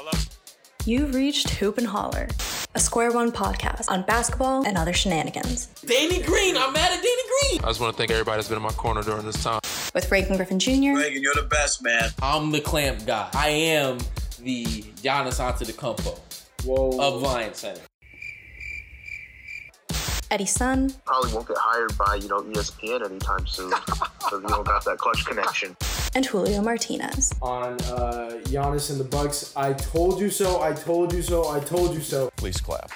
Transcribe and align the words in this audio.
Hello? 0.00 0.12
You've 0.84 1.12
reached 1.12 1.50
Hoop 1.50 1.76
and 1.76 1.86
Holler, 1.88 2.28
a 2.76 2.78
Square 2.78 3.14
One 3.14 3.32
podcast 3.32 3.90
on 3.90 4.04
basketball 4.04 4.64
and 4.64 4.78
other 4.78 4.92
shenanigans. 4.92 5.66
Danny 5.84 6.22
Green, 6.22 6.56
I'm 6.56 6.72
mad 6.72 6.92
at 6.92 7.02
Danny 7.02 7.22
Green. 7.50 7.64
I 7.64 7.66
just 7.66 7.80
want 7.80 7.94
to 7.94 7.98
thank 7.98 8.12
everybody 8.12 8.36
that's 8.36 8.46
been 8.46 8.58
in 8.58 8.62
my 8.62 8.70
corner 8.70 9.02
during 9.02 9.26
this 9.26 9.42
time. 9.42 9.58
With 9.96 10.08
Reagan 10.08 10.36
Griffin 10.36 10.60
Jr., 10.60 10.70
Reagan, 10.70 11.20
you're 11.20 11.34
the 11.34 11.48
best, 11.50 11.82
man. 11.82 12.10
I'm 12.22 12.52
the 12.52 12.60
clamp 12.60 13.06
guy. 13.06 13.28
I 13.34 13.48
am 13.48 13.98
the 14.38 14.66
Giannis 15.02 15.40
Antetokounmpo 15.40 16.16
Whoa. 16.64 17.00
of 17.00 17.20
Lions 17.20 17.56
Center. 17.56 17.80
Eddie 20.30 20.46
Sun, 20.46 20.94
probably 21.06 21.32
won't 21.32 21.48
get 21.48 21.56
hired 21.58 21.98
by 21.98 22.14
you 22.14 22.28
know 22.28 22.42
ESPN 22.42 23.04
anytime 23.04 23.48
soon 23.48 23.70
because 23.70 24.42
we 24.42 24.48
don't 24.48 24.64
got 24.64 24.84
that 24.84 24.98
clutch 24.98 25.26
connection. 25.26 25.76
And 26.14 26.24
Julio 26.24 26.62
Martinez. 26.62 27.32
on 27.42 27.74
uh, 27.82 28.38
Giannis 28.44 28.90
and 28.90 28.98
the 29.00 29.04
Bucks. 29.04 29.52
I 29.56 29.72
told 29.74 30.20
you 30.20 30.30
so. 30.30 30.60
I 30.62 30.72
told 30.72 31.12
you 31.12 31.22
so. 31.22 31.48
I 31.48 31.60
told 31.60 31.94
you 31.94 32.00
so. 32.00 32.30
Please 32.36 32.60
clap. 32.60 32.90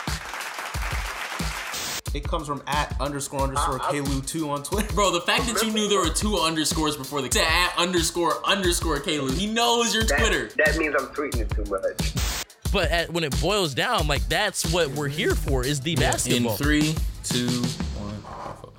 It 2.15 2.25
comes 2.25 2.47
from 2.47 2.63
at 2.67 2.95
underscore 3.01 3.41
underscore 3.41 3.79
Kalu2 3.79 4.49
on 4.49 4.63
Twitter. 4.63 4.93
Bro, 4.95 5.13
the 5.13 5.23
fact 5.23 5.47
that 5.47 5.63
you 5.63 5.73
knew 5.73 5.89
there 5.89 6.01
were 6.01 6.11
two 6.11 6.37
underscores 6.37 6.95
before 6.97 7.23
the 7.23 7.29
to 7.31 7.41
at 7.41 7.73
underscore 7.79 8.35
underscore 8.47 9.01
Caleb. 9.01 9.33
He 9.35 9.47
knows 9.47 9.95
your 9.95 10.05
Twitter. 10.05 10.51
That 10.57 10.77
means 10.77 10.95
I'm 10.99 11.07
tweeting 11.09 11.41
it 11.41 11.51
too 11.51 11.65
much. 11.71 12.45
But 12.71 12.91
at, 12.91 13.11
when 13.11 13.25
it 13.25 13.39
boils 13.41 13.75
down, 13.75 14.09
like 14.09 14.27
that's 14.29 14.71
what 14.73 14.89
we're 14.91 15.09
here 15.09 15.35
for 15.35 15.65
is 15.65 15.81
the 15.81 15.95
basketball. 15.97 16.53
In 16.53 16.59
basketball. 16.59 16.95
three, 17.25 17.49
two, 17.49 17.63
one. 17.99 18.73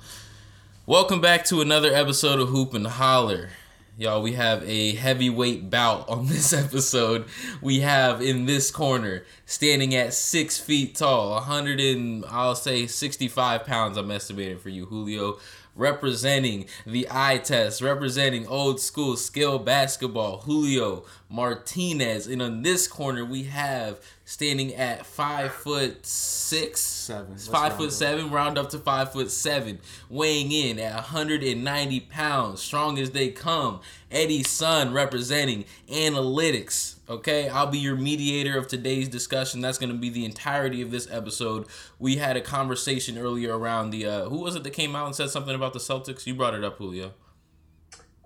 Welcome 0.86 1.20
back 1.20 1.44
to 1.46 1.60
another 1.60 1.92
episode 1.92 2.38
of 2.38 2.48
Hoop 2.50 2.74
and 2.74 2.86
Holler. 2.86 3.48
Y'all, 3.96 4.22
we 4.22 4.32
have 4.32 4.68
a 4.68 4.96
heavyweight 4.96 5.70
bout 5.70 6.08
on 6.08 6.26
this 6.28 6.52
episode. 6.52 7.26
We 7.62 7.80
have 7.80 8.20
in 8.20 8.44
this 8.44 8.72
corner, 8.72 9.24
standing 9.46 9.94
at 9.94 10.14
six 10.14 10.58
feet 10.58 10.96
tall, 10.96 11.30
100 11.34 11.78
and 11.78 12.24
I'll 12.28 12.56
say 12.56 12.88
65 12.88 13.64
pounds, 13.64 13.96
I'm 13.96 14.10
estimating 14.10 14.58
for 14.58 14.68
you, 14.68 14.86
Julio, 14.86 15.38
representing 15.76 16.66
the 16.84 17.06
eye 17.08 17.38
test, 17.38 17.82
representing 17.82 18.48
old 18.48 18.80
school 18.80 19.16
skill 19.16 19.60
basketball, 19.60 20.40
Julio 20.40 21.04
Martinez. 21.28 22.26
And 22.26 22.42
on 22.42 22.62
this 22.62 22.88
corner, 22.88 23.24
we 23.24 23.44
have 23.44 24.00
standing 24.34 24.74
at 24.74 25.06
five 25.06 25.52
foot 25.52 26.04
six, 26.04 26.80
Seven. 26.80 27.30
Let's 27.30 27.46
five 27.46 27.76
foot 27.76 27.86
up. 27.86 27.92
seven, 27.92 28.30
round 28.32 28.58
up 28.58 28.68
to 28.70 28.78
five 28.80 29.12
foot 29.12 29.30
seven, 29.30 29.78
weighing 30.10 30.50
in 30.50 30.80
at 30.80 30.92
190 30.94 32.00
pounds, 32.00 32.60
strong 32.60 32.98
as 32.98 33.12
they 33.12 33.28
come. 33.30 33.80
Eddie 34.10 34.42
Sun 34.42 34.92
representing 34.92 35.64
analytics. 35.88 36.96
Okay, 37.08 37.48
I'll 37.48 37.68
be 37.68 37.78
your 37.78 37.94
mediator 37.94 38.58
of 38.58 38.66
today's 38.66 39.08
discussion. 39.08 39.60
That's 39.60 39.78
going 39.78 39.92
to 39.92 39.98
be 39.98 40.10
the 40.10 40.24
entirety 40.24 40.82
of 40.82 40.90
this 40.90 41.06
episode. 41.12 41.66
We 42.00 42.16
had 42.16 42.36
a 42.36 42.40
conversation 42.40 43.16
earlier 43.16 43.56
around 43.56 43.90
the 43.90 44.04
uh, 44.06 44.24
who 44.28 44.38
was 44.40 44.56
it 44.56 44.64
that 44.64 44.70
came 44.72 44.96
out 44.96 45.06
and 45.06 45.14
said 45.14 45.30
something 45.30 45.54
about 45.54 45.74
the 45.74 45.78
Celtics? 45.78 46.26
You 46.26 46.34
brought 46.34 46.54
it 46.54 46.64
up, 46.64 46.78
Julio. 46.78 47.12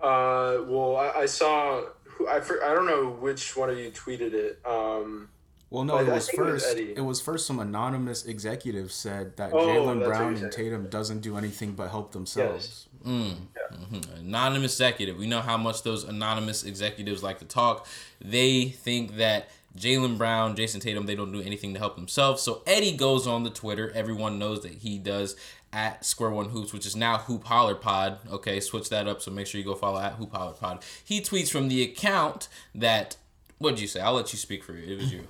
Uh, 0.00 0.62
well, 0.66 0.96
I, 0.96 1.20
I 1.22 1.26
saw. 1.26 1.82
who- 2.04 2.28
I 2.28 2.40
for, 2.40 2.64
I 2.64 2.72
don't 2.72 2.86
know 2.86 3.10
which 3.10 3.56
one 3.56 3.68
of 3.68 3.78
you 3.78 3.90
tweeted 3.90 4.32
it. 4.32 4.60
Um, 4.64 5.28
Well, 5.70 5.84
no, 5.84 5.94
But 5.94 6.08
it 6.08 6.12
was 6.12 6.26
think 6.26 6.38
it 6.38 6.42
was 6.42 6.62
first. 6.64 6.78
It 6.78 7.00
was 7.04 7.20
first. 7.20 7.46
Some 7.46 7.58
anonymous 7.58 8.24
executive 8.24 8.90
said 8.90 9.36
that 9.36 9.52
Oh, 9.52 9.66
Jaylen 9.66 10.02
Brown 10.02 10.36
and. 10.36 10.50
Tatum 10.50 10.88
doesn't 10.88 11.20
do 11.20 11.36
anything 11.36 11.72
but 11.72 11.90
help 11.90 12.12
themselves. 12.12 12.86
Mm, 13.04 13.34
mm-hmm. 13.72 14.16
anonymous 14.20 14.74
executive. 14.74 15.18
We 15.18 15.26
know 15.26 15.40
how 15.40 15.56
much 15.56 15.82
those 15.82 16.04
anonymous 16.04 16.64
executives 16.64 17.22
like 17.22 17.38
to 17.40 17.44
talk. 17.44 17.86
They 18.20 18.70
think 18.70 19.16
that 19.16 19.50
Jaylen 19.76 20.16
Brown, 20.18 20.56
Jayson 20.56 20.80
Tatum, 20.80 21.06
they 21.06 21.14
don't 21.14 21.32
do 21.32 21.40
anything 21.42 21.74
to 21.74 21.78
help 21.78 21.96
themselves. 21.96 22.42
So 22.42 22.62
Eddie 22.66 22.96
goes 22.96 23.26
on 23.26 23.44
the 23.44 23.50
Twitter. 23.50 23.92
Everyone 23.94 24.38
knows 24.38 24.62
that 24.62 24.72
he 24.72 24.98
does 24.98 25.36
at 25.72 26.04
Square 26.04 26.30
One 26.30 26.48
Hoops, 26.48 26.72
which 26.72 26.86
is 26.86 26.96
now 26.96 27.18
Hoop 27.18 27.44
Holler 27.44 27.74
Pod. 27.74 28.18
Okay, 28.30 28.58
switch 28.58 28.88
that 28.88 29.06
up. 29.06 29.20
So 29.20 29.30
make 29.30 29.46
sure 29.46 29.58
you 29.58 29.66
go 29.66 29.74
follow 29.74 30.00
at 30.00 30.14
Hoop 30.14 30.32
Holler 30.32 30.54
Pod. 30.54 30.82
He 31.04 31.20
tweets 31.20 31.50
from 31.50 31.68
the 31.68 31.82
account 31.82 32.48
that. 32.74 33.16
What 33.58 33.70
did 33.70 33.80
you 33.80 33.88
say? 33.88 34.00
I'll 34.00 34.14
let 34.14 34.32
you 34.32 34.38
speak 34.38 34.64
for 34.64 34.72
you. 34.72 34.94
It 34.94 34.98
was 34.98 35.12
you. 35.12 35.24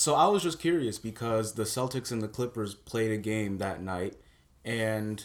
So 0.00 0.14
I 0.14 0.28
was 0.28 0.42
just 0.42 0.58
curious 0.58 0.98
because 0.98 1.56
the 1.56 1.64
Celtics 1.64 2.10
and 2.10 2.22
the 2.22 2.26
Clippers 2.26 2.74
played 2.74 3.10
a 3.10 3.18
game 3.18 3.58
that 3.58 3.82
night, 3.82 4.16
and 4.64 5.22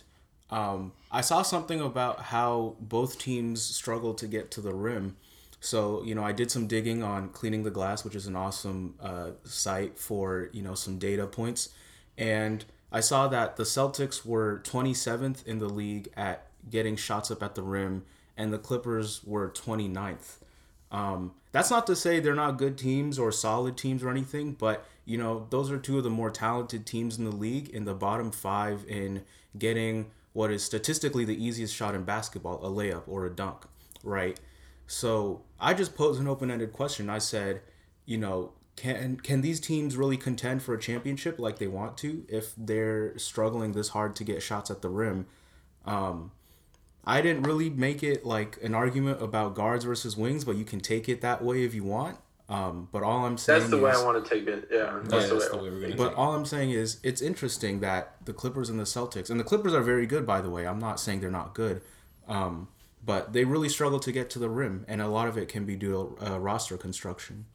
um, 0.49 0.91
I 1.09 1.21
saw 1.21 1.43
something 1.43 1.79
about 1.79 2.23
how 2.23 2.75
both 2.81 3.17
teams 3.17 3.61
struggled 3.61 4.17
to 4.17 4.27
get 4.27 4.51
to 4.51 4.59
the 4.59 4.73
rim. 4.73 5.15
So 5.61 6.03
you 6.03 6.13
know, 6.13 6.25
I 6.25 6.33
did 6.33 6.51
some 6.51 6.67
digging 6.67 7.03
on 7.03 7.29
Cleaning 7.29 7.63
the 7.63 7.71
Glass, 7.71 8.03
which 8.03 8.15
is 8.15 8.27
an 8.27 8.35
awesome 8.35 8.95
uh, 8.99 9.29
site 9.45 9.97
for 9.97 10.49
you 10.51 10.61
know 10.61 10.75
some 10.75 10.99
data 10.99 11.25
points, 11.25 11.69
and 12.17 12.65
I 12.91 12.99
saw 12.99 13.29
that 13.29 13.55
the 13.55 13.63
Celtics 13.63 14.25
were 14.25 14.61
27th 14.65 15.47
in 15.47 15.59
the 15.59 15.69
league 15.69 16.09
at 16.17 16.47
getting 16.69 16.97
shots 16.97 17.31
up 17.31 17.41
at 17.41 17.55
the 17.55 17.63
rim, 17.63 18.03
and 18.35 18.51
the 18.51 18.59
Clippers 18.59 19.21
were 19.23 19.49
29th. 19.51 20.39
Um, 20.91 21.33
that's 21.51 21.69
not 21.69 21.87
to 21.87 21.95
say 21.95 22.19
they're 22.19 22.35
not 22.35 22.57
good 22.57 22.77
teams 22.77 23.17
or 23.17 23.31
solid 23.31 23.77
teams 23.77 24.03
or 24.03 24.09
anything, 24.09 24.53
but 24.53 24.85
you 25.05 25.17
know 25.17 25.47
those 25.49 25.71
are 25.71 25.77
two 25.77 25.97
of 25.97 26.03
the 26.03 26.09
more 26.09 26.29
talented 26.29 26.85
teams 26.85 27.17
in 27.17 27.25
the 27.25 27.35
league 27.35 27.69
in 27.69 27.85
the 27.85 27.93
bottom 27.93 28.31
five 28.31 28.85
in 28.87 29.23
getting 29.57 30.11
what 30.33 30.51
is 30.51 30.63
statistically 30.63 31.23
the 31.23 31.43
easiest 31.43 31.73
shot 31.73 31.95
in 31.95 32.03
basketball, 32.03 32.59
a 32.65 32.69
layup 32.69 33.03
or 33.07 33.25
a 33.25 33.29
dunk, 33.29 33.65
right? 34.03 34.39
So 34.85 35.41
I 35.59 35.73
just 35.73 35.95
posed 35.95 36.19
an 36.19 36.27
open-ended 36.27 36.73
question. 36.73 37.09
I 37.09 37.19
said, 37.19 37.61
you 38.05 38.17
know, 38.17 38.51
can 38.75 39.17
can 39.17 39.41
these 39.41 39.59
teams 39.59 39.95
really 39.95 40.17
contend 40.17 40.61
for 40.61 40.73
a 40.73 40.79
championship 40.79 41.39
like 41.39 41.57
they 41.57 41.67
want 41.67 41.97
to 41.99 42.25
if 42.27 42.53
they're 42.57 43.17
struggling 43.17 43.71
this 43.71 43.89
hard 43.89 44.15
to 44.17 44.23
get 44.23 44.43
shots 44.43 44.69
at 44.69 44.81
the 44.81 44.89
rim? 44.89 45.25
Um, 45.85 46.31
I 47.07 47.21
didn't 47.21 47.43
really 47.43 47.69
make 47.69 48.03
it 48.03 48.25
like 48.25 48.57
an 48.63 48.73
argument 48.73 49.21
about 49.21 49.55
guards 49.55 49.85
versus 49.85 50.17
wings, 50.17 50.43
but 50.43 50.55
you 50.55 50.65
can 50.65 50.79
take 50.79 51.07
it 51.07 51.21
that 51.21 51.43
way 51.43 51.63
if 51.63 51.73
you 51.73 51.83
want. 51.83 52.17
Um, 52.47 52.89
but 52.91 53.01
all 53.01 53.25
I'm 53.25 53.37
saying 53.37 53.61
that's 53.61 53.71
the 53.71 53.79
way 53.79 53.91
is, 53.91 53.97
I 53.97 54.05
want 54.05 54.23
to 54.23 54.29
take 54.29 54.47
it. 54.47 54.69
Yeah, 54.71 54.99
that's, 55.03 55.23
Yeah, 55.23 55.33
the, 55.33 55.39
that's 55.39 55.51
way 55.51 55.57
the 55.57 55.63
way 55.63 55.69
we're 55.71 55.81
gonna 55.81 55.95
but 55.95 56.09
take 56.09 56.17
all 56.17 56.35
I'm 56.35 56.45
saying 56.45 56.71
is 56.71 56.99
it's 57.01 57.21
interesting 57.21 57.79
that 57.79 58.15
the 58.23 58.33
Clippers 58.33 58.69
and 58.69 58.79
the 58.79 58.83
Celtics, 58.83 59.31
and 59.31 59.39
the 59.39 59.43
Clippers 59.43 59.73
are 59.73 59.81
very 59.81 60.05
good, 60.05 60.27
by 60.27 60.41
the 60.41 60.49
way. 60.49 60.67
I'm 60.67 60.79
not 60.79 60.99
saying 60.99 61.21
they're 61.21 61.31
not 61.31 61.55
good, 61.55 61.81
um, 62.27 62.67
but 63.03 63.33
they 63.33 63.45
really 63.45 63.69
struggle 63.69 63.99
to 63.99 64.11
get 64.11 64.29
to 64.31 64.39
the 64.39 64.49
rim, 64.49 64.85
and 64.87 65.01
a 65.01 65.07
lot 65.07 65.27
of 65.27 65.37
it 65.37 65.47
can 65.47 65.65
be 65.65 65.75
due 65.75 66.15
to 66.19 66.33
uh, 66.33 66.39
roster 66.39 66.77
construction. 66.77 67.45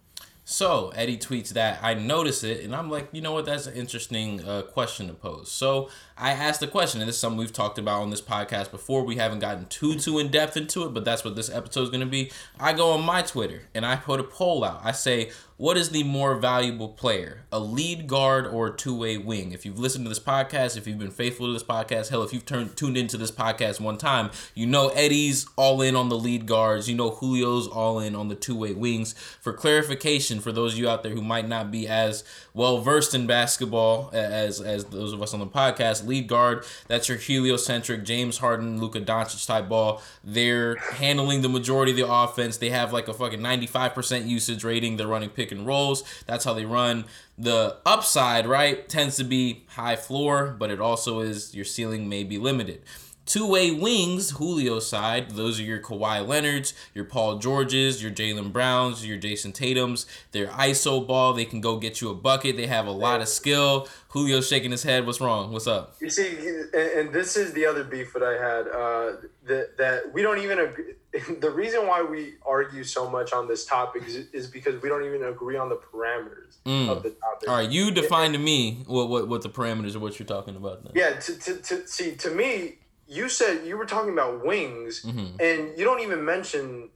So 0.45 0.89
Eddie 0.97 1.19
tweets 1.19 1.51
that 1.51 1.79
I 1.81 1.95
notice 1.95 2.43
it, 2.43 2.65
and 2.65 2.75
I'm 2.75 2.91
like, 2.91 3.09
you 3.13 3.23
know 3.23 3.33
what? 3.33 3.45
That's 3.45 3.67
an 3.67 3.75
interesting 3.75 4.45
uh, 4.45 4.63
question 4.63 5.07
to 5.07 5.15
pose. 5.15 5.49
So 5.49 5.91
I 6.21 6.33
asked 6.33 6.61
the 6.61 6.67
question, 6.67 7.01
and 7.01 7.09
this 7.09 7.17
is 7.17 7.21
something 7.21 7.39
we've 7.39 7.53
talked 7.53 7.79
about 7.79 8.03
on 8.03 8.11
this 8.11 8.21
podcast 8.21 8.71
before. 8.71 9.05
We 9.05 9.17
haven't 9.17 9.39
gotten 9.39 9.65
too 9.67 9.99
too 9.99 10.19
in 10.19 10.29
depth 10.29 10.55
into 10.55 10.85
it, 10.85 10.93
but 10.93 11.03
that's 11.03 11.25
what 11.25 11.35
this 11.35 11.49
episode 11.49 11.85
is 11.85 11.89
going 11.89 12.01
to 12.01 12.07
be. 12.07 12.31
I 12.59 12.75
go 12.75 12.91
on 12.91 13.03
my 13.03 13.23
Twitter 13.23 13.63
and 13.75 13.87
I 13.87 13.97
put 13.97 14.21
a 14.21 14.25
poll 14.25 14.63
out. 14.63 14.83
I 14.85 14.93
say, 14.93 15.31
what 15.61 15.77
is 15.77 15.91
the 15.91 16.05
more 16.05 16.37
valuable 16.37 16.89
player, 16.89 17.45
a 17.53 17.61
lead 17.61 18.07
guard 18.07 18.47
or 18.47 18.69
a 18.69 18.73
two 18.75 18.97
way 18.97 19.19
wing? 19.19 19.53
If 19.53 19.67
you've 19.67 19.79
listened 19.79 20.07
to 20.07 20.09
this 20.09 20.19
podcast, 20.19 20.79
if 20.79 20.87
you've 20.87 20.99
been 20.99 21.11
faithful 21.11 21.49
to 21.49 21.53
this 21.53 21.63
podcast, 21.63 22.09
hell, 22.09 22.23
if 22.23 22.33
you've 22.33 22.47
turned 22.47 22.79
tuned 22.79 22.97
into 22.97 23.19
this 23.19 23.31
podcast 23.31 23.79
one 23.79 23.99
time, 23.99 24.31
you 24.55 24.65
know 24.65 24.89
Eddie's 24.89 25.47
all 25.57 25.83
in 25.83 25.97
on 25.97 26.09
the 26.09 26.17
lead 26.17 26.47
guards. 26.47 26.89
You 26.89 26.97
know 26.97 27.15
Julio's 27.15 27.69
all 27.69 27.99
in 27.99 28.17
on 28.17 28.29
the 28.29 28.35
two 28.35 28.57
way 28.57 28.73
wings. 28.73 29.13
For 29.13 29.53
clarification, 29.53 30.41
for 30.41 30.51
those 30.51 30.73
of 30.73 30.79
you 30.79 30.89
out 30.89 31.03
there 31.03 31.13
who 31.13 31.21
might 31.21 31.47
not 31.47 31.71
be 31.71 31.87
as 31.87 32.25
well 32.55 32.81
versed 32.81 33.15
in 33.15 33.27
basketball 33.27 34.09
as 34.15 34.63
as 34.63 34.87
those 34.87 35.13
of 35.13 35.21
us 35.21 35.35
on 35.35 35.41
the 35.41 35.47
podcast, 35.47 36.07
lead 36.11 36.27
guard 36.27 36.65
that's 36.89 37.09
your 37.09 37.19
heliocentric 37.19 38.05
James 38.05 38.39
Harden, 38.39 38.81
Luka 38.81 39.01
Doncic 39.01 39.47
type 39.47 39.69
ball. 39.69 40.03
They're 40.25 40.77
handling 40.77 41.43
the 41.43 41.49
majority 41.49 41.93
of 41.93 41.97
the 41.97 42.11
offense. 42.11 42.57
They 42.57 42.71
have 42.71 42.93
like 42.93 43.09
a 43.09 43.15
fucking 43.15 43.41
ninety 43.41 43.67
five 43.67 43.95
percent 43.95 44.27
usage 44.27 44.65
rating. 44.65 44.97
They're 44.97 45.07
running 45.07 45.31
pick 45.31 45.53
and 45.53 45.67
rolls. 45.67 46.03
That's 46.27 46.45
how 46.45 46.55
they 46.55 46.65
run. 46.65 47.05
The 47.39 47.79
upside, 47.87 48.47
right, 48.47 48.87
tends 48.89 49.17
to 49.17 49.25
be 49.25 49.65
high 49.69 49.97
floor, 49.97 50.55
but 50.59 50.71
it 50.71 50.81
also 50.81 51.21
is 51.21 51.55
your 51.55 51.65
ceiling 51.65 52.09
may 52.09 52.25
be 52.25 52.39
limited. 52.39 52.83
Two 53.31 53.47
way 53.47 53.71
wings, 53.71 54.37
Julio's 54.37 54.89
side, 54.89 55.31
those 55.31 55.61
are 55.61 55.63
your 55.63 55.79
Kawhi 55.79 56.27
Leonards, 56.27 56.75
your 56.93 57.05
Paul 57.05 57.39
Georges, 57.39 58.03
your 58.03 58.11
Jaylen 58.11 58.53
Browns, 58.53 59.07
your 59.07 59.19
Jayson 59.19 59.53
Tatums. 59.53 60.05
They're 60.33 60.49
ISO 60.49 61.07
ball. 61.07 61.33
They 61.33 61.45
can 61.45 61.61
go 61.61 61.77
get 61.77 62.01
you 62.01 62.11
a 62.11 62.15
bucket. 62.15 62.57
They 62.57 62.67
have 62.67 62.89
a 62.89 62.91
lot 62.91 63.21
of 63.21 63.29
skill. 63.29 63.87
Julio's 64.13 64.49
shaking 64.49 64.73
his 64.73 64.83
head. 64.83 65.07
What's 65.07 65.21
wrong? 65.21 65.53
What's 65.53 65.69
up? 65.69 65.95
You 66.01 66.11
see, 66.11 66.39
and, 66.75 67.13
this 67.13 67.37
is 67.37 67.53
the 67.53 67.67
other 67.67 67.85
beef 67.85 68.13
that 68.15 68.25
I 68.25 68.33
had. 68.33 68.67
Uh, 68.67 69.29
that 69.45 69.79
that 69.79 70.13
we 70.13 70.23
don't 70.23 70.39
even 70.39 70.59
agree. 70.59 70.95
The 71.41 71.51
reason 71.51 71.87
why 71.87 72.03
we 72.03 72.35
argue 72.45 72.83
so 72.83 73.09
much 73.09 73.33
on 73.33 73.47
this 73.49 73.65
topic 73.65 74.05
is, 74.07 74.17
is 74.33 74.47
because 74.49 74.81
we 74.83 74.89
don't 74.89 75.05
even 75.05 75.25
agree 75.25 75.57
on 75.57 75.69
the 75.69 75.77
parameters 75.77 76.59
of 76.89 77.03
the 77.05 77.11
topic. 77.11 77.49
All 77.49 77.57
right, 77.57 77.69
you 77.69 77.91
define 77.91 78.33
to 78.33 78.39
me 78.39 78.83
what, 78.87 79.09
what, 79.09 79.29
what 79.29 79.43
the 79.43 79.49
parameters 79.49 79.97
of 79.97 80.03
what 80.03 80.19
you're 80.19 80.27
talking 80.27 80.55
about. 80.55 80.85
Then. 80.85 80.93
Yeah, 80.95 81.19
to, 81.19 81.37
to, 81.37 81.57
to 81.57 81.87
see 81.89 82.15
to 82.17 82.31
me, 82.31 82.79
you 83.11 83.29
said 83.29 83.67
you 83.67 83.77
were 83.77 83.87
talking 83.87 84.13
about 84.13 84.47
wings, 84.47 85.03
Mm-hmm. 85.03 85.37
and 85.41 85.77
you 85.77 85.85
don't 85.85 86.01
even 86.01 86.25
mention 86.25 86.89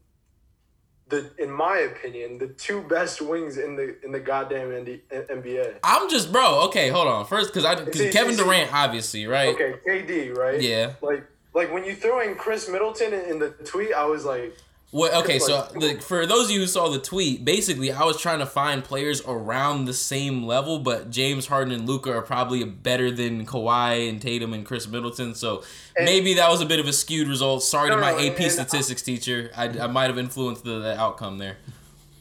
the 1.09 1.31
in 1.39 1.51
my 1.51 1.77
opinion 1.79 2.39
the 2.39 2.47
two 2.49 2.81
best 2.83 3.21
wings 3.21 3.59
in 3.59 3.77
the 3.77 3.97
in 4.03 4.11
the 4.13 4.21
goddamn 4.21 4.71
ND, 4.73 5.01
NBA. 5.13 5.75
I'm 5.83 6.09
just 6.09 6.33
bro. 6.33 6.63
Okay, 6.69 6.89
hold 6.89 7.09
on. 7.09 7.27
First, 7.27 7.51
because 7.53 7.65
I 7.67 7.75
because 7.75 8.01
See, 8.01 8.11
Kevin 8.11 8.35
see. 8.37 8.43
Durant, 8.43 8.73
obviously, 8.73 9.27
right? 9.27 9.55
Okay, 9.55 9.75
KD, 9.87 10.35
right? 10.37 10.61
Yeah. 10.63 10.95
Like 11.03 11.27
like 11.53 11.73
when 11.75 11.85
you 11.85 11.95
throw 11.95 12.21
in 12.21 12.37
Khris 12.37 12.69
Middleton 12.71 13.13
in, 13.13 13.21
in 13.33 13.39
the 13.39 13.51
tweet, 13.51 13.93
I 13.93 14.07
was 14.07 14.25
like, 14.25 14.57
Well, 14.97 15.23
okay, 15.23 15.41
so 15.41 15.67
Like- 15.75 16.03
for 16.03 16.25
those 16.25 16.45
of 16.45 16.51
you 16.53 16.61
who 16.61 16.69
saw 16.69 16.89
the 16.89 17.01
tweet, 17.01 17.45
basically 17.45 17.91
I 17.91 18.05
was 18.05 18.17
trying 18.21 18.39
to 18.39 18.47
find 18.47 18.85
players 18.85 19.21
around 19.27 19.87
the 19.87 19.93
same 19.93 20.45
level, 20.47 20.79
but 20.79 21.11
James 21.11 21.47
Harden 21.49 21.75
and 21.75 21.85
Luka 21.89 22.13
are 22.13 22.23
probably 22.23 22.63
better 22.63 23.11
than 23.11 23.45
Kawhi 23.45 24.09
and 24.09 24.23
Tatum 24.23 24.53
and 24.55 24.65
Khris 24.65 24.87
Middleton. 24.87 25.35
So 25.35 25.65
maybe 25.99 26.35
that 26.35 26.49
was 26.49 26.61
a 26.61 26.67
bit 26.67 26.79
of 26.79 26.87
a 26.87 26.93
skewed 26.93 27.27
result. 27.27 27.65
Sorry 27.65 27.91
to 27.91 27.97
my 27.97 28.13
no, 28.13 28.19
AP 28.21 28.39
and- 28.45 28.53
statistics 28.53 29.03
teacher. 29.03 29.51
I, 29.57 29.65
I 29.81 29.87
might 29.89 30.07
have 30.07 30.19
influenced 30.19 30.63
the, 30.63 30.79
the 30.79 30.97
outcome 30.97 31.39
there. 31.39 31.57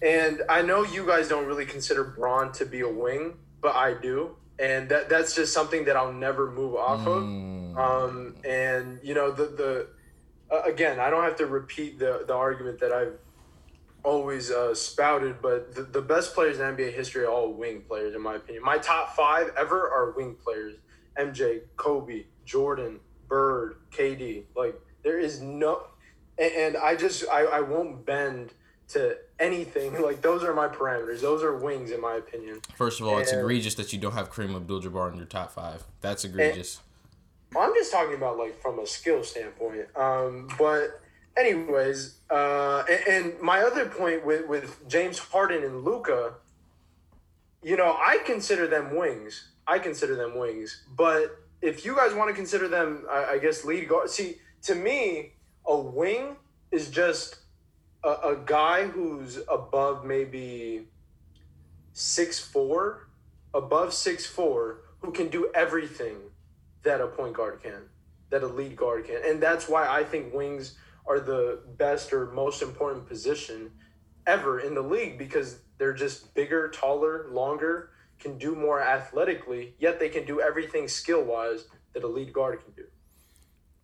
and 0.01 0.41
I 0.49 0.63
know 0.63 0.83
you 0.83 1.05
guys 1.05 1.27
don't 1.27 1.45
really 1.45 1.65
consider 1.67 2.03
Brown 2.03 2.53
to 2.53 2.65
be 2.65 2.79
a 2.79 2.89
wing, 2.89 3.35
but 3.61 3.75
I 3.75 3.93
do, 3.93 4.35
and 4.57 4.89
that 4.89 5.09
that's 5.09 5.35
just 5.35 5.53
something 5.53 5.85
that 5.85 5.95
I'll 5.95 6.11
never 6.11 6.49
move 6.49 6.73
off 6.75 7.01
Mm. 7.05 7.71
of. 7.71 7.77
Um, 7.77 8.35
and 8.43 8.99
you 9.03 9.13
know 9.13 9.31
the 9.31 9.45
the 9.45 9.87
uh, 10.53 10.61
again, 10.65 10.99
I 10.99 11.09
don't 11.09 11.23
have 11.23 11.37
to 11.37 11.47
repeat 11.47 11.99
the 11.99 12.23
the 12.27 12.33
argument 12.33 12.79
that 12.79 12.91
I've 12.91 13.17
always 14.03 14.51
uh, 14.51 14.75
spouted, 14.75 15.41
but 15.41 15.73
the, 15.73 15.83
the 15.83 16.01
best 16.01 16.33
players 16.33 16.59
in 16.59 16.75
NBA 16.75 16.93
history 16.93 17.23
are 17.23 17.29
all 17.29 17.53
wing 17.53 17.81
players, 17.87 18.13
in 18.13 18.21
my 18.21 18.35
opinion. 18.35 18.63
My 18.63 18.77
top 18.77 19.15
five 19.15 19.51
ever 19.57 19.89
are 19.89 20.11
wing 20.11 20.35
players: 20.43 20.75
MJ, 21.17 21.61
Kobe, 21.75 22.25
Jordan, 22.45 22.99
Bird, 23.27 23.77
KD. 23.91 24.43
Like 24.55 24.79
there 25.03 25.19
is 25.19 25.41
no, 25.41 25.83
and, 26.37 26.53
and 26.53 26.77
I 26.77 26.95
just 26.95 27.25
I, 27.29 27.45
I 27.45 27.61
won't 27.61 28.05
bend 28.05 28.53
to 28.89 29.17
anything. 29.39 29.93
Like 30.03 30.21
those 30.21 30.43
are 30.43 30.53
my 30.53 30.67
parameters. 30.67 31.21
Those 31.21 31.41
are 31.41 31.55
wings, 31.55 31.89
in 31.89 32.01
my 32.01 32.15
opinion. 32.15 32.61
First 32.75 32.99
of 32.99 33.07
all, 33.07 33.17
it's 33.17 33.31
egregious 33.31 33.75
that 33.75 33.91
you 33.93 33.99
don't 33.99 34.13
have 34.13 34.31
Kareem 34.31 34.55
Abdul-Jabbar 34.55 35.11
in 35.13 35.17
your 35.17 35.25
top 35.25 35.51
five. 35.51 35.83
That's 36.01 36.25
egregious. 36.25 36.81
Well, 37.53 37.67
I'm 37.67 37.75
just 37.75 37.91
talking 37.91 38.15
about 38.15 38.37
like 38.37 38.59
from 38.61 38.79
a 38.79 38.87
skill 38.87 39.23
standpoint. 39.23 39.85
Um, 39.95 40.47
but 40.57 41.01
anyways, 41.37 42.17
uh, 42.29 42.83
and, 42.89 43.07
and 43.07 43.41
my 43.41 43.59
other 43.59 43.85
point 43.85 44.25
with 44.25 44.47
with 44.47 44.87
James 44.87 45.19
Harden 45.19 45.63
and 45.63 45.83
Luka, 45.83 46.33
you 47.61 47.77
know, 47.77 47.95
I 47.99 48.19
consider 48.25 48.67
them 48.67 48.95
wings. 48.95 49.49
I 49.67 49.79
consider 49.79 50.15
them 50.15 50.37
wings. 50.37 50.83
But 50.95 51.37
if 51.61 51.85
you 51.85 51.95
guys 51.95 52.13
want 52.13 52.29
to 52.29 52.35
consider 52.35 52.67
them, 52.67 53.05
I, 53.09 53.25
I 53.33 53.37
guess 53.37 53.63
lead 53.63 53.87
guard. 53.87 54.09
See, 54.09 54.37
to 54.63 54.75
me, 54.75 55.33
a 55.65 55.77
wing 55.77 56.37
is 56.71 56.89
just 56.89 57.37
a, 58.03 58.09
a 58.09 58.39
guy 58.43 58.85
who's 58.87 59.39
above 59.47 60.03
maybe 60.05 60.87
six 61.93 62.39
four, 62.39 63.07
above 63.53 63.93
six 63.93 64.25
four, 64.25 64.79
who 65.01 65.11
can 65.11 65.27
do 65.27 65.51
everything 65.53 66.17
that 66.83 67.01
a 67.01 67.07
point 67.07 67.33
guard 67.33 67.61
can, 67.61 67.89
that 68.29 68.43
a 68.43 68.47
lead 68.47 68.75
guard 68.75 69.05
can. 69.05 69.21
And 69.25 69.41
that's 69.41 69.67
why 69.67 69.87
I 69.87 70.03
think 70.03 70.33
wings 70.33 70.75
are 71.05 71.19
the 71.19 71.61
best 71.77 72.13
or 72.13 72.27
most 72.31 72.61
important 72.61 73.07
position 73.07 73.71
ever 74.25 74.59
in 74.59 74.73
the 74.73 74.81
league 74.81 75.17
because 75.17 75.59
they're 75.77 75.93
just 75.93 76.33
bigger, 76.33 76.69
taller, 76.69 77.27
longer, 77.29 77.91
can 78.19 78.37
do 78.37 78.55
more 78.55 78.81
athletically, 78.81 79.73
yet 79.79 79.99
they 79.99 80.09
can 80.09 80.25
do 80.25 80.39
everything 80.39 80.87
skill 80.87 81.23
wise 81.23 81.65
that 81.93 82.03
a 82.03 82.07
lead 82.07 82.31
guard 82.31 82.63
can 82.63 82.73
do. 82.73 82.85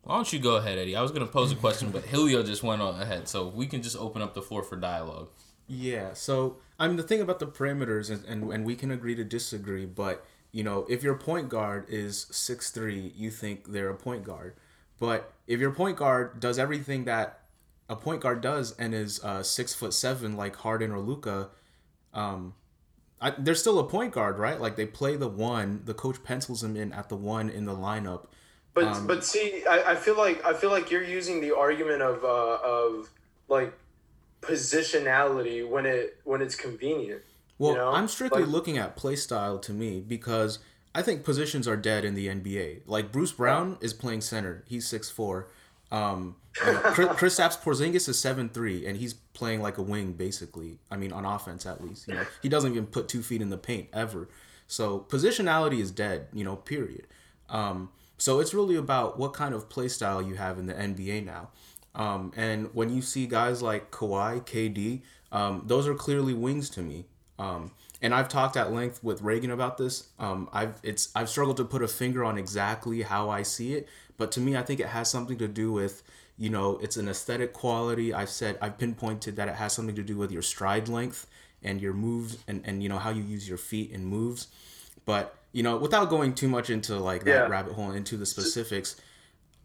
Why 0.02 0.16
don't 0.16 0.32
you 0.32 0.40
go 0.40 0.56
ahead, 0.56 0.78
Eddie? 0.78 0.96
I 0.96 1.02
was 1.02 1.12
going 1.12 1.26
to 1.26 1.32
pose 1.32 1.52
a 1.52 1.56
question, 1.56 1.92
but 1.92 2.06
Julio 2.06 2.42
just 2.42 2.64
went 2.64 2.82
on 2.82 3.00
ahead, 3.00 3.28
so 3.28 3.48
we 3.48 3.68
can 3.68 3.82
just 3.82 3.98
open 3.98 4.22
up 4.22 4.34
the 4.34 4.42
floor 4.42 4.64
for 4.64 4.78
dialogue. 4.78 5.30
Yeah, 5.68 6.14
so 6.14 6.58
I 6.80 6.88
mean 6.88 6.98
the 6.98 7.04
thing 7.04 7.22
about 7.22 7.38
the 7.38 7.46
parameters, 7.46 8.10
and, 8.10 8.26
and, 8.26 8.52
and 8.52 8.66
we 8.66 8.76
can 8.76 8.90
agree 8.90 9.14
to 9.16 9.24
disagree, 9.24 9.86
but 9.86 10.26
you 10.52 10.64
know, 10.64 10.86
if 10.90 11.04
your 11.04 11.16
point 11.16 11.50
guard 11.50 11.86
is 11.90 12.28
six 12.32 12.72
three, 12.72 13.14
you 13.16 13.30
think 13.30 13.72
they're 13.72 13.90
a 13.90 13.96
point 13.96 14.24
guard. 14.24 14.56
But 15.00 15.34
if 15.48 15.60
your 15.60 15.72
point 15.72 15.98
guard 15.98 16.40
does 16.40 16.60
everything 16.60 17.06
that 17.06 17.42
a 17.88 17.96
point 17.96 18.22
guard 18.22 18.42
does 18.42 18.76
and 18.78 18.94
is 18.94 19.24
uh, 19.24 19.44
six 19.44 19.74
foot 19.74 19.94
seven 19.94 20.36
like 20.36 20.56
Harden 20.58 20.92
or 20.92 21.00
Luka, 21.00 21.50
um, 22.14 22.54
I, 23.22 23.32
they're 23.32 23.56
still 23.56 23.80
a 23.80 23.84
point 23.84 24.14
guard, 24.14 24.38
right? 24.40 24.60
Like 24.60 24.76
they 24.76 24.86
play 24.86 25.16
the 25.16 25.28
one, 25.28 25.82
the 25.86 25.94
coach 25.94 26.24
pencils 26.24 26.62
them 26.62 26.76
in 26.76 26.94
at 26.94 27.10
the 27.10 27.16
one 27.16 27.50
in 27.50 27.66
the 27.66 27.76
lineup. 27.76 28.28
But 28.74 29.08
but 29.08 29.26
see, 29.26 29.64
I, 29.70 29.92
I 29.92 29.96
feel 29.96 30.18
like 30.18 30.44
I 30.46 30.54
feel 30.54 30.70
like 30.70 30.92
you're 30.92 31.04
using 31.04 31.42
the 31.42 31.56
argument 31.56 32.02
of 32.02 32.24
uh, 32.24 32.60
of 32.64 33.10
like 33.48 33.74
positionality 34.42 35.68
when 35.68 35.86
it 35.86 36.20
when 36.24 36.42
it's 36.42 36.56
convenient. 36.56 37.22
Well, 37.60 37.72
you 37.74 37.78
know? 37.78 37.92
I'm 37.92 38.08
strictly 38.08 38.42
Like- 38.42 38.52
looking 38.52 38.78
at 38.80 38.96
play 38.96 39.16
style 39.16 39.60
to 39.60 39.72
me 39.74 40.00
because 40.00 40.58
I 40.96 41.04
think 41.04 41.24
positions 41.24 41.68
are 41.68 41.78
dead 41.78 42.04
in 42.04 42.16
the 42.16 42.28
NBA. 42.28 42.82
Like 42.88 43.12
Bruce 43.12 43.32
Brown 43.32 43.78
is 43.82 43.94
playing 43.94 44.22
center; 44.22 44.64
he's 44.68 44.88
six 44.88 45.10
four. 45.12 45.48
Um, 45.92 46.36
Chris, 46.54 47.08
Kristaps 47.40 47.60
Porzingis 47.62 48.10
is 48.10 48.20
seven 48.20 48.50
three, 48.50 48.86
and 48.88 48.98
he's 48.98 49.14
playing 49.14 49.62
like 49.62 49.78
a 49.78 49.82
wing, 49.84 50.14
basically. 50.14 50.80
I 50.90 50.98
mean, 50.98 51.12
on 51.12 51.26
offense 51.26 51.66
at 51.68 51.84
least. 51.84 52.08
You 52.08 52.16
know, 52.16 52.26
he 52.42 52.50
doesn't 52.50 52.72
even 52.72 52.88
put 52.88 53.08
two 53.08 53.22
feet 53.22 53.42
in 53.42 53.50
the 53.50 53.58
paint 53.58 53.90
ever. 53.94 54.30
So 54.68 55.06
positionality 55.10 55.80
is 55.80 55.92
dead. 55.92 56.28
You 56.34 56.44
know, 56.44 56.56
period. 56.56 57.08
Um, 57.50 57.90
so 58.18 58.40
it's 58.40 58.54
really 58.54 58.76
about 58.76 59.18
what 59.20 59.34
kind 59.34 59.54
of 59.54 59.70
play 59.70 59.88
style 59.88 60.22
you 60.22 60.36
have 60.36 60.58
in 60.60 60.66
the 60.66 60.74
NBA 60.74 61.26
now. 61.26 61.50
Um, 61.96 62.32
and 62.36 62.70
when 62.74 62.90
you 62.94 63.02
see 63.02 63.26
guys 63.28 63.62
like 63.62 63.92
Kawhi, 63.92 64.46
KD, 64.46 65.02
um, 65.32 65.64
those 65.66 65.88
are 65.88 65.96
clearly 65.96 66.34
wings 66.34 66.70
to 66.72 66.82
me. 66.82 67.06
Um, 67.40 67.72
and 68.02 68.14
I've 68.14 68.30
talked 68.30 68.56
at 68.58 68.72
length 68.72 69.04
with 69.04 69.22
Reagan 69.22 69.52
about 69.52 69.78
this. 69.78 70.08
Um, 70.20 70.50
I've 70.54 70.80
it's 70.84 71.10
I've 71.16 71.30
struggled 71.30 71.58
to 71.58 71.66
put 71.66 71.82
a 71.82 71.88
finger 71.88 72.24
on 72.24 72.38
exactly 72.38 73.02
how 73.02 73.30
I 73.30 73.42
see 73.44 73.74
it, 73.74 73.88
but 74.18 74.32
to 74.34 74.40
me, 74.40 74.56
I 74.56 74.62
think 74.62 74.80
it 74.80 74.88
has 74.88 75.10
something 75.10 75.38
to 75.40 75.48
do 75.48 75.72
with 75.72 76.04
you 76.38 76.50
know 76.50 76.78
it's 76.82 76.98
an 76.98 77.08
aesthetic 77.10 77.52
quality. 77.54 78.14
I've 78.14 78.30
said 78.30 78.58
I've 78.62 78.78
pinpointed 78.78 79.36
that 79.38 79.48
it 79.48 79.56
has 79.56 79.74
something 79.74 79.96
to 79.96 80.04
do 80.04 80.16
with 80.18 80.32
your 80.32 80.42
stride 80.42 80.88
length 80.88 81.28
and 81.64 81.82
your 81.82 81.94
moves 81.94 82.38
and 82.48 82.62
and 82.66 82.84
you 82.84 82.90
know 82.90 83.00
how 83.00 83.10
you 83.10 83.24
use 83.24 83.48
your 83.50 83.58
feet 83.58 83.92
and 83.92 84.06
moves. 84.06 84.48
But 85.06 85.36
you 85.52 85.64
know, 85.64 85.78
without 85.78 86.10
going 86.10 86.36
too 86.36 86.48
much 86.48 86.70
into 86.70 86.96
like 87.00 87.24
that 87.24 87.32
Yeah. 87.32 87.48
rabbit 87.48 87.74
hole 87.74 87.92
into 87.92 88.16
the 88.18 88.26
specifics, 88.26 88.96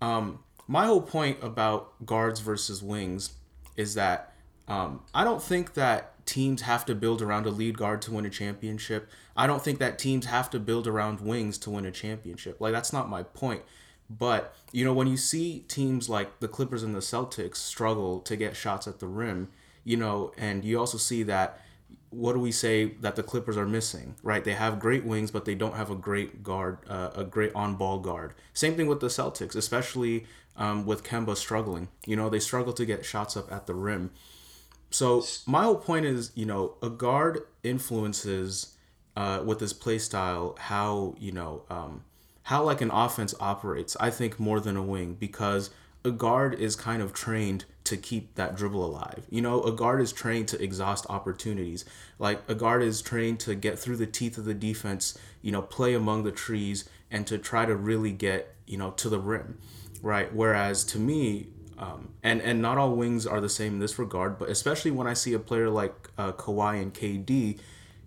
um, 0.01 0.41
my 0.67 0.87
whole 0.87 1.03
point 1.03 1.39
about 1.43 2.05
guards 2.07 2.41
versus 2.41 2.83
wings 2.83 3.33
is 3.77 3.95
that 3.95 4.33
um, 4.67 5.03
I 5.15 5.25
don't 5.25 5.43
think 5.43 5.75
that 5.75 6.14
teams 6.27 6.63
have 6.63 6.85
to 6.87 6.95
build 6.95 7.23
around 7.23 7.47
a 7.47 7.51
lead 7.51 7.79
guard 7.79 8.03
to 8.03 8.13
win 8.13 8.27
a 8.27 8.31
championship. 8.31 9.09
I 9.37 9.47
don't 9.47 9.63
think 9.63 9.79
that 9.79 9.99
teams 9.99 10.27
have 10.27 10.51
to 10.51 10.61
build 10.61 10.87
around 10.87 11.21
wings 11.21 11.59
to 11.59 11.71
win 11.71 11.85
a 11.85 11.91
championship. 11.91 12.61
Like 12.61 12.73
that's 12.73 12.93
not 12.93 13.09
my 13.09 13.23
point. 13.23 13.63
But 14.09 14.55
you 14.73 14.85
know, 14.85 14.93
when 14.93 15.07
you 15.07 15.17
see 15.17 15.61
teams 15.69 16.09
like 16.09 16.41
the 16.41 16.49
Clippers 16.49 16.83
and 16.83 16.95
the 16.95 17.01
Celtics 17.01 17.57
struggle 17.57 18.21
to 18.21 18.37
get 18.37 18.57
shots 18.57 18.87
at 18.87 19.01
the 19.01 19.07
rim, 19.07 19.49
you 19.85 19.97
know, 19.97 20.33
and 20.37 20.65
you 20.65 20.79
also 20.79 20.99
see 20.99 21.23
that 21.25 21.61
what 22.11 22.33
do 22.33 22.39
we 22.39 22.53
say 22.53 22.87
that 23.01 23.17
the 23.17 23.23
Clippers 23.23 23.57
are 23.57 23.67
missing? 23.67 24.15
Right, 24.23 24.45
they 24.45 24.53
have 24.53 24.79
great 24.79 25.05
wings, 25.05 25.31
but 25.31 25.45
they 25.45 25.55
don't 25.55 25.75
have 25.75 25.91
a 25.91 25.97
great 25.97 26.43
guard, 26.43 26.79
uh, 26.89 27.11
a 27.17 27.25
great 27.25 27.53
on-ball 27.55 27.99
guard. 28.01 28.35
Same 28.53 28.77
thing 28.77 28.87
with 28.87 29.01
the 29.01 29.09
Celtics, 29.09 29.57
especially 29.57 30.27
um, 30.57 30.87
with 30.87 31.03
Kemba 31.03 31.37
struggling. 31.37 31.89
You 32.07 32.17
know, 32.17 32.29
they 32.29 32.39
struggle 32.39 32.73
to 32.75 32.87
get 32.87 33.05
shots 33.05 33.37
up 33.37 33.51
at 33.51 33.67
the 33.67 33.75
rim. 33.75 34.13
So 34.95 35.25
my 35.45 35.65
whole 35.65 35.75
point 35.75 36.07
is, 36.07 36.31
you 36.37 36.47
know, 36.47 36.75
a 36.81 36.89
guard 36.89 37.41
influences 37.65 38.77
uh, 39.17 39.43
with 39.45 39.59
his 39.59 39.73
play 39.73 39.99
style 39.99 40.55
how 40.57 41.17
you 41.19 41.33
know 41.33 41.65
um, 41.69 42.05
how 42.45 42.63
like 42.63 42.81
an 42.81 42.93
offense 42.93 43.35
operates. 43.41 43.97
I 43.99 44.11
think 44.11 44.39
more 44.39 44.61
than 44.61 44.77
a 44.77 44.83
wing 44.85 45.17
because 45.19 45.71
a 46.05 46.13
guard 46.13 46.55
is 46.55 46.77
kind 46.77 47.03
of 47.03 47.13
trained 47.13 47.65
to 47.83 47.97
keep 47.97 48.37
that 48.37 48.55
dribble 48.55 48.85
alive. 48.85 49.27
You 49.31 49.43
know, 49.43 49.65
a 49.65 49.73
guard 49.73 50.01
is 50.01 50.13
trained 50.13 50.47
to 50.49 50.63
exhaust 50.63 51.07
opportunities. 51.09 51.85
Like 52.21 52.49
a 52.49 52.55
guard 52.55 52.85
is 52.85 53.03
trained 53.03 53.41
to 53.41 53.57
get 53.57 53.81
through 53.81 53.97
the 53.97 54.07
teeth 54.07 54.39
of 54.39 54.45
the 54.45 54.55
defense. 54.55 55.19
You 55.43 55.51
know, 55.51 55.63
play 55.63 55.95
among 55.95 56.23
the 56.23 56.31
trees 56.31 56.89
and 57.11 57.27
to 57.27 57.37
try 57.39 57.67
to 57.67 57.75
really 57.75 58.13
get 58.13 58.55
you 58.65 58.79
know 58.79 58.93
to 58.93 59.09
the 59.09 59.19
rim, 59.19 59.59
right? 60.03 60.33
Whereas 60.33 60.85
to 60.85 61.01
me, 61.01 61.49
um, 61.79 62.15
and 62.23 62.41
and 62.41 62.63
not 62.63 62.79
all 62.79 62.95
wings 62.95 63.27
are 63.27 63.41
the 63.41 63.49
same 63.49 63.75
in 63.75 63.79
this 63.81 63.99
regard, 63.99 64.39
but 64.39 64.49
especially 64.49 64.91
when 64.91 65.07
I 65.07 65.15
see 65.15 65.33
a 65.33 65.39
player 65.39 65.69
like 65.69 66.11
uh, 66.17 66.33
Kawhi 66.33 66.81
and 66.81 66.95
KD, 66.95 67.59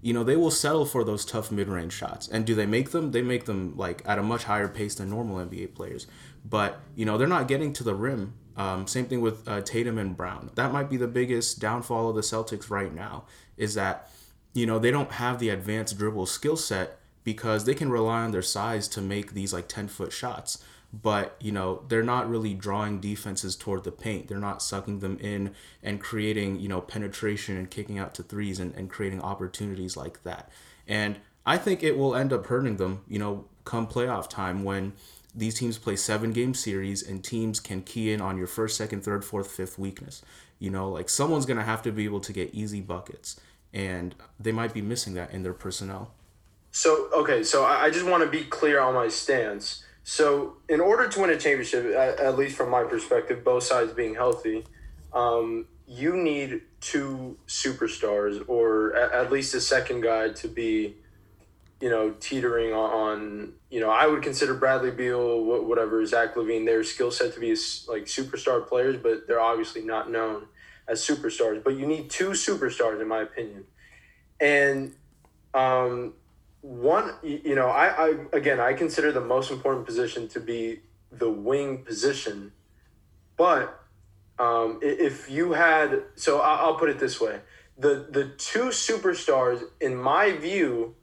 you 0.01 0.13
know 0.13 0.24
they 0.24 0.36
will 0.36 0.51
settle 0.51 0.86
for 0.86 1.03
those 1.03 1.25
tough 1.25 1.51
mid-range 1.51 1.93
shots. 1.93 2.27
And 2.27 2.45
do 2.45 2.55
they 2.55 2.65
make 2.65 2.91
them? 2.91 3.12
They 3.12 3.21
make 3.21 3.45
them 3.45 3.75
like 3.75 4.01
at 4.05 4.19
a 4.19 4.24
much 4.24 4.45
higher 4.45 4.67
pace 4.67 4.95
than 4.95 5.09
normal 5.09 5.45
NBA 5.45 5.75
players. 5.75 6.07
But 6.45 6.79
you 6.95 7.05
know 7.05 7.17
they're 7.17 7.27
not 7.27 7.47
getting 7.47 7.74
to 7.74 7.83
the 7.83 7.95
rim. 7.95 8.33
Um, 8.55 8.88
same 8.88 9.05
thing 9.05 9.21
with 9.21 9.47
uh, 9.47 9.62
Tatum 9.62 9.97
and 9.97 10.17
Brown. 10.17 10.50
That 10.55 10.71
might 10.71 10.89
be 10.89 10.97
the 10.97 11.07
biggest 11.07 11.59
downfall 11.59 12.09
of 12.09 12.15
the 12.15 12.21
Celtics 12.21 12.69
right 12.69 12.93
now. 12.93 13.25
Is 13.57 13.74
that 13.74 14.09
you 14.53 14.65
know 14.65 14.79
they 14.79 14.91
don't 14.91 15.12
have 15.13 15.39
the 15.39 15.50
advanced 15.50 15.97
dribble 15.97 16.27
skill 16.27 16.57
set 16.57 17.00
because 17.24 17.65
they 17.65 17.75
can 17.75 17.89
rely 17.89 18.21
on 18.21 18.31
their 18.31 18.41
size 18.41 18.88
to 18.88 19.01
make 19.01 19.33
these 19.33 19.51
like 19.51 19.67
10 19.67 19.89
foot 19.89 20.13
shots 20.13 20.63
but 20.94 21.36
you 21.39 21.51
know 21.51 21.84
they're 21.88 22.03
not 22.03 22.29
really 22.29 22.53
drawing 22.53 23.00
defenses 23.00 23.56
toward 23.56 23.84
the 23.84 23.91
paint. 23.91 24.27
They're 24.27 24.38
not 24.39 24.62
sucking 24.62 25.00
them 25.00 25.17
in 25.20 25.53
and 25.84 26.00
creating 26.00 26.60
you 26.60 26.67
know 26.67 26.82
penetration 26.82 27.58
and 27.58 27.70
kicking 27.70 28.00
out 28.00 28.13
to 28.15 28.24
threes 28.24 28.60
and, 28.60 28.74
and 28.75 28.89
creating 28.89 29.22
opportunities 29.22 29.98
like 29.98 30.24
that. 30.24 30.50
And 30.88 31.17
I 31.46 31.58
think 31.58 31.84
it 31.84 31.98
will 31.98 32.15
end 32.15 32.32
up 32.32 32.48
hurting 32.48 32.77
them. 32.77 33.03
You 33.08 33.20
know, 33.20 33.46
come 33.65 33.88
playoff 33.88 34.29
time 34.29 34.63
when 34.63 34.94
these 35.36 35.60
teams 35.60 35.77
play 35.77 35.96
seven 35.96 36.32
game 36.32 36.53
series 36.53 37.08
and 37.08 37.24
teams 37.24 37.60
can 37.60 37.82
key 37.82 38.12
in 38.12 38.22
on 38.22 38.38
your 38.38 38.48
first, 38.48 38.77
second, 38.77 39.03
third, 39.03 39.24
fourth, 39.24 39.51
fifth 39.51 39.77
weakness. 39.77 40.24
You 40.60 40.72
know, 40.72 40.89
like 40.89 41.10
someone's 41.10 41.46
gonna 41.46 41.63
have 41.63 41.82
to 41.84 41.91
be 41.91 42.06
able 42.06 42.22
to 42.22 42.34
get 42.34 42.53
easy 42.53 42.82
buckets, 42.82 43.39
and 43.74 44.15
they 44.39 44.51
might 44.51 44.74
be 44.74 44.82
missing 44.82 45.13
that 45.15 45.32
in 45.32 45.44
their 45.44 45.53
personnel. 45.53 46.13
So 46.72 47.10
okay, 47.13 47.44
so 47.44 47.63
I 47.65 47.86
I 47.86 47.89
just 47.89 48.06
want 48.06 48.24
to 48.24 48.29
be 48.29 48.44
clear 48.44 48.79
on 48.79 48.94
my 48.94 49.10
stance. 49.10 49.84
So 50.09 50.53
in 50.69 50.79
order 50.79 51.09
to 51.09 51.19
win 51.19 51.31
a 51.31 51.37
championship, 51.37 51.93
at, 51.93 52.17
at 52.21 52.37
least 52.37 52.55
from 52.55 52.69
my 52.69 52.83
perspective, 52.83 53.43
both 53.43 53.63
sides 53.63 53.91
being 53.91 54.15
healthy, 54.15 54.63
um, 55.11 55.67
you 55.85 56.15
need 56.15 56.61
two 56.79 57.37
superstars 57.45 58.41
or 58.47 58.95
at, 58.95 59.11
at 59.11 59.31
least 59.33 59.53
a 59.53 59.59
second 59.59 59.99
guy 59.99 60.29
to 60.29 60.47
be, 60.47 60.95
you 61.81 61.89
know, 61.89 62.11
teetering 62.21 62.71
on. 62.71 62.89
on 62.89 63.53
you 63.69 63.81
know, 63.81 63.89
I 63.89 64.07
would 64.07 64.23
consider 64.23 64.53
Bradley 64.53 64.91
Beal, 64.91 65.43
wh- 65.43 65.67
whatever, 65.67 66.05
Zach 66.05 66.35
LaVine, 66.35 66.65
their 66.65 66.85
skill 66.85 67.11
set 67.11 67.33
to 67.33 67.41
be 67.41 67.49
like 67.89 68.05
superstar 68.05 68.65
players, 68.65 68.95
but 68.95 69.27
they're 69.27 69.41
obviously 69.41 69.81
not 69.81 70.09
known 70.09 70.47
as 70.87 71.05
superstars. 71.05 71.61
But 71.61 71.75
you 71.75 71.85
need 71.85 72.09
two 72.09 72.29
superstars, 72.29 73.01
in 73.01 73.09
my 73.09 73.23
opinion, 73.23 73.65
and 74.39 74.95
um, 75.53 76.13
one 76.61 77.13
you 77.23 77.55
know 77.55 77.67
I, 77.67 78.07
I 78.07 78.15
again 78.33 78.59
i 78.59 78.73
consider 78.73 79.11
the 79.11 79.21
most 79.21 79.51
important 79.51 79.85
position 79.85 80.27
to 80.29 80.39
be 80.39 80.81
the 81.11 81.29
wing 81.29 81.83
position 81.83 82.51
but 83.37 83.79
um, 84.39 84.79
if 84.81 85.29
you 85.29 85.53
had 85.53 86.03
so 86.15 86.39
i'll 86.41 86.75
put 86.75 86.89
it 86.89 86.99
this 86.99 87.21
way 87.21 87.39
the 87.77 88.07
the 88.09 88.29
two 88.37 88.65
superstars 88.65 89.61
in 89.79 89.95
my 89.95 90.31
view 90.31 90.95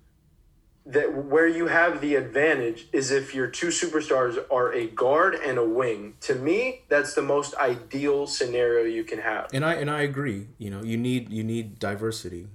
that 0.87 1.15
where 1.15 1.49
you 1.49 1.67
have 1.67 2.03
the 2.03 2.15
advantage 2.15 2.89
is 2.93 3.11
if 3.11 3.35
your 3.35 3.47
two 3.47 3.69
superstars 3.69 4.37
are 4.51 4.71
a 4.75 4.87
guard 4.89 5.35
and 5.35 5.57
a 5.57 5.65
wing 5.65 6.15
to 6.21 6.35
me 6.35 6.83
that's 6.89 7.15
the 7.15 7.23
most 7.23 7.55
ideal 7.55 8.27
scenario 8.27 8.85
you 8.85 9.03
can 9.03 9.19
have 9.19 9.49
And 9.55 9.65
I 9.65 9.75
and 9.75 9.91
I 9.91 10.03
agree. 10.03 10.49
You 10.59 10.71
know, 10.71 10.83
you 10.83 10.97
need 10.97 11.31
you 11.31 11.43
need 11.43 11.79
diversity. 11.79 12.49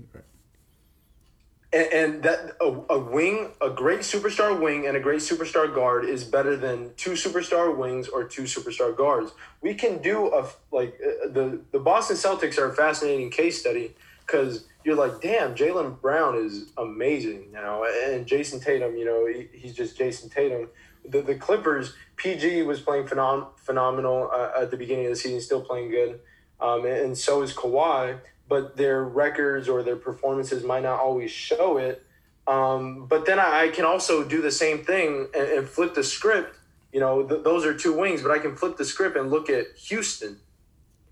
And, 1.71 1.93
and 1.93 2.23
that 2.23 2.55
a, 2.59 2.65
a 2.89 2.99
wing, 2.99 3.51
a 3.61 3.69
great 3.69 3.99
superstar 3.99 4.59
wing, 4.59 4.87
and 4.87 4.97
a 4.97 4.99
great 4.99 5.19
superstar 5.19 5.73
guard 5.73 6.03
is 6.03 6.23
better 6.23 6.55
than 6.55 6.91
two 6.97 7.11
superstar 7.11 7.75
wings 7.75 8.07
or 8.07 8.23
two 8.23 8.43
superstar 8.43 8.95
guards. 8.95 9.33
We 9.61 9.75
can 9.75 10.01
do 10.01 10.33
a 10.33 10.47
like 10.71 10.99
uh, 10.99 11.29
the 11.29 11.61
the 11.71 11.79
Boston 11.79 12.17
Celtics 12.17 12.57
are 12.57 12.71
a 12.71 12.75
fascinating 12.75 13.29
case 13.29 13.59
study 13.59 13.93
because 14.25 14.65
you're 14.83 14.95
like, 14.95 15.21
damn, 15.21 15.53
Jaylen 15.53 15.99
Brown 16.01 16.35
is 16.35 16.71
amazing 16.77 17.51
now, 17.51 17.83
and 17.83 18.25
Jayson 18.25 18.61
Tatum, 18.63 18.95
you 18.95 19.05
know, 19.05 19.27
he, 19.27 19.47
he's 19.53 19.75
just 19.75 19.97
Jayson 19.97 20.31
Tatum. 20.31 20.69
The 21.07 21.21
the 21.21 21.35
Clippers, 21.35 21.93
PG 22.15 22.63
was 22.63 22.79
playing 22.79 23.05
phenom- 23.05 23.47
phenomenal 23.57 24.29
uh, 24.33 24.61
at 24.61 24.71
the 24.71 24.77
beginning 24.77 25.05
of 25.05 25.11
the 25.11 25.15
season, 25.17 25.41
still 25.41 25.61
playing 25.61 25.91
good, 25.91 26.19
um, 26.59 26.85
and, 26.85 26.97
and 26.97 27.17
so 27.17 27.41
is 27.43 27.53
Kawhi 27.53 28.19
but 28.49 28.75
their 28.75 29.03
records 29.03 29.69
or 29.69 29.83
their 29.83 29.95
performances 29.95 30.63
might 30.63 30.83
not 30.83 30.99
always 30.99 31.31
show 31.31 31.77
it. 31.77 32.03
Um, 32.47 33.05
but 33.05 33.27
then 33.27 33.39
I, 33.39 33.65
I 33.65 33.69
can 33.69 33.85
also 33.85 34.23
do 34.23 34.41
the 34.41 34.51
same 34.51 34.83
thing 34.83 35.27
and, 35.35 35.47
and 35.47 35.69
flip 35.69 35.93
the 35.93 36.03
script. 36.03 36.57
You 36.91 36.99
know, 36.99 37.23
th- 37.23 37.43
those 37.43 37.63
are 37.63 37.75
two 37.75 37.95
wings, 37.95 38.23
but 38.23 38.31
I 38.31 38.39
can 38.39 38.55
flip 38.55 38.75
the 38.75 38.85
script 38.85 39.15
and 39.15 39.29
look 39.29 39.49
at 39.49 39.67
Houston. 39.87 40.37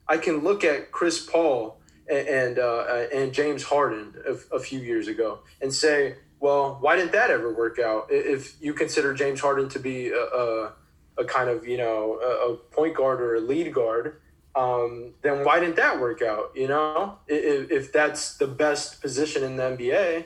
I 0.07 0.17
can 0.17 0.39
look 0.39 0.63
at 0.63 0.91
Chris 0.91 1.23
Paul 1.23 1.79
and 2.09 2.27
and, 2.27 2.59
uh, 2.59 3.05
and 3.13 3.33
James 3.33 3.63
Harden 3.63 4.15
a, 4.25 4.55
a 4.55 4.59
few 4.59 4.79
years 4.79 5.07
ago 5.07 5.39
and 5.61 5.71
say, 5.71 6.15
well, 6.39 6.77
why 6.81 6.95
didn't 6.95 7.11
that 7.11 7.29
ever 7.29 7.53
work 7.53 7.77
out? 7.79 8.07
If 8.09 8.59
you 8.61 8.73
consider 8.73 9.13
James 9.13 9.39
Harden 9.39 9.69
to 9.69 9.79
be 9.79 10.09
a, 10.09 10.21
a, 10.21 10.73
a 11.19 11.25
kind 11.25 11.49
of 11.49 11.67
you 11.67 11.77
know 11.77 12.19
a, 12.19 12.53
a 12.53 12.55
point 12.55 12.95
guard 12.95 13.21
or 13.21 13.35
a 13.35 13.41
lead 13.41 13.73
guard, 13.73 14.21
um, 14.57 15.13
then 15.21 15.45
why 15.45 15.59
didn't 15.59 15.75
that 15.75 15.99
work 15.99 16.23
out? 16.23 16.51
You 16.55 16.67
know, 16.67 17.19
if, 17.27 17.69
if 17.69 17.93
that's 17.93 18.37
the 18.37 18.47
best 18.47 19.01
position 19.01 19.43
in 19.43 19.55
the 19.55 19.63
NBA. 19.63 20.25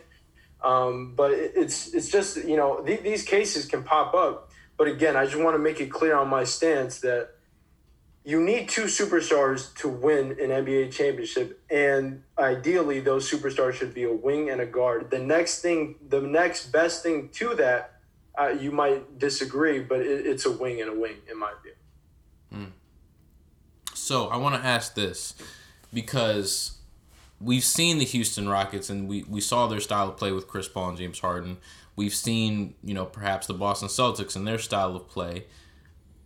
Um, 0.64 1.16
but 1.16 1.32
it's 1.32 1.94
it's 1.94 2.10
just 2.10 2.38
you 2.46 2.56
know 2.56 2.82
th- 2.82 3.02
these 3.02 3.24
cases 3.24 3.66
can 3.66 3.84
pop 3.84 4.14
up. 4.14 4.52
But 4.78 4.88
again, 4.88 5.18
I 5.18 5.26
just 5.26 5.38
want 5.38 5.56
to 5.56 5.60
make 5.60 5.82
it 5.82 5.88
clear 5.88 6.16
on 6.16 6.30
my 6.30 6.44
stance 6.46 7.00
that 7.02 7.32
you 8.24 8.42
need 8.42 8.70
two 8.70 8.84
superstars 8.84 9.76
to 9.78 9.90
win 9.90 10.32
an 10.32 10.50
NBA 10.50 10.92
championship, 10.94 11.60
and 11.70 12.24
ideally 12.38 13.00
those 13.00 13.30
superstars 13.30 13.74
should 13.74 13.94
be 13.94 14.04
a 14.04 14.14
wing 14.14 14.50
and 14.50 14.62
a 14.62 14.66
guard. 14.66 15.10
The 15.12 15.20
next 15.20 15.62
thing, 15.62 15.96
the 16.08 16.22
next 16.22 16.72
best 16.72 17.04
thing 17.04 17.30
to 17.34 17.56
that, 17.56 18.00
uh, 18.40 18.50
you 18.50 18.72
might 18.72 19.20
disagree, 19.20 19.80
but 19.80 20.00
it, 20.00 20.26
it's 20.26 20.46
a 20.46 20.52
wing 20.52 20.80
and 20.80 20.90
a 20.90 21.00
wing 21.00 21.18
in 21.30 21.38
my 21.38 21.52
view. 21.64 21.74
So 24.12 24.28
I 24.28 24.36
want 24.36 24.62
to 24.62 24.68
ask 24.68 24.94
this 24.94 25.36
because 25.94 26.78
we've 27.40 27.64
seen 27.64 27.98
the 27.98 28.04
Houston 28.04 28.50
Rockets 28.50 28.90
and 28.90 29.08
we, 29.08 29.24
we 29.24 29.40
saw 29.40 29.68
their 29.68 29.80
style 29.80 30.10
of 30.10 30.18
play 30.18 30.34
with 30.34 30.50
Chris 30.50 30.68
Paul 30.68 30.90
and 30.90 30.98
James 30.98 31.20
Harden. 31.20 31.60
We've 31.96 32.14
seen, 32.14 32.74
you 32.84 32.94
know, 32.94 33.06
perhaps 33.06 33.48
the 33.48 33.54
Boston 33.54 33.88
Celtics 33.88 34.36
and 34.36 34.46
their 34.46 34.60
style 34.60 34.98
of 34.98 35.08
play. 35.08 35.46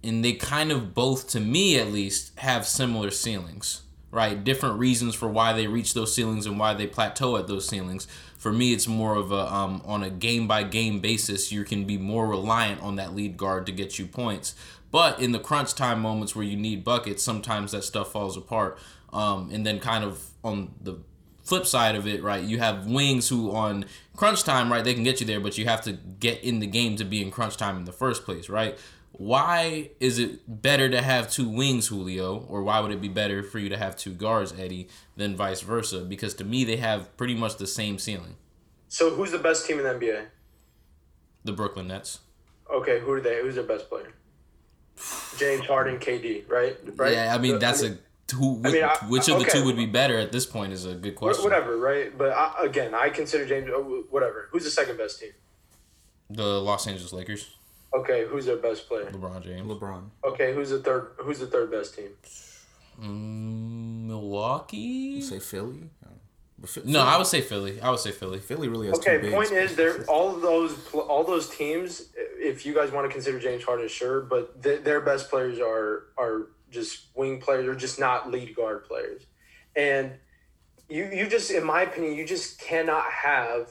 And 0.03 0.25
they 0.25 0.33
kind 0.33 0.71
of 0.71 0.95
both, 0.95 1.29
to 1.29 1.39
me 1.39 1.77
at 1.77 1.89
least, 1.89 2.31
have 2.39 2.65
similar 2.65 3.11
ceilings, 3.11 3.83
right? 4.09 4.43
Different 4.43 4.79
reasons 4.79 5.13
for 5.13 5.27
why 5.27 5.53
they 5.53 5.67
reach 5.67 5.93
those 5.93 6.15
ceilings 6.15 6.47
and 6.47 6.57
why 6.57 6.73
they 6.73 6.87
plateau 6.87 7.37
at 7.37 7.45
those 7.45 7.67
ceilings. 7.67 8.07
For 8.35 8.51
me, 8.51 8.73
it's 8.73 8.87
more 8.87 9.15
of 9.15 9.31
a 9.31 9.53
um, 9.53 9.83
on 9.85 10.01
a 10.01 10.09
game 10.09 10.47
by 10.47 10.63
game 10.63 11.01
basis. 11.01 11.51
You 11.51 11.63
can 11.63 11.85
be 11.85 11.99
more 11.99 12.27
reliant 12.27 12.81
on 12.81 12.95
that 12.95 13.15
lead 13.15 13.37
guard 13.37 13.67
to 13.67 13.71
get 13.71 13.99
you 13.99 14.07
points. 14.07 14.55
But 14.95 15.19
in 15.19 15.33
the 15.33 15.39
crunch 15.39 15.75
time 15.75 15.99
moments 15.99 16.37
where 16.37 16.45
you 16.45 16.55
need 16.55 16.85
buckets, 16.85 17.21
sometimes 17.21 17.73
that 17.73 17.83
stuff 17.83 18.13
falls 18.13 18.37
apart. 18.37 18.77
Um, 19.11 19.49
and 19.51 19.65
then 19.65 19.81
kind 19.81 20.05
of 20.05 20.23
on 20.41 20.71
the 20.81 20.99
flip 21.43 21.65
side 21.65 21.95
of 21.95 22.07
it, 22.07 22.23
right, 22.23 22.41
you 22.41 22.59
have 22.59 22.87
wings 22.87 23.27
who 23.27 23.51
on 23.51 23.83
crunch 24.15 24.45
time, 24.45 24.71
right, 24.71 24.85
they 24.85 24.93
can 24.93 25.03
get 25.03 25.19
you 25.19 25.25
there, 25.25 25.41
but 25.41 25.57
you 25.57 25.65
have 25.65 25.81
to 25.81 25.91
get 25.91 26.41
in 26.45 26.61
the 26.61 26.65
game 26.65 26.95
to 26.95 27.03
be 27.03 27.21
in 27.21 27.29
crunch 27.29 27.57
time 27.57 27.75
in 27.75 27.83
the 27.83 27.91
first 27.91 28.23
place, 28.23 28.47
right? 28.47 28.77
Why 29.11 29.89
is 29.99 30.17
it 30.17 30.61
better 30.61 30.87
to 30.87 31.01
have 31.01 31.29
two 31.29 31.49
wings, 31.49 31.87
Julio, 31.87 32.45
or 32.47 32.63
why 32.63 32.79
would 32.79 32.91
it 32.91 33.01
be 33.01 33.09
better 33.09 33.43
for 33.43 33.59
you 33.59 33.67
to 33.67 33.77
have 33.77 33.97
two 33.97 34.13
guards, 34.13 34.53
Eddie, 34.57 34.87
than 35.17 35.35
vice 35.35 35.59
versa? 35.59 36.05
Because 36.05 36.33
to 36.35 36.45
me, 36.45 36.63
they 36.63 36.77
have 36.77 37.17
pretty 37.17 37.35
much 37.35 37.57
the 37.57 37.67
same 37.67 37.99
ceiling. 37.99 38.37
So 38.87 39.13
who's 39.13 39.31
the 39.31 39.39
best 39.39 39.67
team 39.67 39.77
in 39.77 39.83
the 39.83 39.89
NBA? 39.89 40.27
The 41.43 41.51
Brooklyn 41.51 41.89
Nets. 41.89 42.19
Okay, 42.73 43.01
who 43.01 43.11
are 43.11 43.19
they? 43.19 43.41
Who's 43.41 43.55
their 43.55 43.65
best 43.65 43.89
player? 43.89 44.13
James 45.37 45.65
Harden, 45.65 45.97
KD, 45.99 46.49
right? 46.49 46.77
Right. 46.95 47.13
Yeah, 47.13 47.33
I 47.35 47.37
mean 47.37 47.53
The- 47.53 47.59
that's 47.59 47.83
a 47.83 47.97
who. 48.33 48.61
I 48.65 48.71
mean, 48.71 48.83
I- 48.83 48.95
which 49.07 49.27
of 49.29 49.37
the 49.39 49.45
okay. 49.45 49.59
two 49.59 49.65
would 49.65 49.75
be 49.77 49.85
better 49.85 50.17
at 50.17 50.31
this 50.31 50.45
point 50.45 50.73
is 50.73 50.85
a 50.85 50.95
good 50.95 51.15
question. 51.15 51.43
Whatever, 51.43 51.77
right? 51.77 52.17
But 52.17 52.31
I, 52.31 52.53
again, 52.63 52.93
I 52.95 53.09
consider 53.09 53.45
James. 53.45 53.69
uh, 53.69 53.79
Whatever. 54.09 54.49
Who's 54.51 54.63
the 54.63 54.71
second 54.71 54.97
best 54.97 55.19
team? 55.19 55.31
The 56.29 56.43
Los 56.61 56.87
Angeles 56.87 57.13
Lakers, 57.13 57.51
Okay, 57.93 58.25
who's 58.27 58.45
their 58.45 58.57
best 58.57 58.87
player? 58.87 59.05
LeBron 59.11 59.43
James, 59.43 59.67
LeBron. 59.71 60.09
Okay, 60.25 60.53
who's 60.55 60.69
the 60.71 60.79
third? 60.79 61.11
Who's 61.17 61.39
the 61.39 61.47
third 61.47 61.69
best 61.71 61.95
team? 61.95 62.09
mm, 62.99 64.07
Milwaukee. 64.07 64.77
You 64.77 65.21
Say 65.21 65.39
Philly. 65.39 65.89
Uh, 66.57 66.61
but 66.61 66.69
Phi- 66.69 66.81
No, 66.85 67.01
I 67.01 67.17
would 67.17 67.27
say 67.27 67.41
Philly. 67.41 67.79
I 67.81 67.89
would 67.89 67.99
say 67.99 68.11
Philly. 68.11 68.39
Philly 68.39 68.67
really 68.67 68.87
has 68.87 68.97
Okay, 68.99 69.19
two 69.21 69.31
point 69.31 69.49
bigs. 69.49 69.71
is, 69.71 69.77
there 69.77 70.03
all 70.05 70.33
those 70.33 70.87
all 70.93 71.23
those 71.23 71.49
teams. 71.49 72.09
If 72.37 72.65
you 72.65 72.73
guys 72.73 72.91
want 72.91 73.07
to 73.07 73.11
consider 73.13 73.39
James 73.39 73.63
Harden, 73.63 73.87
sure, 73.87 74.21
but 74.21 74.61
th- 74.63 74.83
their 74.83 75.01
best 75.01 75.29
players 75.29 75.59
are 75.59 76.07
are 76.17 76.47
just 76.71 77.07
wing 77.15 77.39
players 77.39 77.67
or 77.67 77.75
just 77.75 77.99
not 77.99 78.29
lead 78.31 78.55
guard 78.55 78.85
players, 78.85 79.23
and 79.75 80.13
you 80.89 81.05
you 81.11 81.27
just, 81.27 81.51
in 81.51 81.63
my 81.63 81.81
opinion, 81.83 82.15
you 82.15 82.25
just 82.25 82.59
cannot 82.59 83.05
have 83.11 83.69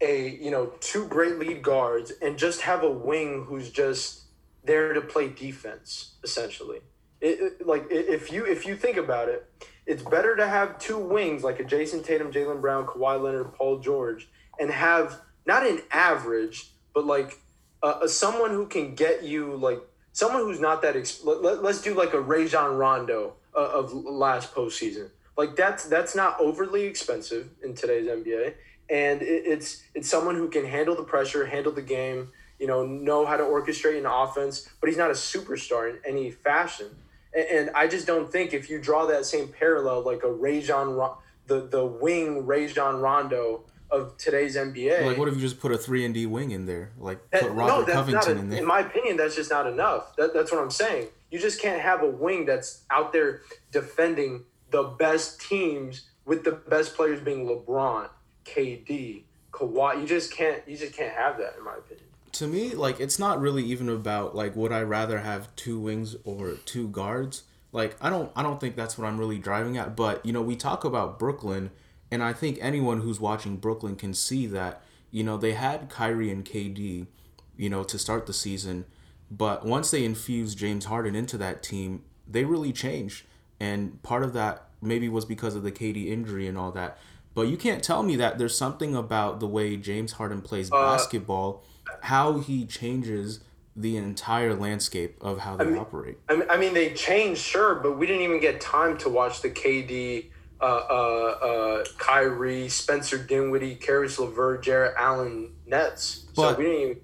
a 0.00 0.28
you 0.30 0.50
know 0.50 0.66
two 0.80 1.06
great 1.08 1.38
lead 1.38 1.62
guards 1.62 2.12
and 2.22 2.38
just 2.38 2.60
have 2.62 2.82
a 2.84 2.90
wing 2.90 3.44
who's 3.48 3.70
just 3.70 4.22
there 4.64 4.92
to 4.92 5.00
play 5.00 5.28
defense 5.28 6.14
essentially. 6.22 6.80
It, 7.20 7.40
it- 7.60 7.66
like 7.66 7.86
if 7.90 8.30
you 8.32 8.44
if 8.46 8.64
you 8.66 8.76
think 8.76 8.96
about 8.96 9.28
it, 9.28 9.44
it's 9.88 10.02
better 10.02 10.36
to 10.36 10.46
have 10.46 10.78
two 10.78 10.98
wings 10.98 11.42
like 11.42 11.58
a 11.58 11.64
Jayson 11.64 12.04
Tatum, 12.04 12.30
Jaylen 12.30 12.60
Brown, 12.60 12.86
Kawhi 12.86 13.20
Leonard, 13.20 13.54
Paul 13.54 13.78
George, 13.78 14.28
and 14.60 14.70
have 14.70 15.18
not 15.46 15.66
an 15.66 15.80
average, 15.90 16.66
but 16.94 17.06
like 17.06 17.38
a, 17.82 18.06
someone 18.06 18.50
who 18.50 18.66
can 18.66 18.94
get 18.94 19.24
you 19.24 19.56
like 19.56 19.80
someone 20.12 20.42
who's 20.42 20.60
not 20.60 20.82
that. 20.82 20.94
Ex- 20.94 21.24
let, 21.24 21.42
let, 21.42 21.64
us 21.64 21.80
do 21.80 21.94
like 21.94 22.12
a 22.12 22.20
Rajon 22.20 22.76
Rondo 22.76 23.34
uh, 23.56 23.60
of 23.60 23.92
last 23.94 24.54
postseason. 24.54 25.08
Like 25.38 25.56
that's 25.56 25.86
that's 25.86 26.14
not 26.14 26.38
overly 26.38 26.84
expensive 26.84 27.48
in 27.64 27.74
today's 27.74 28.06
NBA, 28.06 28.54
and 28.90 29.22
it, 29.22 29.44
it's 29.46 29.82
it's 29.94 30.08
someone 30.08 30.34
who 30.34 30.48
can 30.48 30.66
handle 30.66 30.96
the 30.96 31.04
pressure, 31.04 31.46
handle 31.46 31.72
the 31.72 31.82
game, 31.82 32.30
you 32.58 32.66
know, 32.66 32.84
know 32.84 33.24
how 33.24 33.38
to 33.38 33.44
orchestrate 33.44 33.98
an 33.98 34.04
offense, 34.04 34.68
but 34.80 34.88
he's 34.88 34.98
not 34.98 35.10
a 35.10 35.14
superstar 35.14 35.88
in 35.88 35.98
any 36.04 36.30
fashion. 36.30 36.88
And, 37.34 37.46
and 37.50 37.70
I 37.74 37.86
just 37.86 38.06
don't 38.06 38.30
think 38.30 38.54
if 38.54 38.70
you 38.70 38.80
draw 38.80 39.06
that 39.06 39.24
same 39.26 39.48
parallel, 39.48 40.02
like 40.02 40.22
a 40.24 40.30
Rajon, 40.32 40.98
the 41.46 41.60
the 41.66 41.84
wing 41.84 42.46
Rajon 42.46 43.00
Rondo 43.00 43.64
of 43.90 44.16
today's 44.18 44.56
NBA. 44.56 45.06
Like, 45.06 45.16
what 45.18 45.28
if 45.28 45.34
you 45.34 45.40
just 45.40 45.60
put 45.60 45.72
a 45.72 45.78
three 45.78 46.04
and 46.04 46.12
D 46.12 46.26
wing 46.26 46.50
in 46.50 46.66
there? 46.66 46.92
Like, 46.98 47.18
That- 47.30 47.42
put 47.42 47.52
Robert 47.52 47.86
that's 47.86 47.96
Covington 47.96 48.36
a- 48.36 48.40
in 48.40 48.50
there. 48.50 48.58
In 48.60 48.66
my 48.66 48.80
opinion, 48.80 49.16
that's 49.16 49.34
just 49.34 49.50
not 49.50 49.66
enough. 49.66 50.14
That, 50.16 50.34
that's 50.34 50.52
what 50.52 50.60
I'm 50.60 50.70
saying. 50.70 51.08
You 51.30 51.38
just 51.38 51.60
can't 51.60 51.80
have 51.80 52.02
a 52.02 52.06
wing 52.08 52.44
that's 52.46 52.84
out 52.90 53.12
there 53.12 53.40
defending 53.72 54.44
the 54.70 54.82
best 54.82 55.40
teams 55.40 56.08
with 56.26 56.44
the 56.44 56.52
best 56.52 56.94
players 56.96 57.20
being 57.20 57.46
LeBron, 57.46 58.08
KD, 58.44 59.22
Kawhi. 59.52 60.00
You 60.00 60.06
just 60.06 60.32
can't. 60.32 60.62
You 60.66 60.76
just 60.76 60.94
can't 60.94 61.14
have 61.14 61.38
that, 61.38 61.54
in 61.58 61.64
my 61.64 61.74
opinion. 61.76 62.04
To 62.38 62.46
me, 62.46 62.70
like 62.70 63.00
it's 63.00 63.18
not 63.18 63.40
really 63.40 63.64
even 63.64 63.88
about 63.88 64.34
like 64.34 64.54
would 64.54 64.70
I 64.70 64.82
rather 64.82 65.18
have 65.18 65.54
two 65.56 65.78
wings 65.80 66.14
or 66.24 66.52
two 66.64 66.88
guards. 66.88 67.42
Like 67.72 67.96
I 68.00 68.10
don't 68.10 68.30
I 68.36 68.44
don't 68.44 68.60
think 68.60 68.76
that's 68.76 68.96
what 68.96 69.08
I'm 69.08 69.18
really 69.18 69.38
driving 69.38 69.76
at. 69.76 69.96
But 69.96 70.24
you 70.24 70.32
know, 70.32 70.40
we 70.40 70.54
talk 70.54 70.84
about 70.84 71.18
Brooklyn, 71.18 71.70
and 72.12 72.22
I 72.22 72.32
think 72.32 72.58
anyone 72.60 73.00
who's 73.00 73.18
watching 73.18 73.56
Brooklyn 73.56 73.96
can 73.96 74.14
see 74.14 74.46
that 74.46 74.82
you 75.10 75.24
know 75.24 75.36
they 75.36 75.52
had 75.52 75.90
Kyrie 75.90 76.30
and 76.30 76.44
KD, 76.44 77.08
you 77.56 77.68
know, 77.68 77.82
to 77.82 77.98
start 77.98 78.26
the 78.26 78.32
season, 78.32 78.84
but 79.32 79.66
once 79.66 79.90
they 79.90 80.04
infused 80.04 80.58
James 80.58 80.84
Harden 80.84 81.16
into 81.16 81.36
that 81.38 81.64
team, 81.64 82.04
they 82.28 82.44
really 82.44 82.72
changed. 82.72 83.24
And 83.58 84.00
part 84.04 84.22
of 84.22 84.32
that 84.34 84.68
maybe 84.80 85.08
was 85.08 85.24
because 85.24 85.56
of 85.56 85.64
the 85.64 85.72
KD 85.72 86.06
injury 86.06 86.46
and 86.46 86.56
all 86.56 86.70
that. 86.70 86.98
But 87.34 87.48
you 87.48 87.56
can't 87.56 87.82
tell 87.82 88.04
me 88.04 88.14
that 88.16 88.38
there's 88.38 88.56
something 88.56 88.94
about 88.94 89.40
the 89.40 89.46
way 89.46 89.76
James 89.76 90.12
Harden 90.12 90.40
plays 90.40 90.70
uh, 90.70 90.74
basketball, 90.74 91.64
how 92.02 92.38
he 92.38 92.66
changes 92.66 93.40
the 93.76 93.96
entire 93.96 94.54
landscape 94.54 95.16
of 95.20 95.38
how 95.38 95.56
they 95.56 95.76
operate. 95.76 96.18
I 96.28 96.34
mean, 96.34 96.50
I 96.50 96.56
mean, 96.56 96.74
they 96.74 96.92
changed, 96.94 97.40
sure, 97.40 97.76
but 97.76 97.96
we 97.96 98.06
didn't 98.06 98.22
even 98.22 98.40
get 98.40 98.60
time 98.60 98.98
to 98.98 99.08
watch 99.08 99.40
the 99.40 99.50
KD, 99.50 100.30
uh, 100.60 100.64
uh, 100.64 100.64
uh, 100.64 101.84
Kyrie, 101.96 102.68
Spencer 102.68 103.18
Dinwiddie, 103.18 103.76
Caris 103.76 104.18
LeVert, 104.18 104.64
Jarrett 104.64 104.94
Allen 104.98 105.52
Nets. 105.66 106.26
So 106.34 106.54
we 106.54 106.64
didn't 106.64 106.80
even 106.80 106.98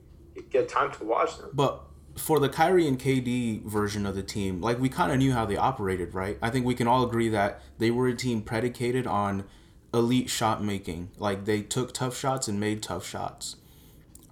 get 0.50 0.68
time 0.68 0.90
to 0.92 1.04
watch 1.04 1.38
them. 1.38 1.50
But 1.52 1.84
for 2.16 2.40
the 2.40 2.48
Kyrie 2.48 2.88
and 2.88 2.98
KD 2.98 3.64
version 3.64 4.06
of 4.06 4.14
the 4.14 4.22
team, 4.22 4.60
like 4.60 4.80
we 4.80 4.88
kind 4.88 5.12
of 5.12 5.18
knew 5.18 5.32
how 5.32 5.44
they 5.44 5.56
operated, 5.56 6.14
right? 6.14 6.38
I 6.42 6.50
think 6.50 6.66
we 6.66 6.74
can 6.74 6.86
all 6.86 7.04
agree 7.04 7.28
that 7.28 7.60
they 7.78 7.90
were 7.90 8.08
a 8.08 8.14
team 8.14 8.42
predicated 8.42 9.06
on 9.06 9.44
elite 9.92 10.30
shot 10.30 10.62
making. 10.62 11.10
Like 11.18 11.44
they 11.44 11.62
took 11.62 11.92
tough 11.94 12.16
shots 12.16 12.48
and 12.48 12.58
made 12.58 12.82
tough 12.82 13.06
shots. 13.06 13.56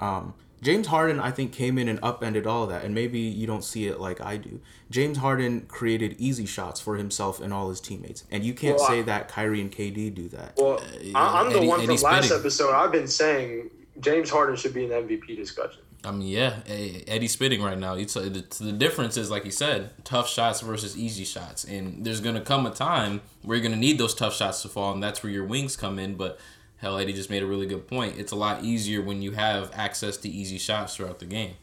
Um, 0.03 0.35
James 0.61 0.87
Harden, 0.87 1.19
I 1.19 1.33
think, 1.33 1.53
came 1.53 1.77
in 1.77 1.89
and 1.89 1.99
upended 2.05 2.47
all 2.47 2.63
of 2.65 2.69
that, 2.71 2.85
and 2.85 2.95
maybe 2.95 3.19
you 3.19 3.47
don't 3.49 3.65
see 3.65 3.87
it 3.89 3.99
like 3.99 4.21
I 4.21 4.37
do. 4.37 4.61
James 4.91 5.19
Harden 5.19 5.63
created 5.63 6.15
easy 6.19 6.47
shots 6.47 6.81
for 6.81 6.97
himself 6.97 7.41
and 7.41 7.53
all 7.53 7.69
his 7.69 7.81
teammates, 7.81 8.23
and 8.31 8.45
you 8.45 8.55
can't 8.55 8.77
Well, 8.77 8.85
I- 8.87 8.89
say 8.89 9.03
that 9.03 9.29
Kyrie 9.29 9.61
and 9.61 9.73
KD 9.73 10.15
do 10.15 10.29
that. 10.29 10.55
Well, 10.57 10.81
I, 11.17 11.41
I'm 11.41 11.51
the 11.53 11.59
Eddie- 11.59 11.67
one 11.67 11.81
Eddie 11.81 11.97
from 11.97 12.05
last 12.05 12.25
Spitting. 12.27 12.39
episode. 12.41 12.73
I've 12.75 12.93
been 12.93 13.09
saying 13.09 13.71
James 14.01 14.31
Harden 14.31 14.55
should 14.57 14.73
be 14.75 14.85
in 14.85 14.91
the 14.91 14.97
MVP 14.97 15.35
discussion. 15.37 15.81
I 16.05 16.11
mean, 16.13 16.27
yeah, 16.29 16.61
Eddie's 16.67 17.31
spitting 17.33 17.63
right 17.63 17.79
now. 17.79 17.95
It's, 17.95 18.17
uh, 18.17 18.23
the, 18.23 18.45
the 18.65 18.73
difference 18.73 19.17
is, 19.17 19.31
like 19.31 19.45
you 19.45 19.53
said, 19.53 19.91
tough 20.05 20.29
shots 20.29 20.61
versus 20.61 20.97
easy 20.97 21.25
shots. 21.25 21.63
And 21.63 22.05
there's 22.05 22.21
going 22.21 22.35
to 22.35 22.41
come 22.41 22.67
a 22.67 22.73
time 22.73 23.21
where 23.43 23.57
you're 23.57 23.63
going 23.63 23.75
to 23.75 23.79
need 23.79 23.99
those 23.99 24.13
tough 24.13 24.35
shots 24.35 24.63
to 24.63 24.69
fall, 24.69 24.93
and 24.93 25.01
that's 25.03 25.23
where 25.23 25.31
your 25.33 25.45
wings 25.45 25.77
come 25.77 26.01
in. 26.01 26.17
But 26.17 26.39
hell, 26.83 26.99
Eddie 26.99 27.13
just 27.15 27.31
made 27.31 27.43
a 27.43 27.47
really 27.47 27.65
good 27.67 27.87
point. 27.89 28.19
It's 28.19 28.33
a 28.33 28.37
lot 28.37 28.63
easier 28.65 29.01
when 29.01 29.23
you 29.23 29.31
have 29.31 29.71
access 29.73 30.17
to 30.19 30.29
easy 30.29 30.59
shots 30.59 30.97
throughout 30.97 31.21
the 31.21 31.25
game. 31.25 31.55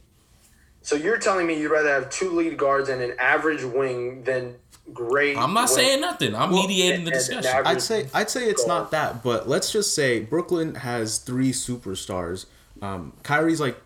So 0.82 0.96
you're 0.96 1.18
telling 1.18 1.46
me 1.46 1.60
you'd 1.60 1.72
rather 1.72 1.90
have 1.90 2.10
two 2.10 2.32
lead 2.32 2.58
guards 2.58 2.90
and 2.90 3.02
an 3.02 3.14
average 3.20 3.64
wing 3.64 4.24
than 4.24 4.56
great? 4.94 5.38
I'm 5.38 5.54
not 5.54 5.68
wing- 5.70 5.76
saying 5.76 6.02
nothing. 6.02 6.34
I'm 6.34 6.52
mediating 6.52 7.04
the 7.04 7.12
and- 7.12 7.30
and 7.30 7.42
discussion. 7.44 7.68
I'd 7.68 7.82
say 7.82 8.08
I'd 8.14 8.30
say 8.30 8.46
it's 8.50 8.66
not 8.66 8.92
that, 8.92 9.22
but 9.22 9.48
let's 9.48 9.72
just 9.72 9.94
say 9.94 10.22
Brooklyn 10.22 10.76
has 10.76 11.18
three 11.20 11.52
superstars. 11.52 12.46
Um, 12.82 13.14
Kyrie's 13.24 13.60
like 13.60 13.78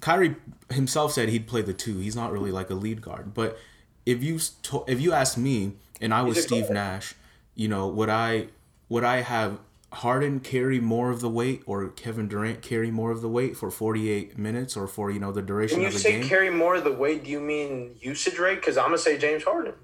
Kyrie 0.00 0.36
himself 0.70 1.12
said 1.12 1.28
he'd 1.28 1.48
play 1.48 1.60
the 1.60 1.74
two. 1.74 1.98
He's 1.98 2.14
not 2.14 2.30
really 2.32 2.52
like 2.52 2.70
a 2.70 2.74
lead 2.74 3.02
guard, 3.02 3.34
but 3.34 3.58
if 4.06 4.22
you 4.22 4.38
to, 4.62 4.84
if 4.86 5.00
you 5.00 5.12
asked 5.12 5.36
me 5.36 5.72
and 6.00 6.14
I 6.14 6.22
was 6.22 6.40
Steve 6.40 6.64
guard. 6.64 6.74
Nash, 6.74 7.14
you 7.56 7.66
know, 7.66 7.88
would 7.88 8.08
I 8.08 8.46
would 8.88 9.02
I 9.02 9.22
have 9.22 9.58
Harden 9.90 10.40
carry 10.40 10.80
more 10.80 11.10
of 11.10 11.20
the 11.20 11.30
weight 11.30 11.62
or 11.66 11.88
Kevin 11.88 12.28
Durant 12.28 12.60
carry 12.60 12.90
more 12.90 13.10
of 13.10 13.22
the 13.22 13.28
weight 13.28 13.56
for 13.56 13.70
48 13.70 14.36
minutes 14.36 14.76
or 14.76 14.86
for 14.86 15.10
you 15.10 15.18
know 15.18 15.32
the 15.32 15.40
duration 15.42 15.78
When 15.78 15.82
you 15.82 15.88
of 15.88 15.94
a 15.94 15.98
say 15.98 16.20
game? 16.20 16.28
carry 16.28 16.50
more 16.50 16.74
of 16.76 16.84
the 16.84 16.92
weight, 16.92 17.24
do 17.24 17.30
you 17.30 17.40
mean 17.40 17.96
usage 18.00 18.38
rate? 18.38 18.56
Because 18.56 18.76
I'm 18.76 18.86
gonna 18.86 18.98
say 18.98 19.16
James 19.16 19.44
Harden. 19.44 19.74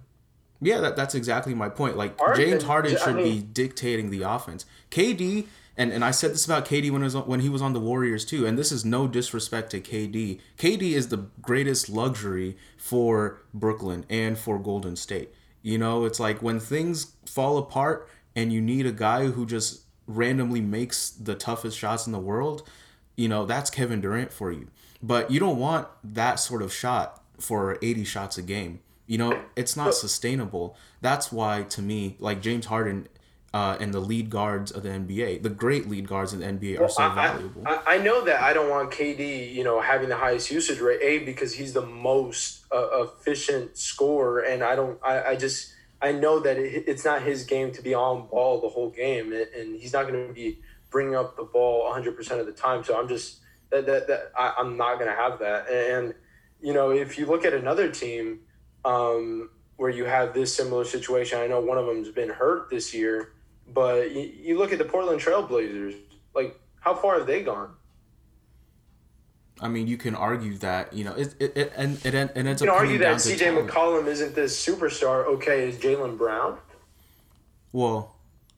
Yeah, 0.61 0.81
that, 0.81 0.97
that's 0.97 1.14
exactly 1.14 1.55
my 1.55 1.69
point. 1.69 1.97
Like 1.97 2.19
Harden- 2.19 2.51
James 2.51 2.62
Harden 2.64 2.97
I 2.97 2.99
should 3.01 3.17
be 3.17 3.40
dictating 3.40 4.11
the 4.11 4.23
offense. 4.23 4.67
KD 4.90 5.47
and, 5.77 5.90
and 5.93 6.05
I 6.05 6.11
said 6.12 6.31
this 6.31 6.45
about 6.45 6.67
KD 6.67 6.90
when 6.90 7.03
was 7.03 7.14
on, 7.17 7.23
when 7.27 7.40
he 7.40 7.49
was 7.49 7.61
on 7.61 7.73
the 7.73 7.81
Warriors 7.81 8.25
too. 8.25 8.47
And 8.47 8.57
this 8.59 8.71
is 8.71 8.85
no 8.85 9.09
disrespect 9.09 9.71
to 9.71 9.81
KD. 9.81 10.38
KD 10.59 10.93
is 10.93 11.09
the 11.09 11.27
greatest 11.43 11.88
luxury 11.88 12.57
for 12.77 13.43
Brooklyn 13.53 14.05
and 14.09 14.38
for 14.38 14.59
Golden 14.59 14.95
State. 14.97 15.31
You 15.62 15.79
know, 15.79 16.05
it's 16.05 16.21
like 16.21 16.43
when 16.43 16.61
things 16.61 17.12
fall 17.27 17.59
apart 17.59 18.09
and 18.37 18.53
you 18.53 18.61
need 18.61 18.87
a 18.87 18.93
guy 18.93 19.27
who 19.27 19.47
just 19.47 19.84
randomly 20.07 20.61
makes 20.61 21.11
the 21.11 21.35
toughest 21.35 21.79
shots 21.79 22.07
in 22.07 22.12
the 22.12 22.19
world. 22.19 22.69
You 23.17 23.29
know, 23.29 23.47
that's 23.47 23.71
Kevin 23.71 24.01
Durant 24.01 24.33
for 24.33 24.53
you. 24.53 24.69
But 25.03 25.31
you 25.31 25.38
don't 25.38 25.59
want 25.59 25.88
that 26.03 26.37
sort 26.37 26.62
of 26.62 26.73
shot 26.73 27.23
for 27.38 27.79
80 27.83 28.05
shots 28.05 28.38
a 28.38 28.43
game. 28.43 28.81
You 29.07 29.19
know, 29.19 29.43
it's 29.55 29.77
not 29.77 29.95
sustainable. 29.95 30.77
That's 31.03 31.31
why, 31.31 31.64
to 31.64 31.83
me, 31.83 32.17
like 32.19 32.40
James 32.40 32.67
Harden 32.67 33.09
uh, 33.53 33.77
and 33.79 33.93
the 33.93 34.01
lead 34.01 34.31
guards 34.31 34.73
of 34.73 34.83
the 34.83 34.88
NBA, 34.88 35.43
the 35.43 35.51
great 35.51 35.88
lead 35.88 36.09
guards 36.09 36.33
in 36.33 36.40
the 36.40 36.47
NBA, 36.47 36.81
are 36.81 36.88
so 36.88 37.03
I, 37.03 37.14
valuable. 37.14 37.62
I, 37.67 37.83
I 37.87 37.99
know 37.99 38.25
that 38.25 38.43
I 38.43 38.53
don't 38.53 38.71
want 38.71 38.90
KD, 38.90 39.55
you 39.55 39.62
know, 39.62 39.81
having 39.81 40.09
the 40.09 40.17
highest 40.17 40.51
usage 40.51 40.81
rate. 40.81 41.01
A 41.03 41.19
because 41.19 41.55
he's 41.55 41.75
the 41.75 41.85
most 41.85 42.64
uh, 42.73 43.05
efficient 43.05 43.77
scorer, 43.77 44.40
and 44.40 44.64
I 44.64 44.75
don't. 44.75 44.99
I, 45.05 45.23
I 45.23 45.37
just 45.37 45.73
I 46.05 46.12
know 46.12 46.38
that 46.38 46.59
it, 46.59 46.85
it's 46.87 47.03
not 47.03 47.23
his 47.23 47.45
game 47.45 47.73
to 47.73 47.83
be 47.83 47.95
on 47.95 48.27
ball 48.27 48.61
the 48.61 48.69
whole 48.69 48.90
game, 48.90 49.33
and, 49.33 49.81
he's 49.81 49.95
not 49.95 50.07
going 50.07 50.29
to 50.29 50.35
be 50.35 50.59
bringing 50.90 51.17
up 51.17 51.35
the 51.35 51.45
ball 51.45 51.85
100 51.85 52.14
percent 52.14 52.40
of 52.40 52.47
the 52.47 52.53
time. 52.53 52.85
So 52.85 52.99
I'm 52.99 53.09
just 53.09 53.38
that 53.71 53.87
that, 53.87 54.07
that 54.09 54.33
I, 54.38 54.55
I'm 54.59 54.77
not 54.77 54.99
going 54.99 55.11
to 55.11 55.17
have 55.17 55.38
that. 55.38 55.71
And 55.71 56.14
you 56.61 56.75
know, 56.75 56.90
if 56.90 57.19
you 57.19 57.25
look 57.25 57.47
at 57.47 57.55
another 57.55 57.90
team 57.90 58.40
um, 58.85 59.49
where 59.77 59.88
you 59.88 60.05
have 60.05 60.35
this 60.35 60.55
similar 60.55 60.85
situation, 60.85 61.38
I 61.38 61.47
know 61.47 61.61
one 61.61 61.79
of 61.79 61.87
them's 61.87 62.11
been 62.11 62.29
hurt 62.29 62.69
this 62.69 62.93
year, 62.93 63.33
but 63.73 64.12
you, 64.12 64.31
you 64.43 64.59
look 64.59 64.73
at 64.73 64.79
the 64.79 64.85
Portland 64.85 65.23
Trailblazers. 65.23 65.97
Like, 66.35 66.61
how 66.81 66.95
far 66.95 67.17
have 67.17 67.27
they 67.27 67.43
gone? 67.43 67.71
I 69.61 69.69
mean, 69.69 69.87
you 69.87 69.97
can 69.97 70.14
argue 70.14 70.59
that 70.59 70.93
you 70.93 71.05
know 71.05 71.14
it, 71.14 71.35
it, 71.38 71.57
it 71.57 71.73
and 71.77 72.05
it, 72.05 72.14
it 72.14 72.37
ends 72.37 72.37
You 72.37 72.51
up 72.51 72.59
can 72.59 72.67
coming 72.67 72.71
argue 72.71 72.99
down 72.99 73.12
that 73.14 73.21
CJ 73.21 73.38
talent. 73.38 73.71
McCollum 73.71 74.07
isn't 74.09 74.35
this 74.35 74.67
superstar. 74.67 75.25
Okay, 75.27 75.69
is 75.69 75.77
Jaylen 75.77 76.19
Brown 76.19 76.59
Well, 77.73 78.17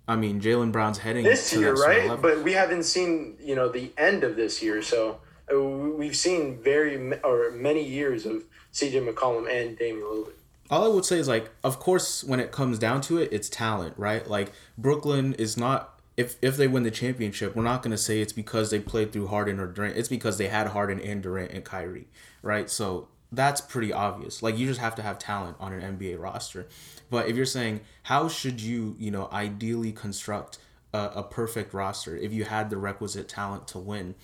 I 0.08 0.16
mean, 0.16 0.40
Jaylen 0.40 0.72
Brown's 0.72 0.98
heading 0.98 1.24
this 1.24 1.52
year, 1.52 1.74
right? 1.74 2.20
But 2.20 2.42
we 2.42 2.52
haven't 2.52 2.84
seen 2.84 3.36
you 3.40 3.54
know 3.54 3.68
the 3.68 3.92
end 3.98 4.24
of 4.24 4.36
this 4.36 4.62
year, 4.62 4.80
so 4.82 5.20
uh, 5.52 5.60
we've 5.60 6.16
seen 6.16 6.62
very 6.62 7.12
or 7.22 7.50
many 7.52 7.84
years 7.84 8.24
of 8.24 8.44
CJ 8.72 9.06
McCollum 9.12 9.50
and 9.50 9.76
Damian 9.78 10.04
Lillard. 10.06 10.32
all 10.70 10.84
I 10.84 10.88
would 10.88 11.04
say 11.04 11.18
is 11.18 11.28
like, 11.28 11.50
of 11.62 11.78
course, 11.78 12.24
when 12.24 12.40
it 12.40 12.52
comes 12.52 12.78
down 12.78 13.00
to 13.02 13.18
it, 13.18 13.28
it's 13.32 13.48
talent, 13.48 13.94
right? 13.96 14.26
Like 14.26 14.52
Brooklyn 14.78 15.34
is 15.34 15.56
not. 15.56 15.95
If 16.16 16.36
if 16.40 16.56
they 16.56 16.68
win 16.68 16.82
the 16.82 16.90
championship, 16.90 17.54
we're 17.54 17.62
not 17.62 17.82
gonna 17.82 17.98
say 17.98 18.20
it's 18.20 18.32
because 18.32 18.70
they 18.70 18.80
played 18.80 19.12
through 19.12 19.28
Harden 19.28 19.60
or 19.60 19.66
Durant. 19.66 19.96
It's 19.96 20.08
because 20.08 20.38
they 20.38 20.48
had 20.48 20.68
Harden 20.68 21.00
and 21.00 21.22
Durant 21.22 21.52
and 21.52 21.64
Kyrie, 21.64 22.08
right? 22.42 22.70
So 22.70 23.08
that's 23.32 23.60
pretty 23.60 23.92
obvious. 23.92 24.42
Like 24.42 24.56
you 24.56 24.66
just 24.66 24.80
have 24.80 24.94
to 24.96 25.02
have 25.02 25.18
talent 25.18 25.56
on 25.60 25.72
an 25.72 25.98
NBA 25.98 26.18
roster. 26.18 26.68
But 27.10 27.28
if 27.28 27.36
you're 27.36 27.44
saying 27.44 27.80
how 28.04 28.28
should 28.28 28.60
you, 28.60 28.96
you 28.98 29.10
know, 29.10 29.28
ideally 29.32 29.92
construct 29.92 30.58
a, 30.92 31.10
a 31.16 31.22
perfect 31.22 31.74
roster 31.74 32.16
if 32.16 32.32
you 32.32 32.44
had 32.44 32.70
the 32.70 32.76
requisite 32.76 33.28
talent 33.28 33.68
to 33.68 33.78
win? 33.78 34.14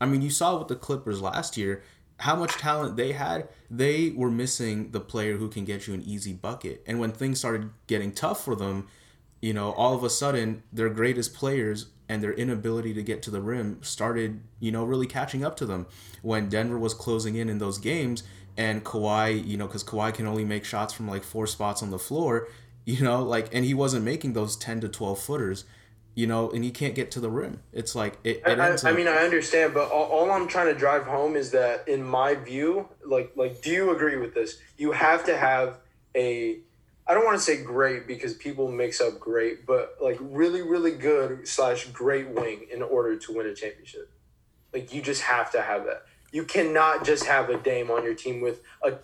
I 0.00 0.06
mean, 0.06 0.22
you 0.22 0.30
saw 0.30 0.58
with 0.58 0.68
the 0.68 0.76
Clippers 0.76 1.20
last 1.20 1.56
year 1.56 1.82
how 2.20 2.36
much 2.36 2.52
talent 2.52 2.96
they 2.96 3.12
had. 3.12 3.48
They 3.70 4.10
were 4.10 4.30
missing 4.30 4.90
the 4.90 5.00
player 5.00 5.36
who 5.36 5.48
can 5.48 5.64
get 5.64 5.86
you 5.86 5.94
an 5.94 6.02
easy 6.02 6.32
bucket. 6.32 6.82
And 6.86 7.00
when 7.00 7.12
things 7.12 7.38
started 7.38 7.70
getting 7.86 8.12
tough 8.12 8.44
for 8.44 8.54
them, 8.54 8.88
you 9.40 9.52
know, 9.52 9.72
all 9.72 9.94
of 9.94 10.04
a 10.04 10.10
sudden 10.10 10.62
their 10.72 10.88
greatest 10.88 11.34
players 11.34 11.86
and 12.08 12.22
their 12.22 12.32
inability 12.32 12.92
to 12.94 13.02
get 13.02 13.22
to 13.22 13.30
the 13.30 13.40
rim 13.40 13.82
started, 13.82 14.40
you 14.58 14.72
know, 14.72 14.84
really 14.84 15.06
catching 15.06 15.44
up 15.44 15.56
to 15.56 15.66
them. 15.66 15.86
When 16.22 16.48
Denver 16.48 16.78
was 16.78 16.92
closing 16.92 17.36
in 17.36 17.48
in 17.48 17.58
those 17.58 17.78
games 17.78 18.22
and 18.56 18.84
Kawhi, 18.84 19.46
you 19.46 19.56
know, 19.56 19.66
because 19.66 19.84
Kawhi 19.84 20.12
can 20.12 20.26
only 20.26 20.44
make 20.44 20.64
shots 20.64 20.92
from 20.92 21.08
like 21.08 21.22
four 21.22 21.46
spots 21.46 21.82
on 21.82 21.90
the 21.90 21.98
floor, 21.98 22.48
you 22.84 23.02
know, 23.02 23.22
like, 23.22 23.54
and 23.54 23.64
he 23.64 23.74
wasn't 23.74 24.04
making 24.04 24.32
those 24.32 24.56
10 24.56 24.80
to 24.80 24.88
12 24.88 25.18
footers 25.18 25.64
you 26.14 26.26
know, 26.26 26.50
and 26.50 26.64
he 26.64 26.70
can't 26.70 26.94
get 26.94 27.10
to 27.12 27.20
the 27.20 27.30
rim. 27.30 27.62
It's 27.72 27.94
like 27.94 28.18
it. 28.24 28.42
I, 28.44 28.52
it 28.52 28.58
I, 28.58 28.66
I 28.66 28.72
up- 28.72 28.96
mean, 28.96 29.08
I 29.08 29.18
understand, 29.18 29.74
but 29.74 29.90
all, 29.90 30.04
all 30.04 30.30
I'm 30.30 30.48
trying 30.48 30.66
to 30.72 30.78
drive 30.78 31.04
home 31.04 31.36
is 31.36 31.50
that, 31.52 31.88
in 31.88 32.02
my 32.02 32.34
view, 32.34 32.88
like, 33.04 33.32
like, 33.36 33.62
do 33.62 33.70
you 33.70 33.90
agree 33.90 34.16
with 34.16 34.34
this? 34.34 34.58
You 34.76 34.92
have 34.92 35.24
to 35.24 35.36
have 35.36 35.78
a, 36.14 36.58
I 37.10 37.14
don't 37.14 37.24
want 37.24 37.36
to 37.38 37.42
say 37.42 37.60
great 37.60 38.06
because 38.06 38.34
people 38.34 38.70
mix 38.70 39.00
up 39.00 39.18
great, 39.18 39.66
but 39.66 39.96
like 40.00 40.16
really, 40.20 40.62
really 40.62 40.92
good 40.92 41.48
slash 41.48 41.86
great 41.86 42.28
wing 42.28 42.66
in 42.72 42.82
order 42.82 43.16
to 43.16 43.36
win 43.36 43.46
a 43.48 43.54
championship. 43.54 44.12
Like, 44.72 44.94
you 44.94 45.02
just 45.02 45.22
have 45.22 45.50
to 45.50 45.60
have 45.60 45.86
that. 45.86 46.04
You 46.30 46.44
cannot 46.44 47.04
just 47.04 47.24
have 47.24 47.50
a 47.50 47.58
Dame 47.58 47.90
on 47.90 48.04
your 48.04 48.14
team 48.14 48.40
with 48.40 48.60
a 48.84 48.98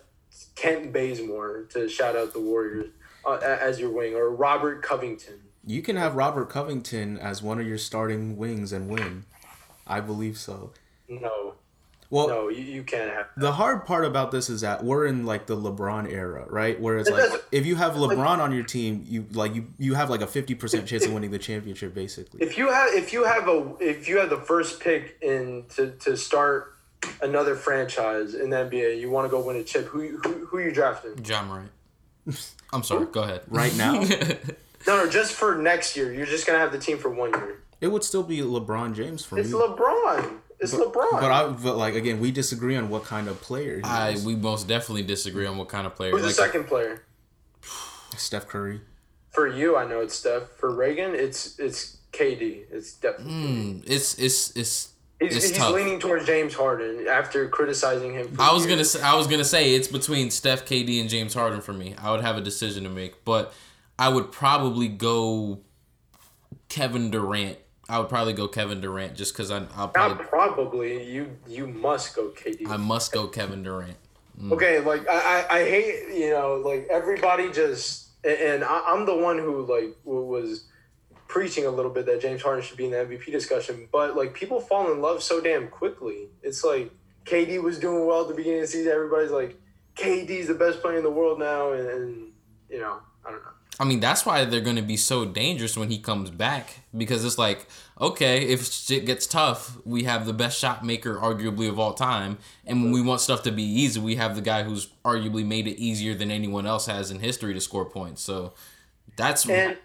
Kent 0.55 0.93
Bazemore 0.93 1.63
to 1.71 1.89
shout 1.89 2.15
out 2.15 2.31
the 2.31 2.39
Warriors 2.39 2.91
uh, 3.25 3.39
as 3.41 3.77
your 3.77 3.91
wing 3.91 4.15
or 4.15 4.33
Robert 4.33 4.81
Covington. 4.81 5.41
you 5.65 5.81
can 5.81 5.97
have 5.97 6.15
Robert 6.15 6.49
Covington 6.49 7.17
as 7.17 7.43
one 7.43 7.59
of 7.59 7.67
your 7.67 7.77
starting 7.77 8.37
wings 8.37 8.71
and 8.71 8.87
win. 8.87 9.25
I 9.85 9.99
believe 9.99 10.37
so. 10.37 10.71
No, 11.09 11.55
Well, 12.09 12.27
no, 12.29 12.47
you, 12.49 12.63
you 12.63 12.83
can't 12.83 13.11
have. 13.11 13.27
the 13.35 13.51
hard 13.51 13.85
part 13.85 14.05
about 14.05 14.31
this 14.31 14.49
is 14.49 14.61
that 14.61 14.83
we're 14.83 15.05
in 15.05 15.25
like 15.25 15.45
the 15.45 15.57
LeBron 15.57 16.09
era, 16.11 16.45
right? 16.47 16.79
Where 16.79 16.97
it's 16.97 17.09
like 17.09 17.29
if 17.51 17.65
you 17.65 17.75
have 17.75 17.93
LeBron 17.95 18.39
on 18.39 18.53
your 18.53 18.63
team, 18.63 19.03
you 19.05 19.25
like 19.33 19.53
you 19.55 19.67
you 19.77 19.95
have 19.95 20.09
like 20.09 20.21
a 20.21 20.27
fifty 20.27 20.55
percent 20.55 20.87
chance 20.87 21.05
of 21.05 21.11
winning 21.13 21.31
the 21.31 21.39
championship, 21.39 21.93
basically. 21.93 22.41
If 22.41 22.57
you 22.57 22.71
have 22.71 22.93
if 22.93 23.11
you 23.11 23.25
have 23.25 23.47
a 23.49 23.73
if 23.81 24.07
you 24.07 24.19
have 24.19 24.29
the 24.29 24.37
first 24.37 24.79
pick 24.79 25.17
in 25.21 25.65
to, 25.75 25.91
to 25.91 26.15
start 26.15 26.73
another 27.21 27.55
franchise 27.55 28.33
in 28.35 28.49
the 28.51 28.57
NBA, 28.57 28.99
you 29.01 29.09
want 29.11 29.25
to 29.25 29.29
go 29.29 29.41
win 29.45 29.57
a 29.57 29.63
chip. 29.63 29.85
Who 29.87 30.17
who 30.23 30.45
who 30.45 30.59
you 30.59 30.71
drafting? 30.71 31.23
Ja 31.25 31.43
Morant. 31.43 31.71
I'm 32.73 32.83
sorry. 32.83 33.05
Go 33.07 33.23
ahead. 33.23 33.41
Right 33.49 33.75
now, 33.75 33.93
No, 34.87 35.03
no, 35.03 35.09
just 35.09 35.33
for 35.33 35.57
next 35.57 35.97
year. 35.97 36.13
You're 36.13 36.25
just 36.25 36.47
gonna 36.47 36.59
have 36.59 36.71
the 36.71 36.79
team 36.79 36.97
for 36.97 37.09
one 37.09 37.31
year. 37.31 37.59
it 37.81 37.87
would 37.87 38.03
still 38.05 38.23
be 38.23 38.37
LeBron 38.39 38.95
James 38.95 39.25
for 39.25 39.37
It's 39.37 39.51
me. 39.51 39.59
It's 39.59 39.69
LeBron. 39.71 40.37
It's 40.59 40.73
LeBron. 40.73 41.11
But 41.11 41.31
I 41.31 41.47
but 41.49 41.77
like 41.77 41.93
again, 41.95 42.19
we 42.19 42.31
disagree 42.31 42.75
on 42.75 42.89
what 42.89 43.03
kind 43.03 43.27
of 43.27 43.39
player 43.41 43.77
he 43.77 43.83
I 43.83 44.09
is. 44.11 44.25
we 44.25 44.35
most 44.35 44.67
definitely 44.67 45.03
disagree 45.03 45.45
on 45.45 45.57
what 45.57 45.69
kind 45.69 45.85
of 45.85 45.95
player. 45.95 46.11
Who's 46.11 46.23
the 46.23 46.31
second 46.31 46.65
player? 46.65 47.03
Steph 48.17 48.47
Curry. 48.47 48.81
For 49.29 49.47
you, 49.47 49.77
I 49.77 49.85
know 49.87 49.99
it's 50.01 50.15
Steph. 50.15 50.49
For 50.57 50.71
Reagan, 50.73 51.13
it's 51.13 51.59
it's 51.59 51.97
KD. 52.11 52.63
It's 52.71 52.93
definitely. 52.95 53.33
mm, 53.33 53.83
It's 53.85 54.17
it's 54.17 54.55
it's 54.57 54.89
He's, 55.19 55.35
it's 55.35 55.49
he's 55.49 55.57
tough. 55.57 55.73
leaning 55.73 55.99
towards 55.99 56.25
James 56.27 56.53
Harden 56.53 57.07
after 57.07 57.47
criticizing 57.49 58.13
him. 58.13 58.35
For 58.35 58.41
I 58.41 58.51
was 58.53 58.65
years. 58.65 58.75
gonna 58.75 58.85
say, 58.85 59.01
I 59.01 59.15
was 59.15 59.25
gonna 59.27 59.43
say 59.45 59.73
it's 59.73 59.87
between 59.87 60.29
Steph, 60.31 60.65
KD, 60.65 61.01
and 61.01 61.09
James 61.09 61.33
Harden 61.33 61.59
for 61.61 61.73
me. 61.73 61.95
I 61.99 62.11
would 62.11 62.21
have 62.21 62.37
a 62.37 62.41
decision 62.41 62.83
to 62.83 62.89
make, 62.89 63.23
but 63.25 63.51
I 63.97 64.09
would 64.09 64.31
probably 64.31 64.87
go 64.87 65.59
Kevin 66.69 67.09
Durant. 67.11 67.57
I 67.89 67.99
would 67.99 68.09
probably 68.09 68.33
go 68.33 68.47
Kevin 68.47 68.81
Durant 68.81 69.15
just 69.15 69.33
because 69.33 69.49
I 69.49 69.65
I'll 69.75 69.91
Not 69.93 69.93
probably 69.93 70.25
probably. 70.25 71.11
You 71.11 71.37
you 71.47 71.67
must 71.67 72.15
go 72.15 72.29
KD. 72.29 72.67
I 72.67 72.77
must 72.77 73.11
go 73.11 73.27
Kevin 73.27 73.63
Durant. 73.63 73.97
Mm. 74.39 74.51
Okay, 74.51 74.79
like 74.81 75.07
I, 75.07 75.45
I, 75.49 75.57
I 75.59 75.63
hate 75.63 76.13
you 76.13 76.29
know 76.31 76.55
like 76.55 76.87
everybody 76.91 77.51
just 77.51 78.09
and 78.23 78.63
I, 78.63 78.83
I'm 78.87 79.05
the 79.05 79.15
one 79.15 79.37
who 79.37 79.65
like 79.65 79.95
was 80.03 80.65
preaching 81.27 81.65
a 81.65 81.69
little 81.69 81.91
bit 81.91 82.05
that 82.05 82.21
James 82.21 82.41
Harden 82.41 82.63
should 82.63 82.77
be 82.77 82.85
in 82.85 82.91
the 82.91 82.97
MVP 82.97 83.31
discussion, 83.31 83.87
but 83.91 84.15
like 84.15 84.33
people 84.33 84.59
fall 84.59 84.91
in 84.91 85.01
love 85.01 85.23
so 85.23 85.41
damn 85.41 85.67
quickly. 85.69 86.29
It's 86.43 86.63
like 86.63 86.91
KD 87.25 87.61
was 87.61 87.79
doing 87.79 88.05
well 88.05 88.21
at 88.21 88.27
the 88.27 88.33
beginning 88.33 88.59
of 88.59 88.65
the 88.65 88.71
season. 88.71 88.91
Everybody's 88.91 89.31
like 89.31 89.57
KD's 89.95 90.47
the 90.47 90.53
best 90.53 90.81
player 90.81 90.97
in 90.97 91.03
the 91.03 91.11
world 91.11 91.39
now, 91.39 91.71
and, 91.71 91.87
and 91.87 92.31
you 92.69 92.79
know 92.79 92.99
I 93.25 93.31
don't 93.31 93.43
know. 93.43 93.51
I 93.79 93.83
mean, 93.83 93.99
that's 93.99 94.25
why 94.25 94.43
they're 94.45 94.59
going 94.61 94.75
to 94.77 94.81
be 94.81 94.97
so 94.97 95.23
dangerous 95.23 95.77
when 95.77 95.91
he 95.91 95.99
comes 95.99 96.31
back 96.31 96.79
because 96.95 97.23
it's 97.23 97.37
like, 97.37 97.67
okay, 98.01 98.41
if 98.47 98.65
shit 98.65 99.05
gets 99.05 99.27
tough, 99.27 99.77
we 99.85 100.03
have 100.05 100.25
the 100.25 100.33
best 100.33 100.57
shot 100.57 100.83
maker, 100.83 101.15
arguably, 101.15 101.69
of 101.69 101.77
all 101.77 101.93
time. 101.93 102.39
And 102.65 102.81
when 102.83 102.91
we 102.91 103.01
want 103.01 103.21
stuff 103.21 103.43
to 103.43 103.51
be 103.51 103.61
easy, 103.63 103.99
we 103.99 104.15
have 104.15 104.35
the 104.35 104.41
guy 104.41 104.63
who's 104.63 104.87
arguably 105.05 105.45
made 105.45 105.67
it 105.67 105.79
easier 105.79 106.15
than 106.15 106.31
anyone 106.31 106.65
else 106.65 106.87
has 106.87 107.11
in 107.11 107.19
history 107.19 107.53
to 107.53 107.61
score 107.61 107.85
points. 107.85 108.23
So 108.23 108.53
that's. 109.15 109.47
And 109.47 109.77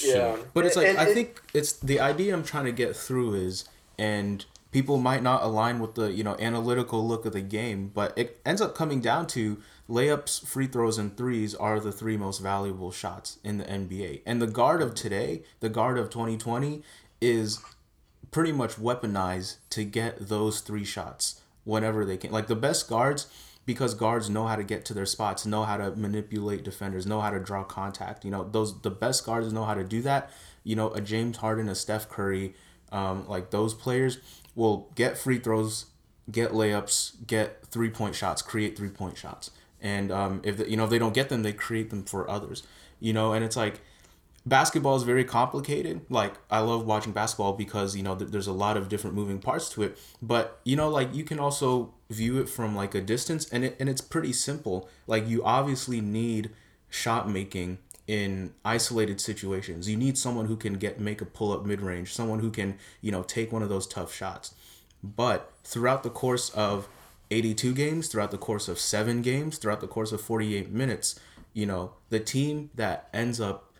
yeah, 0.00 0.36
But 0.52 0.66
it's 0.66 0.74
like 0.74 0.88
And- 0.88 0.98
I 0.98 1.14
think 1.14 1.40
it's 1.54 1.72
the 1.74 2.00
idea 2.00 2.34
I'm 2.34 2.42
trying 2.42 2.64
to 2.64 2.72
get 2.72 2.96
through 2.96 3.34
is 3.34 3.68
and 3.98 4.44
people 4.72 4.96
might 4.96 5.22
not 5.22 5.42
align 5.42 5.78
with 5.78 5.94
the, 5.94 6.10
you 6.10 6.24
know, 6.24 6.34
analytical 6.40 7.06
look 7.06 7.26
of 7.26 7.34
the 7.34 7.42
game, 7.42 7.90
but 7.94 8.16
it 8.16 8.40
ends 8.44 8.60
up 8.60 8.74
coming 8.74 9.00
down 9.00 9.26
to 9.28 9.58
layups, 9.92 10.46
free 10.46 10.66
throws 10.66 10.96
and 10.96 11.16
threes 11.16 11.54
are 11.54 11.78
the 11.78 11.92
three 11.92 12.16
most 12.16 12.38
valuable 12.38 12.90
shots 12.90 13.38
in 13.44 13.58
the 13.58 13.64
NBA. 13.64 14.22
And 14.24 14.40
the 14.40 14.46
guard 14.46 14.80
of 14.80 14.94
today, 14.94 15.42
the 15.60 15.68
guard 15.68 15.98
of 15.98 16.08
2020 16.08 16.82
is 17.20 17.60
pretty 18.30 18.52
much 18.52 18.76
weaponized 18.76 19.56
to 19.70 19.84
get 19.84 20.28
those 20.28 20.60
three 20.60 20.84
shots 20.84 21.42
whenever 21.64 22.06
they 22.06 22.16
can. 22.16 22.32
Like 22.32 22.46
the 22.46 22.56
best 22.56 22.88
guards, 22.88 23.26
because 23.66 23.94
guards 23.94 24.30
know 24.30 24.46
how 24.46 24.56
to 24.56 24.64
get 24.64 24.86
to 24.86 24.94
their 24.94 25.06
spots, 25.06 25.44
know 25.44 25.64
how 25.64 25.76
to 25.76 25.94
manipulate 25.94 26.64
defenders, 26.64 27.06
know 27.06 27.20
how 27.20 27.30
to 27.30 27.38
draw 27.38 27.62
contact. 27.62 28.24
You 28.24 28.30
know, 28.30 28.48
those 28.50 28.80
the 28.80 28.90
best 28.90 29.26
guards 29.26 29.52
know 29.52 29.64
how 29.64 29.74
to 29.74 29.84
do 29.84 30.00
that. 30.02 30.30
You 30.64 30.74
know, 30.74 30.90
a 30.92 31.02
James 31.02 31.36
Harden, 31.36 31.68
a 31.68 31.74
Steph 31.74 32.08
Curry, 32.08 32.54
um, 32.90 33.28
like 33.28 33.50
those 33.50 33.74
players 33.74 34.18
will 34.54 34.90
get 34.94 35.18
free 35.18 35.38
throws, 35.38 35.86
get 36.30 36.52
layups, 36.52 37.26
get 37.26 37.66
three 37.66 37.90
point 37.90 38.14
shots, 38.14 38.40
create 38.40 38.76
three 38.76 38.88
point 38.88 39.18
shots. 39.18 39.50
And 39.82 40.10
um, 40.10 40.40
if 40.44 40.56
the, 40.56 40.70
you 40.70 40.76
know 40.76 40.84
if 40.84 40.90
they 40.90 40.98
don't 40.98 41.12
get 41.12 41.28
them, 41.28 41.42
they 41.42 41.52
create 41.52 41.90
them 41.90 42.04
for 42.04 42.30
others. 42.30 42.62
You 43.00 43.12
know, 43.12 43.32
and 43.32 43.44
it's 43.44 43.56
like 43.56 43.80
basketball 44.46 44.96
is 44.96 45.02
very 45.02 45.24
complicated. 45.24 46.02
Like 46.08 46.34
I 46.50 46.60
love 46.60 46.86
watching 46.86 47.12
basketball 47.12 47.52
because 47.52 47.96
you 47.96 48.02
know 48.02 48.14
th- 48.14 48.30
there's 48.30 48.46
a 48.46 48.52
lot 48.52 48.76
of 48.76 48.88
different 48.88 49.16
moving 49.16 49.40
parts 49.40 49.68
to 49.70 49.82
it. 49.82 49.98
But 50.22 50.60
you 50.64 50.76
know, 50.76 50.88
like 50.88 51.14
you 51.14 51.24
can 51.24 51.38
also 51.38 51.92
view 52.10 52.40
it 52.40 52.48
from 52.48 52.74
like 52.76 52.94
a 52.94 53.00
distance, 53.00 53.48
and 53.50 53.64
it 53.64 53.76
and 53.80 53.88
it's 53.88 54.00
pretty 54.00 54.32
simple. 54.32 54.88
Like 55.06 55.28
you 55.28 55.44
obviously 55.44 56.00
need 56.00 56.50
shot 56.88 57.28
making 57.28 57.78
in 58.06 58.52
isolated 58.64 59.20
situations. 59.20 59.88
You 59.88 59.96
need 59.96 60.18
someone 60.18 60.46
who 60.46 60.56
can 60.56 60.74
get 60.74 61.00
make 61.00 61.20
a 61.20 61.24
pull 61.24 61.52
up 61.52 61.64
mid 61.64 61.80
range, 61.80 62.12
someone 62.14 62.38
who 62.40 62.50
can 62.50 62.78
you 63.00 63.12
know 63.12 63.22
take 63.22 63.52
one 63.52 63.62
of 63.62 63.68
those 63.68 63.86
tough 63.86 64.14
shots. 64.14 64.54
But 65.02 65.52
throughout 65.64 66.02
the 66.02 66.10
course 66.10 66.50
of 66.50 66.88
82 67.32 67.74
games, 67.74 68.08
throughout 68.08 68.30
the 68.30 68.38
course 68.38 68.68
of 68.68 68.78
seven 68.78 69.22
games, 69.22 69.58
throughout 69.58 69.80
the 69.80 69.88
course 69.88 70.12
of 70.12 70.20
48 70.20 70.70
minutes, 70.70 71.18
you 71.52 71.66
know, 71.66 71.94
the 72.10 72.20
team 72.20 72.70
that 72.74 73.08
ends 73.12 73.40
up 73.40 73.72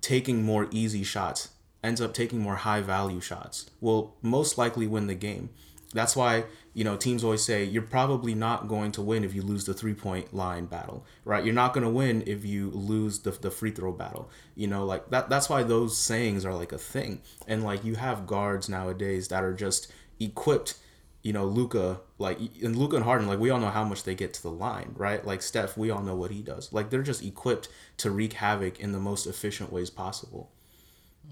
taking 0.00 0.42
more 0.42 0.68
easy 0.70 1.02
shots, 1.02 1.50
ends 1.82 2.00
up 2.00 2.14
taking 2.14 2.40
more 2.40 2.56
high 2.56 2.80
value 2.80 3.20
shots, 3.20 3.70
will 3.80 4.16
most 4.22 4.58
likely 4.58 4.86
win 4.86 5.06
the 5.06 5.14
game. 5.14 5.50
That's 5.94 6.16
why, 6.16 6.44
you 6.72 6.84
know, 6.84 6.96
teams 6.96 7.22
always 7.22 7.44
say 7.44 7.64
you're 7.64 7.82
probably 7.82 8.34
not 8.34 8.66
going 8.66 8.92
to 8.92 9.02
win 9.02 9.24
if 9.24 9.34
you 9.34 9.42
lose 9.42 9.64
the 9.64 9.74
three 9.74 9.94
point 9.94 10.32
line 10.32 10.66
battle, 10.66 11.04
right? 11.24 11.44
You're 11.44 11.54
not 11.54 11.74
going 11.74 11.84
to 11.84 11.90
win 11.90 12.24
if 12.26 12.44
you 12.44 12.70
lose 12.70 13.20
the, 13.20 13.30
the 13.30 13.50
free 13.50 13.70
throw 13.72 13.92
battle. 13.92 14.30
You 14.54 14.68
know, 14.68 14.84
like 14.86 15.10
that 15.10 15.28
that's 15.28 15.50
why 15.50 15.62
those 15.62 15.98
sayings 15.98 16.44
are 16.46 16.54
like 16.54 16.72
a 16.72 16.78
thing. 16.78 17.20
And 17.46 17.62
like 17.62 17.84
you 17.84 17.96
have 17.96 18.26
guards 18.26 18.68
nowadays 18.68 19.28
that 19.28 19.44
are 19.44 19.52
just 19.52 19.92
equipped 20.18 20.76
you 21.22 21.32
know, 21.32 21.44
Luka, 21.44 22.00
like 22.18 22.38
and 22.62 22.76
Luka 22.76 22.96
and 22.96 23.04
Harden, 23.04 23.28
like 23.28 23.38
we 23.38 23.50
all 23.50 23.60
know 23.60 23.70
how 23.70 23.84
much 23.84 24.04
they 24.04 24.14
get 24.14 24.34
to 24.34 24.42
the 24.42 24.50
line, 24.50 24.94
right? 24.96 25.24
Like 25.24 25.42
Steph, 25.42 25.76
we 25.76 25.90
all 25.90 26.02
know 26.02 26.16
what 26.16 26.30
he 26.30 26.42
does. 26.42 26.72
Like 26.72 26.90
they're 26.90 27.02
just 27.02 27.24
equipped 27.24 27.68
to 27.98 28.10
wreak 28.10 28.34
havoc 28.34 28.80
in 28.80 28.92
the 28.92 28.98
most 28.98 29.26
efficient 29.26 29.72
ways 29.72 29.90
possible 29.90 30.50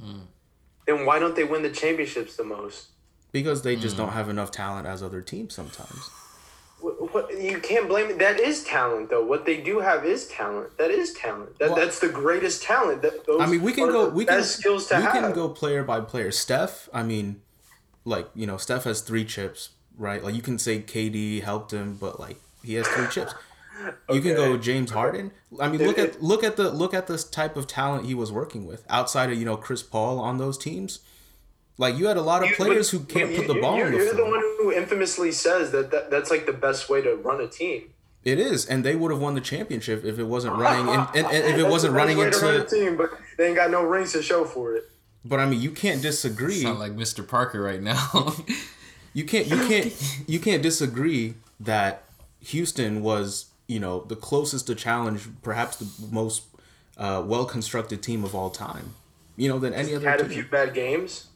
mm. 0.03 0.20
then 0.87 1.07
why 1.07 1.18
don't 1.18 1.37
they 1.37 1.44
win 1.44 1.62
the 1.62 1.70
championships 1.70 2.37
the 2.37 2.44
most? 2.44 2.88
because 3.33 3.62
they 3.62 3.76
just 3.76 3.94
mm. 3.94 3.98
don't 3.98 4.12
have 4.12 4.29
enough 4.29 4.50
talent 4.50 4.87
as 4.87 5.03
other 5.03 5.20
teams 5.20 5.55
sometimes. 5.55 6.11
What, 6.81 7.14
what, 7.14 7.40
you 7.40 7.61
can't 7.61 7.88
blame 7.88 8.11
it. 8.11 8.18
That 8.18 8.40
is 8.40 8.64
talent, 8.64 9.11
though. 9.11 9.24
What 9.24 9.46
they 9.46 9.61
do 9.61 9.81
have 9.81 10.05
is 10.05 10.26
talent. 10.29 10.76
That 10.79 10.90
is 10.90 11.12
talent. 11.12 11.59
That, 11.59 11.70
Well- 11.70 11.79
that's 11.79 12.00
the 12.00 12.09
greatest 12.09 12.62
talent. 12.62 13.03
That 13.03 13.24
those 13.26 13.40
I 13.40 13.46
mean, 13.46 13.62
we 13.62 13.72
can 13.72 13.88
go. 13.88 14.09
We 14.09 14.24
can. 14.24 14.42
skills 14.42 14.88
to 14.88 14.96
we 14.96 15.03
have. 15.03 15.12
can 15.12 15.33
go 15.33 15.48
player 15.50 15.85
by 15.85 16.00
player. 16.00 16.33
Steph, 16.33 16.88
I 16.92 17.03
mean, 17.03 17.42
like 18.05 18.29
you 18.35 18.46
know, 18.46 18.57
Steph 18.57 18.85
has 18.85 19.03
three 19.03 19.24
chips, 19.24 19.70
right? 20.00 20.24
Like 20.24 20.34
you 20.34 20.42
can 20.42 20.58
say 20.58 20.80
KD 20.80 21.42
helped 21.42 21.72
him, 21.72 21.94
but 22.00 22.18
like 22.18 22.36
he 22.64 22.74
has 22.74 22.88
three 22.88 23.06
chips. 23.08 23.34
You 24.12 24.20
can 24.20 24.34
go 24.34 24.56
James 24.58 24.90
Harden. 24.90 25.30
I 25.60 25.68
mean, 25.68 25.80
look 25.86 25.98
at 25.98 26.22
look 26.22 26.42
at 26.44 26.56
the 26.56 26.70
look 26.70 26.92
at 26.92 27.06
this 27.06 27.24
type 27.24 27.56
of 27.56 27.66
talent 27.66 28.06
he 28.06 28.14
was 28.14 28.30
working 28.32 28.66
with 28.66 28.84
outside 28.90 29.30
of 29.30 29.38
you 29.38 29.44
know 29.44 29.56
Chris 29.56 29.82
Paul 29.82 30.18
on 30.18 30.38
those 30.38 30.58
teams. 30.58 30.98
Like 31.78 31.96
you 31.96 32.06
had 32.08 32.16
a 32.18 32.22
lot 32.22 32.42
of 32.42 32.50
You- 32.50 32.56
players 32.56 32.90
but- 32.90 32.98
who 32.98 33.04
can't 33.06 33.30
but 33.30 33.46
put 33.46 33.54
the 33.54 33.60
ball 33.60 33.76
You're, 33.78 33.86
on 33.86 33.92
the 33.92 33.98
you're 33.98 34.14
the 34.14 34.24
one 34.24 34.40
who 34.58 34.70
infamously 34.72 35.32
says 35.32 35.70
that, 35.72 35.90
that 35.92 36.10
that's 36.10 36.30
like 36.30 36.44
the 36.44 36.52
best 36.52 36.90
way 36.90 37.00
to 37.00 37.14
run 37.16 37.40
a 37.40 37.46
team. 37.48 37.84
It 38.22 38.38
is, 38.38 38.66
and 38.66 38.84
they 38.84 38.96
would 38.96 39.10
have 39.10 39.20
won 39.22 39.34
the 39.34 39.40
championship 39.40 40.04
if 40.04 40.18
it 40.18 40.24
wasn't 40.24 40.56
running, 40.58 40.86
and, 40.94 41.06
and, 41.14 41.26
and 41.26 41.44
if 41.54 41.56
it 41.58 41.66
wasn't 41.66 41.94
running 41.94 42.18
way 42.18 42.28
to 42.28 42.38
run 42.38 42.54
a 42.54 42.58
into. 42.58 42.68
team, 42.76 42.96
but 42.98 43.10
they 43.38 43.46
ain't 43.46 43.56
got 43.56 43.70
no 43.70 43.82
rings 43.82 44.12
to 44.12 44.22
show 44.22 44.44
for 44.44 44.74
it. 44.74 44.84
But 45.24 45.40
I 45.40 45.46
mean, 45.46 45.58
you 45.62 45.70
can't 45.70 46.02
disagree. 46.02 46.60
Sound 46.60 46.78
like 46.78 46.92
Mr. 46.92 47.26
Parker 47.26 47.62
right 47.62 47.80
now. 47.80 48.34
you 49.12 49.24
can't 49.24 49.46
you 49.46 49.56
can't 49.68 50.18
you 50.26 50.38
can't 50.40 50.62
disagree 50.62 51.34
that 51.58 52.04
Houston 52.40 53.02
was 53.02 53.46
you 53.66 53.80
know 53.80 54.00
the 54.04 54.16
closest 54.16 54.66
to 54.68 54.74
challenge 54.74 55.28
perhaps 55.42 55.76
the 55.76 56.06
most 56.12 56.42
uh, 56.96 57.22
well 57.24 57.44
constructed 57.44 58.02
team 58.02 58.24
of 58.24 58.34
all 58.34 58.50
time 58.50 58.94
you 59.40 59.48
know, 59.48 59.58
than 59.58 59.72
any 59.72 59.94
other 59.94 60.08
Had 60.08 60.20
a 60.20 60.28
few 60.28 60.44
bad 60.44 60.74
games. 60.74 61.28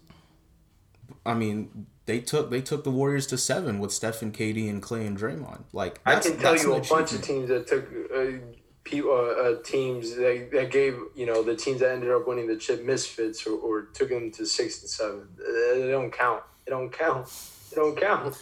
I 1.24 1.32
mean, 1.32 1.86
they 2.04 2.20
took 2.20 2.50
they 2.50 2.60
took 2.60 2.84
the 2.84 2.90
Warriors 2.90 3.26
to 3.28 3.38
seven 3.38 3.78
with 3.78 3.92
Stephen, 3.92 4.30
KD, 4.30 4.68
and 4.68 4.82
Clay 4.82 5.06
and 5.06 5.18
Draymond. 5.18 5.62
Like 5.72 6.00
I 6.04 6.16
can 6.16 6.36
tell 6.36 6.52
that's 6.52 6.64
you 6.64 6.74
a 6.74 6.82
bunch 6.82 7.12
of 7.12 7.22
teams 7.22 7.48
that 7.48 7.66
took 7.66 7.88
uh, 8.14 9.08
uh, 9.08 9.16
uh, 9.16 9.62
teams 9.62 10.14
that, 10.16 10.50
that 10.52 10.70
gave 10.70 10.98
you 11.14 11.24
know 11.24 11.42
the 11.42 11.56
teams 11.56 11.80
that 11.80 11.92
ended 11.92 12.10
up 12.10 12.28
winning 12.28 12.46
the 12.46 12.56
chip 12.56 12.84
misfits 12.84 13.46
or, 13.46 13.58
or 13.58 13.82
took 13.94 14.10
them 14.10 14.30
to 14.32 14.44
six 14.44 14.82
and 14.82 14.90
seven. 14.90 15.26
Uh, 15.40 15.78
They 15.78 15.90
don't 15.90 16.12
count. 16.12 16.42
They 16.66 16.70
don't 16.70 16.92
count. 16.92 17.26
Don't 17.74 17.96
count. 17.96 18.36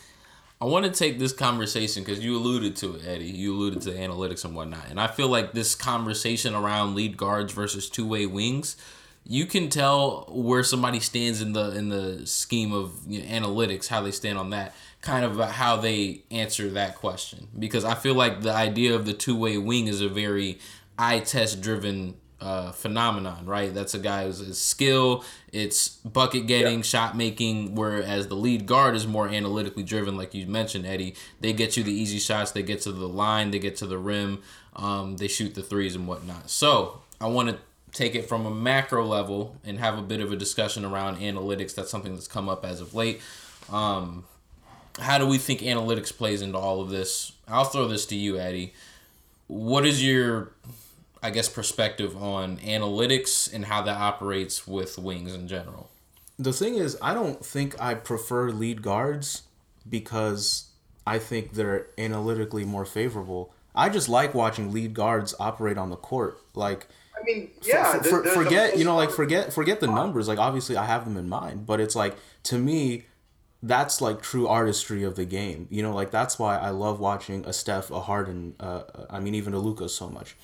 I 0.60 0.64
want 0.64 0.84
to 0.84 0.92
take 0.92 1.18
this 1.18 1.32
conversation 1.32 2.04
because 2.04 2.24
you 2.24 2.36
alluded 2.36 2.76
to 2.76 2.94
it, 2.94 3.02
Eddie. 3.04 3.24
You 3.24 3.52
alluded 3.52 3.82
to 3.82 3.90
analytics 3.90 4.44
and 4.44 4.54
whatnot, 4.54 4.84
and 4.90 5.00
I 5.00 5.08
feel 5.08 5.28
like 5.28 5.52
this 5.52 5.74
conversation 5.74 6.54
around 6.54 6.94
lead 6.94 7.16
guards 7.16 7.52
versus 7.52 7.90
two 7.90 8.06
way 8.06 8.26
wings, 8.26 8.76
you 9.24 9.46
can 9.46 9.68
tell 9.68 10.26
where 10.30 10.62
somebody 10.62 11.00
stands 11.00 11.42
in 11.42 11.52
the 11.52 11.76
in 11.76 11.88
the 11.88 12.26
scheme 12.26 12.72
of 12.72 12.92
you 13.08 13.22
know, 13.22 13.26
analytics, 13.26 13.88
how 13.88 14.02
they 14.02 14.12
stand 14.12 14.38
on 14.38 14.50
that, 14.50 14.72
kind 15.00 15.24
of 15.24 15.34
about 15.34 15.52
how 15.52 15.76
they 15.76 16.22
answer 16.30 16.70
that 16.70 16.94
question. 16.96 17.48
Because 17.58 17.84
I 17.84 17.94
feel 17.94 18.14
like 18.14 18.42
the 18.42 18.52
idea 18.52 18.94
of 18.94 19.04
the 19.04 19.12
two 19.12 19.36
way 19.36 19.58
wing 19.58 19.88
is 19.88 20.00
a 20.00 20.08
very 20.08 20.60
eye 20.96 21.20
test 21.20 21.60
driven 21.60 22.14
uh, 22.42 22.72
phenomenon, 22.72 23.46
right? 23.46 23.72
That's 23.72 23.94
a 23.94 24.00
guy 24.00 24.24
who's 24.24 24.40
his 24.40 24.60
skill, 24.60 25.24
it's 25.52 25.88
bucket 25.88 26.48
getting, 26.48 26.82
shot 26.82 27.16
making, 27.16 27.76
whereas 27.76 28.26
the 28.26 28.34
lead 28.34 28.66
guard 28.66 28.96
is 28.96 29.06
more 29.06 29.28
analytically 29.28 29.84
driven, 29.84 30.16
like 30.16 30.34
you 30.34 30.46
mentioned, 30.46 30.84
Eddie. 30.84 31.14
They 31.40 31.52
get 31.52 31.76
you 31.76 31.84
the 31.84 31.92
easy 31.92 32.18
shots, 32.18 32.50
they 32.50 32.64
get 32.64 32.80
to 32.82 32.90
the 32.90 33.06
line, 33.06 33.52
they 33.52 33.60
get 33.60 33.76
to 33.76 33.86
the 33.86 33.96
rim, 33.96 34.42
um, 34.74 35.18
they 35.18 35.28
shoot 35.28 35.54
the 35.54 35.62
threes 35.62 35.94
and 35.94 36.08
whatnot. 36.08 36.50
So 36.50 37.00
I 37.20 37.28
want 37.28 37.50
to 37.50 37.58
take 37.92 38.16
it 38.16 38.28
from 38.28 38.44
a 38.44 38.50
macro 38.50 39.06
level 39.06 39.56
and 39.64 39.78
have 39.78 39.96
a 39.96 40.02
bit 40.02 40.20
of 40.20 40.32
a 40.32 40.36
discussion 40.36 40.84
around 40.84 41.18
analytics. 41.18 41.76
That's 41.76 41.90
something 41.90 42.12
that's 42.12 42.26
come 42.26 42.48
up 42.48 42.64
as 42.64 42.80
of 42.80 42.92
late. 42.92 43.20
Um, 43.70 44.24
how 44.98 45.18
do 45.18 45.26
we 45.28 45.38
think 45.38 45.60
analytics 45.60 46.14
plays 46.16 46.42
into 46.42 46.58
all 46.58 46.80
of 46.80 46.90
this? 46.90 47.32
I'll 47.46 47.64
throw 47.64 47.86
this 47.86 48.04
to 48.06 48.16
you, 48.16 48.38
Eddie. 48.38 48.74
What 49.46 49.86
is 49.86 50.04
your 50.04 50.52
I 51.22 51.30
guess 51.30 51.48
perspective 51.48 52.16
on 52.20 52.58
analytics 52.58 53.52
and 53.52 53.64
how 53.66 53.82
that 53.82 53.96
operates 53.96 54.66
with 54.66 54.98
wings 54.98 55.34
in 55.34 55.46
general. 55.48 55.90
The 56.38 56.52
thing 56.52 56.74
is, 56.74 56.98
I 57.00 57.14
don't 57.14 57.44
think 57.44 57.80
I 57.80 57.94
prefer 57.94 58.50
lead 58.50 58.82
guards 58.82 59.42
because 59.88 60.66
I 61.06 61.18
think 61.18 61.52
they're 61.52 61.86
analytically 61.98 62.64
more 62.64 62.84
favorable. 62.84 63.52
I 63.74 63.88
just 63.88 64.08
like 64.08 64.34
watching 64.34 64.72
lead 64.72 64.94
guards 64.94 65.34
operate 65.38 65.78
on 65.78 65.90
the 65.90 65.96
court. 65.96 66.38
Like, 66.54 66.88
I 67.18 67.24
mean, 67.24 67.50
yeah. 67.62 67.92
for, 67.92 67.98
the- 68.02 68.08
for- 68.08 68.22
the- 68.22 68.28
the 68.30 68.34
forget 68.34 68.70
most- 68.70 68.78
you 68.78 68.84
know 68.84 68.96
like 68.96 69.10
forget 69.10 69.52
forget 69.52 69.78
the 69.80 69.86
numbers 69.86 70.26
like 70.26 70.38
obviously 70.40 70.76
i 70.76 70.84
have 70.84 71.04
them 71.04 71.16
in 71.16 71.28
mind 71.28 71.66
but 71.66 71.78
it's 71.78 71.94
like 71.94 72.16
to 72.44 72.58
me 72.58 73.04
that's 73.62 74.00
like 74.00 74.20
true 74.22 74.48
artistry 74.48 75.04
of 75.04 75.14
the 75.14 75.24
game 75.24 75.68
you 75.70 75.82
know 75.84 75.94
like 75.94 76.10
that's 76.10 76.36
why 76.36 76.56
i 76.58 76.70
love 76.70 76.98
watching 76.98 77.44
a 77.46 77.52
steph 77.52 77.92
a 77.92 78.00
harden 78.00 78.54
uh, 78.58 78.82
i 79.08 79.20
mean 79.20 79.36
even 79.36 79.54
a 79.54 79.58
lucas 79.58 79.94
so 79.94 80.08
much 80.08 80.34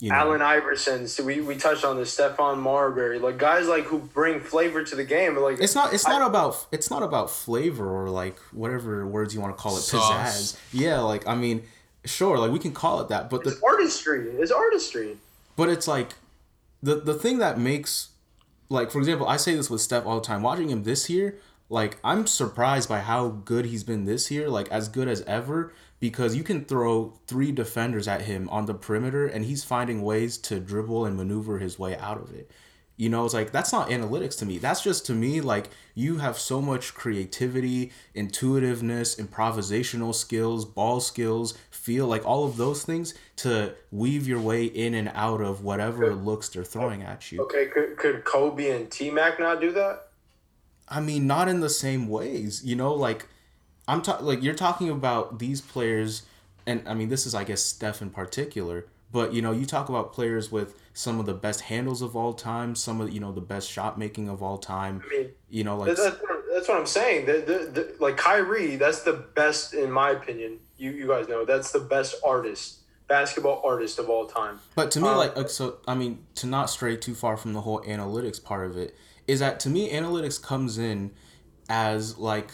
you 0.00 0.10
know 0.10 0.16
Allen 0.16 0.42
Iverson. 0.42 1.08
So 1.08 1.24
we, 1.24 1.40
we 1.40 1.56
touched 1.56 1.84
on 1.84 1.96
this. 1.96 2.16
Stephon 2.16 2.58
Marbury, 2.58 3.18
like 3.18 3.38
guys 3.38 3.66
like 3.66 3.84
who 3.84 3.98
bring 3.98 4.40
flavor 4.40 4.84
to 4.84 4.96
the 4.96 5.04
game. 5.04 5.36
Like 5.36 5.60
it's 5.60 5.74
not 5.74 5.92
it's 5.92 6.06
not 6.06 6.26
about 6.26 6.66
it's 6.72 6.90
not 6.90 7.02
about 7.02 7.30
flavor 7.30 7.88
or 7.88 8.08
like 8.08 8.38
whatever 8.52 9.06
words 9.06 9.34
you 9.34 9.40
want 9.40 9.56
to 9.56 9.62
call 9.62 9.76
it 9.76 9.80
Sauce. 9.80 10.52
pizzazz 10.52 10.58
yeah 10.72 11.00
like 11.00 11.26
i 11.26 11.34
mean 11.34 11.62
sure 12.04 12.38
like 12.38 12.50
we 12.50 12.58
can 12.58 12.72
call 12.72 13.00
it 13.00 13.08
that 13.08 13.30
but 13.30 13.44
the 13.44 13.58
artistry. 13.64 14.28
is 14.30 14.50
artistry. 14.52 15.16
But 15.56 15.68
it's 15.68 15.86
like 15.86 16.14
the 16.82 16.96
the 16.96 17.14
thing 17.14 17.38
that 17.38 17.58
makes 17.58 18.10
like 18.68 18.90
for 18.90 18.98
example, 18.98 19.26
I 19.26 19.36
say 19.36 19.54
this 19.54 19.70
with 19.70 19.80
Steph 19.80 20.06
all 20.06 20.20
the 20.20 20.26
time. 20.26 20.42
Watching 20.42 20.70
him 20.70 20.84
this 20.84 21.08
year, 21.08 21.38
like 21.68 21.98
I'm 22.04 22.26
surprised 22.26 22.88
by 22.88 23.00
how 23.00 23.28
good 23.28 23.66
he's 23.66 23.84
been 23.84 24.04
this 24.04 24.30
year, 24.30 24.48
like 24.48 24.68
as 24.68 24.88
good 24.88 25.08
as 25.08 25.22
ever 25.22 25.72
because 26.04 26.36
you 26.36 26.44
can 26.44 26.66
throw 26.66 27.14
three 27.26 27.50
defenders 27.50 28.06
at 28.06 28.20
him 28.20 28.46
on 28.50 28.66
the 28.66 28.74
perimeter 28.74 29.26
and 29.26 29.42
he's 29.42 29.64
finding 29.64 30.02
ways 30.02 30.36
to 30.36 30.60
dribble 30.60 31.06
and 31.06 31.16
maneuver 31.16 31.58
his 31.58 31.78
way 31.78 31.96
out 31.96 32.20
of 32.20 32.30
it. 32.34 32.50
You 32.98 33.08
know, 33.08 33.24
it's 33.24 33.32
like 33.32 33.52
that's 33.52 33.72
not 33.72 33.88
analytics 33.88 34.36
to 34.40 34.44
me. 34.44 34.58
That's 34.58 34.82
just 34.82 35.06
to 35.06 35.14
me 35.14 35.40
like 35.40 35.70
you 35.94 36.18
have 36.18 36.38
so 36.38 36.60
much 36.60 36.92
creativity, 36.92 37.90
intuitiveness, 38.14 39.14
improvisational 39.14 40.14
skills, 40.14 40.66
ball 40.66 41.00
skills, 41.00 41.56
feel 41.70 42.06
like 42.06 42.26
all 42.26 42.44
of 42.44 42.58
those 42.58 42.84
things 42.84 43.14
to 43.36 43.74
weave 43.90 44.28
your 44.28 44.40
way 44.40 44.66
in 44.66 44.92
and 44.92 45.10
out 45.14 45.40
of 45.40 45.64
whatever 45.64 46.14
looks 46.14 46.50
they're 46.50 46.64
throwing 46.64 47.02
at 47.02 47.32
you. 47.32 47.40
Okay, 47.44 47.68
could, 47.68 47.96
could 47.96 48.24
Kobe 48.24 48.68
and 48.68 48.90
T 48.90 49.10
Mac 49.10 49.40
not 49.40 49.58
do 49.58 49.72
that? 49.72 50.08
I 50.86 51.00
mean, 51.00 51.26
not 51.26 51.48
in 51.48 51.60
the 51.60 51.70
same 51.70 52.08
ways, 52.08 52.62
you 52.62 52.76
know, 52.76 52.92
like 52.92 53.26
I'm 53.86 54.02
talking 54.02 54.26
like 54.26 54.42
you're 54.42 54.54
talking 54.54 54.88
about 54.90 55.38
these 55.38 55.60
players 55.60 56.22
and 56.66 56.82
I 56.88 56.94
mean 56.94 57.08
this 57.08 57.26
is 57.26 57.34
I 57.34 57.44
guess 57.44 57.62
Steph 57.62 58.00
in 58.02 58.10
particular, 58.10 58.86
but 59.12 59.32
you 59.34 59.42
know, 59.42 59.52
you 59.52 59.66
talk 59.66 59.88
about 59.88 60.12
players 60.12 60.50
with 60.50 60.74
some 60.92 61.20
of 61.20 61.26
the 61.26 61.34
best 61.34 61.62
handles 61.62 62.02
of 62.02 62.16
all 62.16 62.32
time, 62.32 62.74
some 62.74 63.00
of 63.00 63.10
you 63.12 63.20
know 63.20 63.32
the 63.32 63.40
best 63.40 63.70
shot 63.70 63.98
making 63.98 64.28
of 64.28 64.42
all 64.42 64.58
time. 64.58 65.02
I 65.04 65.16
mean, 65.16 65.30
you 65.50 65.64
know, 65.64 65.76
like 65.76 65.96
That's, 65.96 66.00
what- 66.00 66.20
that's 66.54 66.68
what 66.68 66.78
I'm 66.78 66.86
saying. 66.86 67.26
The, 67.26 67.32
the, 67.32 67.70
the, 67.80 67.96
like 67.98 68.16
Kyrie, 68.16 68.76
that's 68.76 69.02
the 69.02 69.12
best 69.12 69.74
in 69.74 69.90
my 69.90 70.10
opinion. 70.10 70.60
You 70.76 70.92
you 70.92 71.08
guys 71.08 71.28
know 71.28 71.44
that's 71.44 71.72
the 71.72 71.80
best 71.80 72.14
artist, 72.24 72.78
basketball 73.08 73.60
artist 73.64 73.98
of 73.98 74.08
all 74.08 74.26
time. 74.26 74.60
But 74.76 74.90
to 74.92 75.00
me, 75.00 75.08
Um, 75.08 75.16
like, 75.18 75.36
uh, 75.36 75.46
so 75.48 75.78
I 75.88 75.94
mean, 75.94 76.24
to 76.36 76.46
not 76.46 76.70
stray 76.70 76.96
too 76.96 77.14
far 77.14 77.36
from 77.36 77.52
the 77.54 77.60
whole 77.62 77.80
analytics 77.82 78.42
part 78.42 78.70
of 78.70 78.76
it, 78.76 78.94
is 79.26 79.40
that 79.40 79.58
to 79.60 79.68
me, 79.68 79.90
analytics 79.92 80.40
comes 80.40 80.78
in 80.78 81.10
as 81.68 82.18
like, 82.18 82.50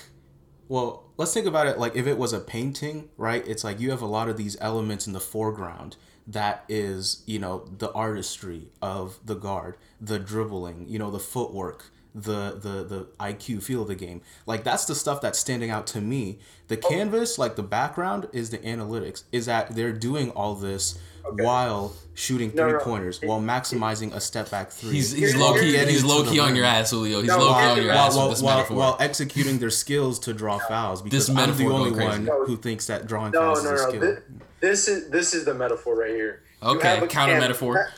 well, 0.70 1.02
let's 1.16 1.34
think 1.34 1.46
about 1.46 1.66
it 1.66 1.80
like 1.80 1.96
if 1.96 2.06
it 2.06 2.16
was 2.16 2.32
a 2.32 2.38
painting, 2.38 3.08
right? 3.16 3.42
It's 3.44 3.64
like 3.64 3.80
you 3.80 3.90
have 3.90 4.02
a 4.02 4.06
lot 4.06 4.28
of 4.28 4.36
these 4.36 4.56
elements 4.60 5.04
in 5.04 5.12
the 5.12 5.18
foreground 5.18 5.96
that 6.28 6.64
is, 6.68 7.24
you 7.26 7.40
know, 7.40 7.68
the 7.76 7.90
artistry 7.90 8.68
of 8.80 9.18
the 9.24 9.34
guard, 9.34 9.76
the 10.00 10.20
dribbling, 10.20 10.86
you 10.88 10.96
know, 10.96 11.10
the 11.10 11.18
footwork, 11.18 11.86
the 12.14 12.52
the 12.52 12.84
the 12.84 13.08
IQ 13.18 13.64
feel 13.64 13.82
of 13.82 13.88
the 13.88 13.96
game. 13.96 14.22
Like 14.46 14.62
that's 14.62 14.84
the 14.84 14.94
stuff 14.94 15.20
that's 15.20 15.40
standing 15.40 15.70
out 15.70 15.88
to 15.88 16.00
me. 16.00 16.38
The 16.68 16.78
oh. 16.78 16.88
canvas, 16.88 17.36
like 17.36 17.56
the 17.56 17.64
background, 17.64 18.28
is 18.32 18.50
the 18.50 18.58
analytics. 18.58 19.24
Is 19.32 19.46
that 19.46 19.74
they're 19.74 19.92
doing 19.92 20.30
all 20.30 20.54
this 20.54 20.96
while 21.32 21.94
shooting 22.14 22.50
three 22.50 22.72
no. 22.72 22.78
pointers, 22.78 23.20
while 23.22 23.40
maximizing 23.40 24.14
a 24.14 24.20
step 24.20 24.50
back 24.50 24.70
three. 24.70 24.92
He's 24.92 25.12
he's 25.12 25.34
low 25.36 25.54
key 25.54 25.72
getting 25.72 25.88
he's 25.94 26.04
low 26.04 26.24
key 26.24 26.38
on 26.40 26.54
your 26.56 26.64
ass, 26.64 26.90
Julio. 26.90 27.20
He's 27.20 27.28
No, 27.28 27.38
low 27.38 27.54
key 27.54 27.60
on 27.60 27.76
your 27.78 27.88
while- 27.88 27.96
ass 27.98 28.16
while, 28.16 28.28
with 28.28 28.36
this 28.38 28.42
while, 28.42 28.56
metaphor. 28.58 28.76
while 28.76 28.96
executing 29.00 29.58
their 29.58 29.70
skills 29.70 30.18
to 30.20 30.32
draw 30.34 30.58
fouls 30.58 31.02
because 31.02 31.26
This 31.26 31.36
I'm 31.36 31.56
the 31.56 31.64
only 31.66 31.90
one 31.92 32.26
crazy. 32.26 32.30
who 32.46 32.56
thinks 32.56 32.86
that 32.86 33.06
drawing 33.06 33.32
No, 33.32 33.40
fouls 33.54 33.64
no, 33.64 33.74
is 33.74 33.80
a 33.80 33.84
no. 33.84 33.88
skill. 33.90 34.00
This, 34.00 34.18
this 34.60 34.88
is 34.88 35.10
this 35.10 35.34
is 35.34 35.44
the 35.44 35.54
metaphor 35.54 35.96
right 35.96 36.10
here. 36.10 36.42
Okay, 36.62 36.96
have 36.96 37.08
counter 37.08 37.32
can- 37.34 37.40
metaphor. 37.40 37.88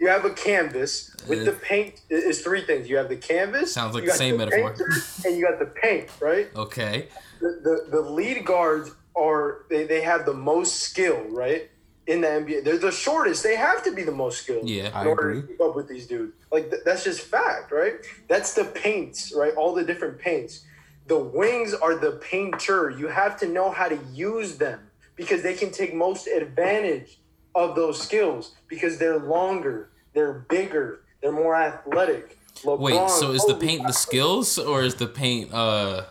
You 0.00 0.06
have 0.08 0.24
a 0.24 0.30
canvas 0.30 1.10
with 1.26 1.44
the 1.44 1.52
uh, 1.52 1.58
paint. 1.60 1.94
it- 2.08 2.22
It's 2.24 2.40
three 2.40 2.62
things. 2.64 2.88
You 2.88 2.96
have 2.98 3.08
the 3.08 3.16
canvas. 3.16 3.72
Sounds 3.74 3.94
like 3.94 4.04
the 4.04 4.10
got 4.10 4.16
same 4.16 4.36
metaphor. 4.36 4.70
painter, 4.70 4.86
and 5.26 5.36
you 5.36 5.42
got 5.44 5.58
the 5.58 5.66
paint, 5.66 6.08
right? 6.20 6.48
okay. 6.54 7.08
the, 7.40 7.48
the, 7.90 7.90
the 7.96 8.00
lead 8.00 8.44
guards 8.44 8.90
are 9.16 9.62
they, 9.68 9.84
they 9.84 10.00
have 10.02 10.24
the 10.24 10.32
most 10.34 10.76
skill, 10.76 11.20
right? 11.30 11.68
In 12.08 12.22
the 12.22 12.26
NBA, 12.26 12.64
they're 12.64 12.78
the 12.78 12.90
shortest. 12.90 13.42
They 13.42 13.54
have 13.54 13.84
to 13.84 13.92
be 13.92 14.02
the 14.02 14.12
most 14.12 14.42
skilled. 14.42 14.68
Yeah. 14.68 14.90
I 14.94 15.02
in 15.02 15.08
order 15.08 15.30
agree. 15.30 15.42
to 15.42 15.46
keep 15.46 15.60
up 15.60 15.76
with 15.76 15.88
these 15.88 16.06
dudes. 16.06 16.32
Like 16.50 16.70
th- 16.70 16.82
that's 16.84 17.04
just 17.04 17.20
fact, 17.20 17.70
right? 17.70 17.96
That's 18.28 18.54
the 18.54 18.64
paints, 18.64 19.32
right? 19.36 19.54
All 19.54 19.74
the 19.74 19.84
different 19.84 20.18
paints. 20.18 20.64
The 21.06 21.18
wings 21.18 21.74
are 21.74 21.96
the 21.96 22.12
painter. 22.12 22.90
You 22.90 23.08
have 23.08 23.38
to 23.40 23.46
know 23.46 23.70
how 23.70 23.88
to 23.88 23.98
use 24.12 24.56
them 24.56 24.80
because 25.16 25.42
they 25.42 25.54
can 25.54 25.70
take 25.70 25.94
most 25.94 26.26
advantage 26.26 27.18
of 27.54 27.74
those 27.74 28.00
skills 28.00 28.54
because 28.68 28.98
they're 28.98 29.18
longer, 29.18 29.90
they're 30.14 30.46
bigger, 30.48 31.00
they're 31.20 31.32
more 31.32 31.56
athletic. 31.56 32.38
LeBron, 32.62 32.78
Wait, 32.78 33.10
so 33.10 33.32
is 33.32 33.44
the 33.44 33.54
paint 33.54 33.86
the 33.86 33.92
skills 33.92 34.58
or 34.58 34.82
is 34.82 34.94
the 34.96 35.06
paint 35.06 35.52
uh 35.52 36.04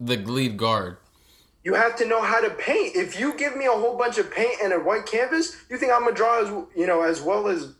the 0.00 0.16
lead 0.16 0.56
guard? 0.56 0.96
You 1.66 1.74
have 1.74 1.96
to 1.96 2.06
know 2.06 2.22
how 2.22 2.40
to 2.40 2.50
paint. 2.50 2.94
If 2.94 3.18
you 3.18 3.36
give 3.36 3.56
me 3.56 3.66
a 3.66 3.72
whole 3.72 3.98
bunch 3.98 4.18
of 4.18 4.30
paint 4.30 4.60
and 4.62 4.72
a 4.72 4.78
white 4.78 5.04
canvas, 5.04 5.56
you 5.68 5.76
think 5.76 5.90
I'm 5.90 6.04
gonna 6.04 6.14
draw 6.14 6.40
as 6.40 6.48
you 6.76 6.86
know 6.86 7.02
as 7.02 7.20
well 7.20 7.48
as 7.48 7.72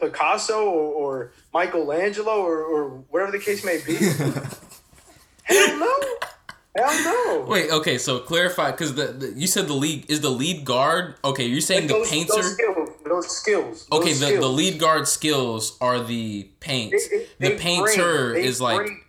Picasso 0.00 0.64
or, 0.64 0.92
or 0.92 1.32
Michelangelo 1.52 2.30
or, 2.40 2.62
or 2.62 2.90
whatever 3.10 3.32
the 3.32 3.40
case 3.40 3.64
may 3.64 3.80
be? 3.84 3.96
Hell 5.42 5.78
no. 5.80 5.94
Hell 6.76 7.04
no. 7.04 7.46
Wait, 7.48 7.72
okay, 7.72 7.98
so 7.98 8.20
clarify 8.20 8.70
because 8.70 8.94
the, 8.94 9.06
the 9.06 9.32
you 9.32 9.48
said 9.48 9.66
the 9.66 9.74
lead 9.74 10.08
is 10.08 10.20
the 10.20 10.30
lead 10.30 10.64
guard. 10.64 11.16
Okay, 11.24 11.46
you're 11.46 11.60
saying 11.60 11.88
the 11.88 11.94
those, 11.94 12.08
painter. 12.08 12.34
Those 12.36 12.52
skills. 12.52 12.90
Those 13.04 13.36
skills 13.36 13.88
okay, 13.90 14.10
those 14.10 14.20
the, 14.20 14.26
the 14.26 14.32
skills. 14.36 14.56
lead 14.56 14.78
guard 14.78 15.08
skills 15.08 15.76
are 15.80 15.98
the 16.04 16.44
paint. 16.60 16.92
They- 16.92 17.18
they- 17.18 17.26
the 17.40 17.48
they 17.48 17.58
painter 17.58 18.30
bring- 18.30 18.44
is 18.44 18.60
like 18.60 18.76
bring- 18.76 19.00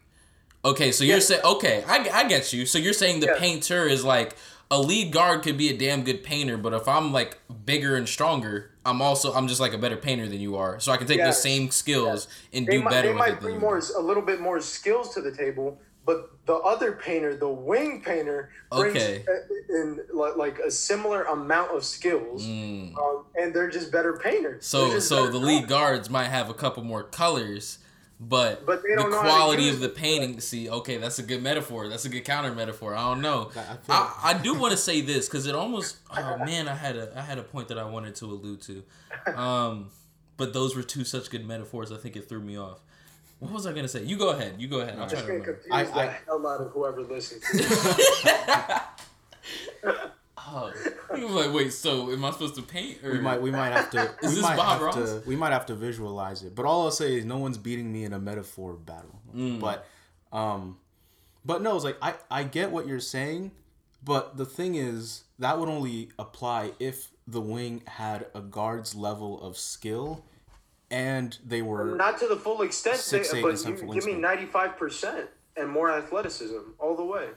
okay. 0.66 0.92
So 0.92 1.04
you're 1.04 1.18
Yeah. 1.18 1.22
saying 1.22 1.42
okay, 1.46 1.84
I, 1.88 2.10
I 2.14 2.28
get 2.28 2.52
you. 2.54 2.66
So 2.66 2.78
you're 2.78 2.94
saying 2.94 3.22
the 3.22 3.28
Yeah. 3.28 3.40
painter 3.40 3.88
is 3.88 4.04
like 4.04 4.36
a 4.72 4.80
lead 4.80 5.12
guard 5.12 5.44
could 5.44 5.58
be 5.58 5.70
a 5.70 5.78
damn 5.78 6.04
good 6.04 6.24
painter, 6.24 6.58
but 6.58 6.74
if 6.74 6.88
I'm 6.88 7.14
like 7.14 7.38
bigger 7.66 7.96
and 7.96 8.10
stronger, 8.10 8.72
I'm 8.86 9.02
also 9.02 9.34
I'm 9.34 9.48
just 9.48 9.62
like 9.62 9.74
a 9.74 9.78
better 9.78 9.96
painter 9.98 10.28
than 10.28 10.40
you 10.42 10.56
are, 10.58 10.80
so 10.80 10.92
I 10.92 10.98
can 10.98 11.08
take 11.08 11.24
the 11.24 11.32
same 11.32 11.70
skills 11.72 12.28
and 12.52 12.66
They 12.68 12.78
do 12.78 12.84
might, 12.84 12.90
better 12.92 13.08
they 13.10 13.14
might 13.14 13.40
bring 13.40 13.60
more, 13.60 13.80
a 13.98 14.02
little 14.02 14.24
bit 14.24 14.42
more 14.42 14.60
skills 14.60 15.14
to 15.14 15.22
the 15.22 15.32
table, 15.32 15.80
but 16.06 16.32
the 16.48 16.56
other 16.56 16.94
painter, 16.94 17.36
the 17.36 17.50
wing 17.50 18.02
painter, 18.04 18.50
brings 18.72 18.96
Okay. 18.98 19.24
uh, 19.28 19.76
in 19.78 20.00
like, 20.14 20.36
like 20.36 20.60
a 20.60 20.72
similar 20.72 21.24
amount 21.24 21.72
of 21.76 21.84
skills, 21.84 22.46
um, 22.46 23.26
and 23.36 23.54
they're 23.54 23.70
just 23.70 23.92
better 23.92 24.14
painters. 24.18 24.64
Mm. 24.64 24.66
So 24.66 25.00
so 25.00 25.16
better 25.18 25.32
the 25.32 25.40
lead 25.40 25.68
guards 25.68 26.10
might 26.10 26.28
have 26.30 26.50
a 26.50 26.54
couple 26.56 26.84
more 26.84 27.04
colors, 27.04 27.78
but, 28.20 28.66
But 28.66 28.82
they 28.84 28.90
the 28.96 29.02
don't 29.02 29.12
know 29.12 29.20
quality 29.20 29.64
use 29.64 29.76
of 29.76 29.82
the 29.82 29.90
painting. 29.90 30.40
See, 30.40 30.70
okay, 30.70 30.98
that's 30.98 31.20
a 31.20 31.24
good 31.24 31.44
metaphor. 31.44 31.88
That's 31.90 32.06
a 32.06 32.10
good 32.10 32.24
counter 32.24 32.54
metaphor. 32.54 32.96
I 32.96 33.04
don't 33.10 33.22
know. 33.22 33.52
I 33.56 33.78
I, 33.90 34.20
I 34.24 34.34
do 34.42 34.54
want 34.54 34.72
to 34.72 34.78
say 34.78 35.02
this 35.02 35.28
because 35.28 35.46
it 35.48 35.56
almost. 35.56 35.98
Oh 36.18 36.38
man, 36.38 36.68
I 36.70 36.76
had 36.76 36.96
a 36.96 37.12
I 37.18 37.22
had 37.22 37.38
a 37.40 37.44
point 37.44 37.68
that 37.68 37.78
I 37.78 37.84
wanted 37.84 38.16
to 38.16 38.26
allude 38.26 38.62
to, 38.62 38.84
um, 39.38 39.90
but 40.38 40.54
those 40.54 40.76
were 40.76 40.84
two 40.84 41.04
such 41.04 41.30
good 41.30 41.46
metaphors. 41.46 41.92
I 41.92 41.98
think 41.98 42.16
it 42.16 42.30
threw 42.30 42.40
me 42.40 42.58
off. 42.58 42.80
What 43.40 43.52
was 43.52 43.68
I 43.68 43.74
gonna 43.74 43.90
say? 43.90 44.04
You 44.04 44.16
go 44.18 44.30
ahead. 44.30 44.56
You 44.58 44.70
go 44.70 44.80
ahead. 44.80 44.94
I'm 44.98 45.10
try 45.10 45.20
It's 45.20 45.22
to 45.22 45.28
gonna 45.28 45.34
remember. 45.34 45.54
confuse 45.54 45.74
I- 45.74 45.84
the 45.84 46.00
I- 46.12 46.18
hell 46.26 46.48
out 46.48 46.62
of 46.62 46.72
whoever 46.72 47.02
listens. 47.02 47.44
Oh, 50.48 50.72
he 51.16 51.24
was 51.24 51.34
like, 51.34 51.54
wait. 51.54 51.74
So 51.74 52.12
am 52.12 52.24
I 52.24 52.32
supposed 52.32 52.56
to 52.56 52.62
paint? 52.62 53.04
Or 53.04 53.12
We 53.12 53.20
might 53.20 53.42
we 53.42 53.52
might 53.52 53.72
have 53.72 53.90
to 53.92 54.02
Is 54.22 54.30
we 54.30 54.36
this 54.36 54.42
might 54.44 54.58
Bob 54.58 54.80
have 54.80 54.82
Ross? 54.82 54.96
to 54.96 55.24
we 55.26 55.36
might 55.36 55.52
have 55.52 55.66
to 55.68 55.76
visualize 55.76 56.44
it. 56.44 56.56
But 56.56 56.66
all 56.66 56.84
I'll 56.84 56.92
say 56.92 57.16
is 57.18 57.26
no 57.26 57.38
one's 57.38 57.58
beating 57.58 57.92
me 57.92 58.04
in 58.04 58.14
a 58.14 58.20
metaphor 58.20 58.74
battle. 58.74 59.20
Mm. 59.36 59.60
But 59.60 59.86
um 60.32 60.78
but 61.46 61.62
no, 61.62 61.76
it's 61.76 61.86
like 61.86 61.98
I 62.02 62.16
I 62.30 62.44
get 62.44 62.72
what 62.72 62.88
you're 62.88 63.00
saying, 63.00 63.52
but 64.04 64.38
the 64.38 64.46
thing 64.46 64.76
is 64.76 65.24
that 65.40 65.60
would 65.60 65.70
only 65.70 66.10
apply 66.20 66.72
if 66.80 67.12
the 67.28 67.42
wing 67.42 67.82
had 67.88 68.28
a 68.36 68.42
guard's 68.42 68.94
level 68.96 69.42
of 69.42 69.58
skill 69.58 70.24
and 70.92 71.38
they 71.44 71.62
were 71.64 71.96
Not 71.96 72.20
to 72.20 72.28
the 72.28 72.36
full 72.36 72.62
extent, 72.62 72.98
Six, 72.98 73.32
they- 73.32 73.40
eight, 73.40 73.42
but 73.42 73.50
and 73.50 73.60
some 73.60 73.78
you, 73.78 73.94
give 73.94 74.06
me 74.06 74.14
ninety 74.14 74.46
five 74.46 74.78
percent 74.78 75.28
and 75.58 75.70
more 75.70 75.90
athleticism 75.92 76.58
all 76.80 76.96
the 76.96 77.04
way. 77.06 77.30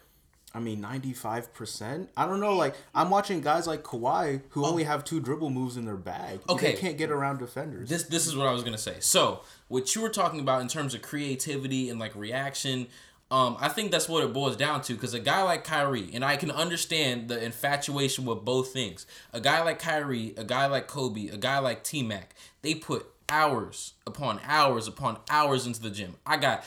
I 0.58 0.60
mean, 0.60 0.80
ninety 0.80 1.12
five 1.12 1.54
percent. 1.54 2.10
I 2.16 2.26
don't 2.26 2.40
know. 2.40 2.56
Like 2.56 2.74
I'm 2.92 3.10
watching 3.10 3.40
guys 3.40 3.68
like 3.68 3.84
Kawhi 3.84 4.40
who 4.50 4.66
only 4.66 4.82
have 4.82 5.04
two 5.04 5.20
dribble 5.20 5.50
moves 5.50 5.76
in 5.76 5.84
their 5.84 5.96
bag. 5.96 6.40
Oh. 6.48 6.54
Okay. 6.54 6.72
they 6.72 6.80
can't 6.80 6.98
get 6.98 7.12
around 7.12 7.38
defenders. 7.38 7.88
this 7.88 8.02
this 8.02 8.26
is 8.26 8.34
what 8.34 8.48
I 8.48 8.52
was 8.52 8.64
gonna 8.64 8.76
say. 8.76 8.96
So 8.98 9.42
what 9.68 9.94
you 9.94 10.02
were 10.02 10.08
talking 10.08 10.40
about 10.40 10.60
in 10.60 10.66
terms 10.66 10.94
of 10.94 11.02
creativity 11.02 11.90
and 11.90 12.00
like 12.00 12.12
reaction, 12.16 12.88
um, 13.30 13.56
I 13.60 13.68
think 13.68 13.92
that's 13.92 14.08
what 14.08 14.24
it 14.24 14.32
boils 14.32 14.56
down 14.56 14.82
to. 14.82 14.94
Because 14.94 15.14
a 15.14 15.20
guy 15.20 15.44
like 15.44 15.62
Kyrie, 15.62 16.10
and 16.12 16.24
I 16.24 16.36
can 16.36 16.50
understand 16.50 17.28
the 17.28 17.40
infatuation 17.40 18.24
with 18.24 18.44
both 18.44 18.72
things. 18.72 19.06
A 19.32 19.40
guy 19.40 19.62
like 19.62 19.78
Kyrie, 19.78 20.34
a 20.36 20.42
guy 20.42 20.66
like 20.66 20.88
Kobe, 20.88 21.28
a 21.28 21.36
guy 21.36 21.60
like 21.60 21.84
T 21.84 22.02
Mac, 22.02 22.34
they 22.62 22.74
put 22.74 23.06
hours 23.28 23.92
upon 24.08 24.40
hours 24.42 24.88
upon 24.88 25.18
hours 25.30 25.68
into 25.68 25.80
the 25.80 25.90
gym. 25.90 26.16
I 26.26 26.36
got 26.36 26.64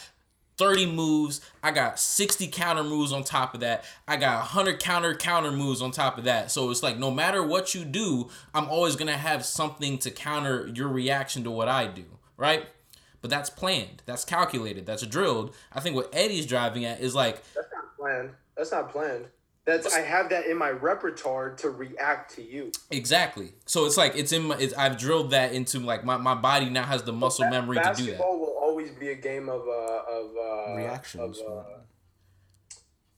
30 0.62 0.86
moves. 0.86 1.42
I 1.64 1.72
got 1.72 2.00
60 2.00 2.46
counter 2.50 2.84
moves 2.84 3.12
on 3.12 3.24
top 3.24 3.56
of 3.56 3.62
that. 3.62 3.84
I 4.08 4.16
got 4.16 4.38
100 4.38 4.80
counter 4.80 5.16
counter 5.16 5.52
moves 5.52 5.82
on 5.82 5.90
top 5.90 6.20
of 6.20 6.26
that. 6.26 6.52
So 6.52 6.70
it's 6.70 6.84
like 6.84 7.00
no 7.00 7.10
matter 7.10 7.42
what 7.42 7.74
you 7.74 7.84
do, 7.84 8.30
I'm 8.54 8.70
always 8.70 8.96
going 8.96 9.08
to 9.08 9.18
have 9.18 9.44
something 9.44 9.98
to 9.98 10.12
counter 10.12 10.70
your 10.76 10.88
reaction 10.88 11.44
to 11.46 11.52
what 11.52 11.68
I 11.68 11.88
do, 11.88 12.06
right? 12.38 12.68
But 13.22 13.32
that's 13.32 13.50
planned. 13.50 14.04
That's 14.06 14.24
calculated. 14.24 14.86
That's 14.86 15.04
drilled. 15.08 15.56
I 15.74 15.80
think 15.80 15.96
what 15.96 16.14
Eddie's 16.14 16.46
driving 16.46 16.86
at 16.86 17.00
is 17.00 17.16
like 17.16 17.42
That's 17.56 17.68
not 17.74 17.98
planned. 17.98 18.30
That's 18.56 18.72
not 18.72 18.92
planned. 18.92 19.26
That's 19.66 19.96
I 19.96 20.02
have 20.02 20.30
that 20.30 20.46
in 20.46 20.58
my 20.58 20.70
repertoire 20.70 21.56
to 21.58 21.70
react 21.70 22.36
to 22.36 22.44
you. 22.44 22.72
exactly. 22.92 23.54
So 23.66 23.86
it's 23.86 23.98
like 23.98 24.16
it's 24.16 24.32
in 24.32 24.44
my 24.44 24.58
it's, 24.58 24.74
I've 24.74 24.98
drilled 24.98 25.32
that 25.32 25.54
into 25.54 25.80
like 25.80 26.04
my, 26.04 26.18
my 26.18 26.36
body 26.36 26.70
now 26.70 26.84
has 26.84 27.04
the 27.04 27.14
muscle 27.14 27.48
memory 27.50 27.78
to 27.78 27.94
do 27.96 28.06
that. 28.12 28.20
Basketball 28.82 29.00
will 29.00 29.00
always 29.00 29.00
be 29.00 29.10
a 29.10 29.16
game 29.16 29.50
of 29.50 29.62
uh, 29.68 30.02
of 30.10 30.32
uh, 30.36 30.76
Reactions. 30.76 31.40
Of, 31.40 31.58
uh, 31.58 31.64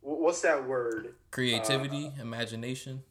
what's 0.02 0.42
that 0.42 0.68
word? 0.68 1.16
Creativity, 1.32 2.12
imagination. 2.22 3.04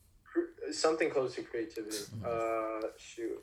Something 0.71 1.11
close 1.11 1.35
to 1.35 1.43
creativity. 1.43 1.97
Mm-hmm. 1.97 2.25
Uh, 2.25 2.89
shoot. 2.97 3.43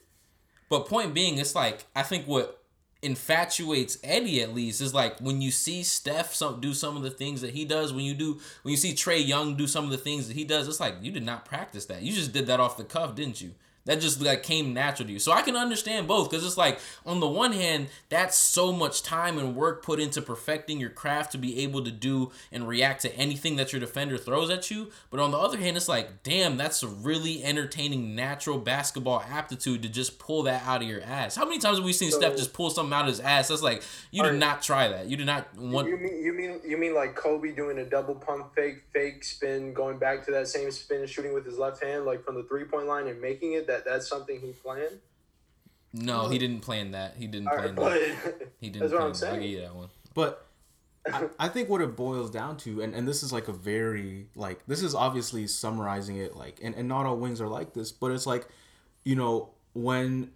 But 0.69 0.88
point 0.88 1.13
being, 1.13 1.38
it's 1.38 1.56
like 1.56 1.86
I 1.95 2.04
think 2.04 2.26
what 2.26 2.63
infatuates 3.02 3.98
Eddie 4.04 4.41
at 4.41 4.54
least 4.54 4.82
is 4.82 4.93
like 4.93 5.17
when 5.22 5.41
you 5.41 5.52
see 5.52 5.84
Steph 5.84 6.36
some 6.36 6.60
do 6.60 6.74
some 6.74 6.98
of 6.98 7.04
the 7.04 7.10
things 7.10 7.41
that 7.41 7.52
he 7.52 7.65
does. 7.65 7.93
When 7.93 8.04
you 8.04 8.13
do 8.13 8.39
when 8.63 8.72
you 8.72 8.78
see 8.78 8.93
Trae 8.93 9.26
Young 9.26 9.56
do 9.56 9.67
some 9.67 9.86
of 9.86 9.91
the 9.91 9.98
things 9.98 10.28
that 10.28 10.36
he 10.36 10.43
does, 10.43 10.67
it's 10.67 10.80
like 10.80 10.95
you 11.02 11.12
did 11.12 11.24
not 11.24 11.45
practice 11.45 11.86
that. 11.86 12.02
You 12.02 12.13
just 12.13 12.34
did 12.34 12.48
that 12.48 12.60
off 12.60 12.78
the 12.78 12.84
cuff, 12.84 13.15
didn't 13.15 13.41
you? 13.41 13.54
That 13.89 14.02
just 14.02 14.21
like 14.21 14.43
came 14.43 14.71
natural 14.71 15.08
to 15.08 15.13
you. 15.13 15.17
So 15.17 15.32
I 15.32 15.41
can 15.41 15.56
understand 15.56 16.08
both 16.08 16.30
because 16.30 16.45
it's 16.45 16.58
like 16.58 16.80
on 17.08 17.19
the 17.19 17.28
one 17.28 17.54
hand, 17.54 17.88
that's 18.10 18.38
so 18.38 18.71
much 18.71 19.02
time 19.02 19.39
and 19.39 19.56
work 19.56 19.82
put 19.82 19.99
into 19.99 20.21
perfecting 20.21 20.80
your 20.80 20.91
craft 20.91 21.32
to 21.32 21.39
be 21.39 21.63
able 21.63 21.84
to 21.84 21.89
do 21.89 22.32
and 22.52 22.67
react 22.67 23.02
to 23.02 23.15
anything 23.15 23.56
that 23.56 23.73
your 23.73 23.80
defender 23.80 24.19
throws 24.19 24.52
at 24.52 24.69
you. 24.69 24.91
But 25.10 25.19
on 25.19 25.32
the 25.32 25.39
other 25.39 25.58
hand, 25.58 25.75
it's 25.75 25.89
like, 25.89 26.21
damn, 26.21 26.56
that's 26.56 26.84
a 26.84 26.88
really 26.88 27.43
entertaining 27.43 28.13
natural 28.13 28.60
basketball 28.60 29.23
aptitude 29.28 29.82
to 29.82 29.89
just 29.89 30.19
pull 30.19 30.43
that 30.43 30.67
out 30.67 30.84
of 30.84 30.88
your 30.88 31.02
ass. 31.02 31.36
How 31.36 31.45
many 31.45 31.58
times 31.58 31.80
have 31.80 31.86
we 31.86 31.93
seen 31.93 32.12
Steph 32.12 32.36
just 32.36 32.54
pull 32.54 32.69
something 32.69 32.93
out 32.93 33.06
of 33.06 33.08
his 33.08 33.19
ass? 33.19 33.47
That's 33.47 33.63
like 33.63 33.82
you 34.12 34.21
did 34.21 34.36
not 34.36 34.62
try 34.62 34.88
that. 34.88 35.08
You 35.08 35.17
did 35.17 35.25
not 35.25 35.58
want. 35.58 35.88
You 35.88 35.97
mean 35.97 36.23
you 36.23 36.34
mean 36.34 36.60
you 36.63 36.78
mean 36.78 36.93
like 36.93 37.15
Kobe 37.15 37.54
doing 37.54 37.80
a 37.80 37.86
double 37.86 38.13
pump 38.13 38.54
fake 38.54 38.84
fake 38.93 39.23
spin, 39.23 39.73
going 39.73 39.97
back 39.97 40.23
to 40.25 40.32
that 40.34 40.47
same 40.47 40.69
spin, 40.69 41.08
shooting 41.08 41.34
with 41.34 41.43
his 41.43 41.58
left 41.58 41.84
hand, 41.84 42.06
like 42.06 42.23
from 42.23 42.36
the 42.36 42.43
three 42.43 42.65
point 42.65 42.86
line 42.86 43.08
and 43.08 43.19
making 43.19 43.54
it? 43.54 43.65
That 43.65 43.79
that's 43.86 44.08
something 44.08 44.39
he 44.39 44.52
planned. 44.52 45.00
No, 45.94 46.28
he 46.30 46.38
didn't 46.38 46.60
plan 46.62 46.92
that. 46.92 47.15
He 47.18 47.26
didn't 47.28 47.48
All 47.48 47.58
plan 47.58 47.76
right, 47.76 47.96
that. 48.24 48.48
He 48.60 48.70
didn't 48.70 48.82
that's 48.89 48.94
what 48.94 49.00
plan 49.00 49.08
I'm 49.08 49.13
that. 49.13 49.26
I'll 49.26 49.32
saying. 49.34 49.42
give 49.42 49.50
you 49.52 49.62
that 49.62 49.76
one. 49.76 49.89
But 50.13 50.46
I, 51.12 51.28
I 51.39 51.48
think 51.48 51.68
what 51.70 51.82
it 51.82 51.96
boils 51.96 52.30
down 52.30 52.58
to, 52.58 52.82
and, 52.82 52.94
and 52.94 53.08
this 53.08 53.24
is 53.24 53.34
like 53.34 53.48
a 53.48 53.54
very 53.54 54.28
like 54.36 54.65
this 54.68 54.84
is 54.84 54.94
obviously 54.94 55.48
summarizing 55.48 56.18
it 56.18 56.36
like 56.36 56.60
and, 56.62 56.76
and 56.76 56.88
not 56.88 57.06
all 57.06 57.18
wings 57.18 57.42
are 57.42 57.48
like 57.48 57.74
this, 57.74 57.92
but 57.92 58.12
it's 58.12 58.28
like, 58.28 58.48
you 59.04 59.15
know, 59.15 59.50
when 59.74 60.32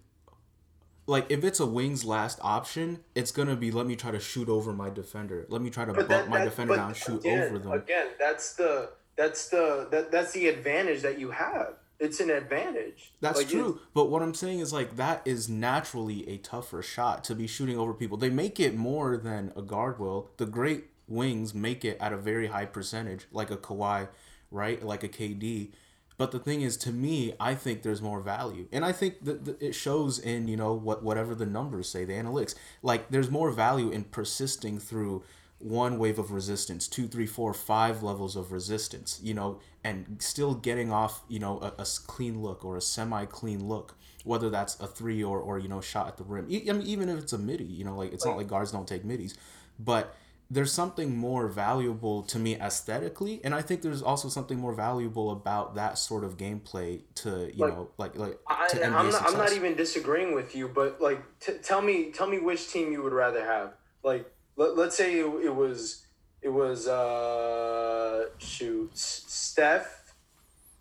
like 1.06 1.26
if 1.28 1.44
it's 1.44 1.60
a 1.60 1.66
wing's 1.66 2.04
last 2.04 2.38
option, 2.42 3.00
it's 3.14 3.30
gonna 3.30 3.54
be 3.56 3.70
let 3.70 3.86
me 3.86 3.94
try 3.94 4.10
to 4.10 4.18
shoot 4.18 4.48
over 4.48 4.72
my 4.72 4.90
defender. 4.90 5.46
Let 5.50 5.62
me 5.62 5.70
try 5.70 5.84
to 5.84 5.92
But 5.92 6.08
bump 6.08 6.24
that, 6.24 6.28
my 6.28 6.38
that- 6.38 6.44
defender 6.46 6.72
but 6.72 6.76
down, 6.76 6.94
shoot 6.94 7.20
again, 7.20 7.42
over 7.44 7.58
them. 7.58 7.72
Again, 7.72 8.06
that's 8.18 8.54
the 8.54 8.90
that's 9.16 9.48
the 9.50 9.86
that, 9.92 10.10
that's 10.10 10.32
the 10.32 10.48
advantage 10.48 11.02
that 11.02 11.20
you 11.20 11.30
have. 11.30 11.74
It's 12.04 12.20
an 12.20 12.30
advantage. 12.30 13.12
That's 13.20 13.38
Like, 13.38 13.48
true. 13.48 13.80
But 13.94 14.10
what 14.10 14.22
I'm 14.22 14.34
saying 14.34 14.60
is 14.60 14.72
like 14.72 14.96
that 14.96 15.22
is 15.24 15.48
naturally 15.48 16.28
a 16.28 16.36
tougher 16.38 16.82
shot 16.82 17.24
to 17.24 17.34
be 17.34 17.46
shooting 17.46 17.78
over 17.78 17.94
people. 17.94 18.16
They 18.18 18.30
make 18.30 18.60
it 18.60 18.76
more 18.76 19.16
than 19.16 19.52
a 19.56 19.62
guard 19.62 19.98
will. 19.98 20.30
The 20.36 20.46
great 20.46 20.84
wings 21.08 21.54
make 21.54 21.84
it 21.84 21.96
at 22.00 22.12
a 22.12 22.16
very 22.16 22.48
high 22.48 22.66
percentage, 22.66 23.26
like 23.32 23.50
a 23.50 23.56
Kawhi, 23.56 24.08
right? 24.50 24.82
Like 24.82 25.02
a 25.02 25.08
KD. 25.08 25.72
But 26.16 26.30
the 26.30 26.38
thing 26.38 26.60
is, 26.60 26.76
to 26.78 26.92
me, 26.92 27.34
I 27.40 27.54
think 27.56 27.82
there's 27.82 28.00
more 28.00 28.20
value, 28.20 28.68
and 28.70 28.84
I 28.84 28.92
think 28.92 29.24
that 29.24 29.44
that 29.46 29.60
it 29.60 29.74
shows 29.74 30.18
in 30.18 30.46
you 30.46 30.56
know 30.56 30.72
what 30.72 31.02
whatever 31.02 31.34
the 31.34 31.46
numbers 31.46 31.88
say, 31.88 32.04
the 32.04 32.12
analytics. 32.12 32.54
Like 32.82 33.10
there's 33.10 33.30
more 33.30 33.50
value 33.50 33.90
in 33.90 34.04
persisting 34.04 34.78
through 34.78 35.24
one 35.58 35.98
wave 35.98 36.18
of 36.18 36.30
resistance, 36.30 36.86
two, 36.88 37.06
three, 37.06 37.26
four, 37.26 37.54
five 37.54 38.02
levels 38.02 38.36
of 38.36 38.52
resistance, 38.52 39.20
you 39.22 39.32
know, 39.34 39.60
and 39.82 40.16
still 40.20 40.54
getting 40.54 40.90
off, 40.92 41.22
you 41.28 41.38
know, 41.38 41.58
a 41.58 41.86
clean 42.06 42.42
look 42.42 42.64
or 42.64 42.76
a 42.76 42.80
semi-clean 42.80 43.66
look, 43.66 43.96
whether 44.24 44.50
that's 44.50 44.78
a 44.80 44.86
three 44.86 45.22
or, 45.22 45.40
or 45.40 45.58
you 45.58 45.68
know, 45.68 45.80
shot 45.80 46.06
at 46.08 46.16
the 46.16 46.24
rim. 46.24 46.46
E- 46.50 46.68
I 46.68 46.72
mean, 46.72 46.86
even 46.86 47.08
if 47.08 47.18
it's 47.18 47.32
a 47.32 47.38
midi, 47.38 47.64
you 47.64 47.84
know, 47.84 47.96
like 47.96 48.12
it's 48.12 48.24
not 48.24 48.36
like 48.36 48.48
guards 48.48 48.72
don't 48.72 48.88
take 48.88 49.04
middies, 49.04 49.36
but 49.78 50.14
there's 50.50 50.72
something 50.72 51.16
more 51.16 51.48
valuable 51.48 52.22
to 52.24 52.38
me 52.38 52.56
aesthetically, 52.60 53.40
and 53.44 53.54
I 53.54 53.62
think 53.62 53.80
there's 53.82 54.02
also 54.02 54.28
something 54.28 54.58
more 54.58 54.74
valuable 54.74 55.30
about 55.30 55.74
that 55.76 55.98
sort 55.98 56.24
of 56.24 56.36
gameplay 56.36 57.00
to, 57.16 57.50
you 57.54 57.64
Like, 57.64 57.72
know, 57.72 57.90
like 57.96 58.16
like 58.16 58.38
I, 58.48 58.68
NBA 58.82 59.10
not, 59.12 59.22
I'm 59.24 59.36
not 59.38 59.52
even 59.52 59.74
disagreeing 59.76 60.34
with 60.34 60.54
you, 60.54 60.68
but 60.68 61.00
like, 61.00 61.22
t- 61.40 61.58
tell 61.62 61.80
me, 61.80 62.10
tell 62.10 62.26
me 62.26 62.38
which 62.38 62.68
team 62.70 62.92
you 62.92 63.02
would 63.02 63.12
rather 63.12 63.44
have. 63.44 63.74
Like, 64.02 64.30
let, 64.56 64.76
let's 64.76 64.96
say 64.96 65.18
it, 65.20 65.26
it 65.44 65.54
was, 65.54 66.06
it 66.42 66.48
was, 66.48 66.86
uh, 66.88 68.26
shoot, 68.38 68.90
Steph, 68.96 70.14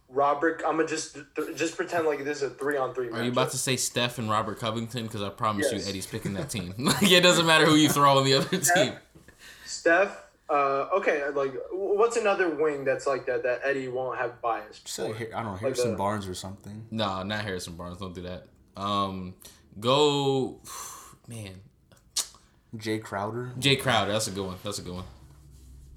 Robert. 0.09 0.61
I'm 0.65 0.75
gonna 0.77 0.87
just 0.87 1.17
th- 1.35 1.55
just 1.55 1.75
pretend 1.75 2.05
like 2.05 2.23
this 2.23 2.41
is 2.41 2.51
a 2.51 2.55
three 2.55 2.77
on 2.77 2.93
three. 2.93 3.09
Are 3.09 3.23
you 3.23 3.31
about 3.31 3.51
to 3.51 3.57
say 3.57 3.75
Steph 3.77 4.19
and 4.19 4.29
Robert 4.29 4.59
Covington? 4.59 5.03
Because 5.03 5.21
I 5.23 5.29
promise 5.29 5.67
Yes. 5.71 5.83
you, 5.85 5.89
Eddie's 5.89 6.05
picking 6.05 6.33
that 6.33 6.49
team. 6.49 6.73
like 6.77 7.01
it 7.11 7.21
doesn't 7.21 7.45
matter 7.47 7.65
who 7.65 7.75
you 7.75 7.89
throw 7.89 8.17
on 8.17 8.23
the 8.25 8.35
other 8.35 8.57
team. 8.57 8.93
Steph? 9.65 10.19
Uh, 10.49 10.87
okay, 10.97 11.27
like, 11.29 11.53
what's 11.71 12.15
another 12.17 12.49
wing 12.49 12.83
that's 12.83 13.07
like 13.07 13.25
that 13.25 13.41
that 13.43 13.61
Eddie 13.63 13.87
won't 13.87 14.19
have 14.19 14.39
bias? 14.41 14.81
Say, 14.85 15.11
for? 15.11 15.17
Har- 15.17 15.27
I 15.35 15.41
don't 15.43 15.53
know, 15.53 15.57
Harrison 15.57 15.93
a- 15.93 15.97
Barnes 15.97 16.27
or 16.27 16.35
something. 16.35 16.85
No, 16.91 17.23
not 17.23 17.43
Harrison 17.43 17.75
Barnes. 17.75 17.97
Don't 17.97 18.13
do 18.13 18.21
that. 18.23 18.45
Um, 18.77 19.33
go, 19.79 20.59
man. 21.27 21.61
Jay 22.77 22.99
Crowder. 22.99 23.51
Jay 23.59 23.75
Crowder. 23.75 24.11
That's 24.11 24.27
a 24.27 24.31
good 24.31 24.45
one. 24.45 24.57
That's 24.63 24.79
a 24.79 24.81
good 24.81 24.95
one. 24.95 25.05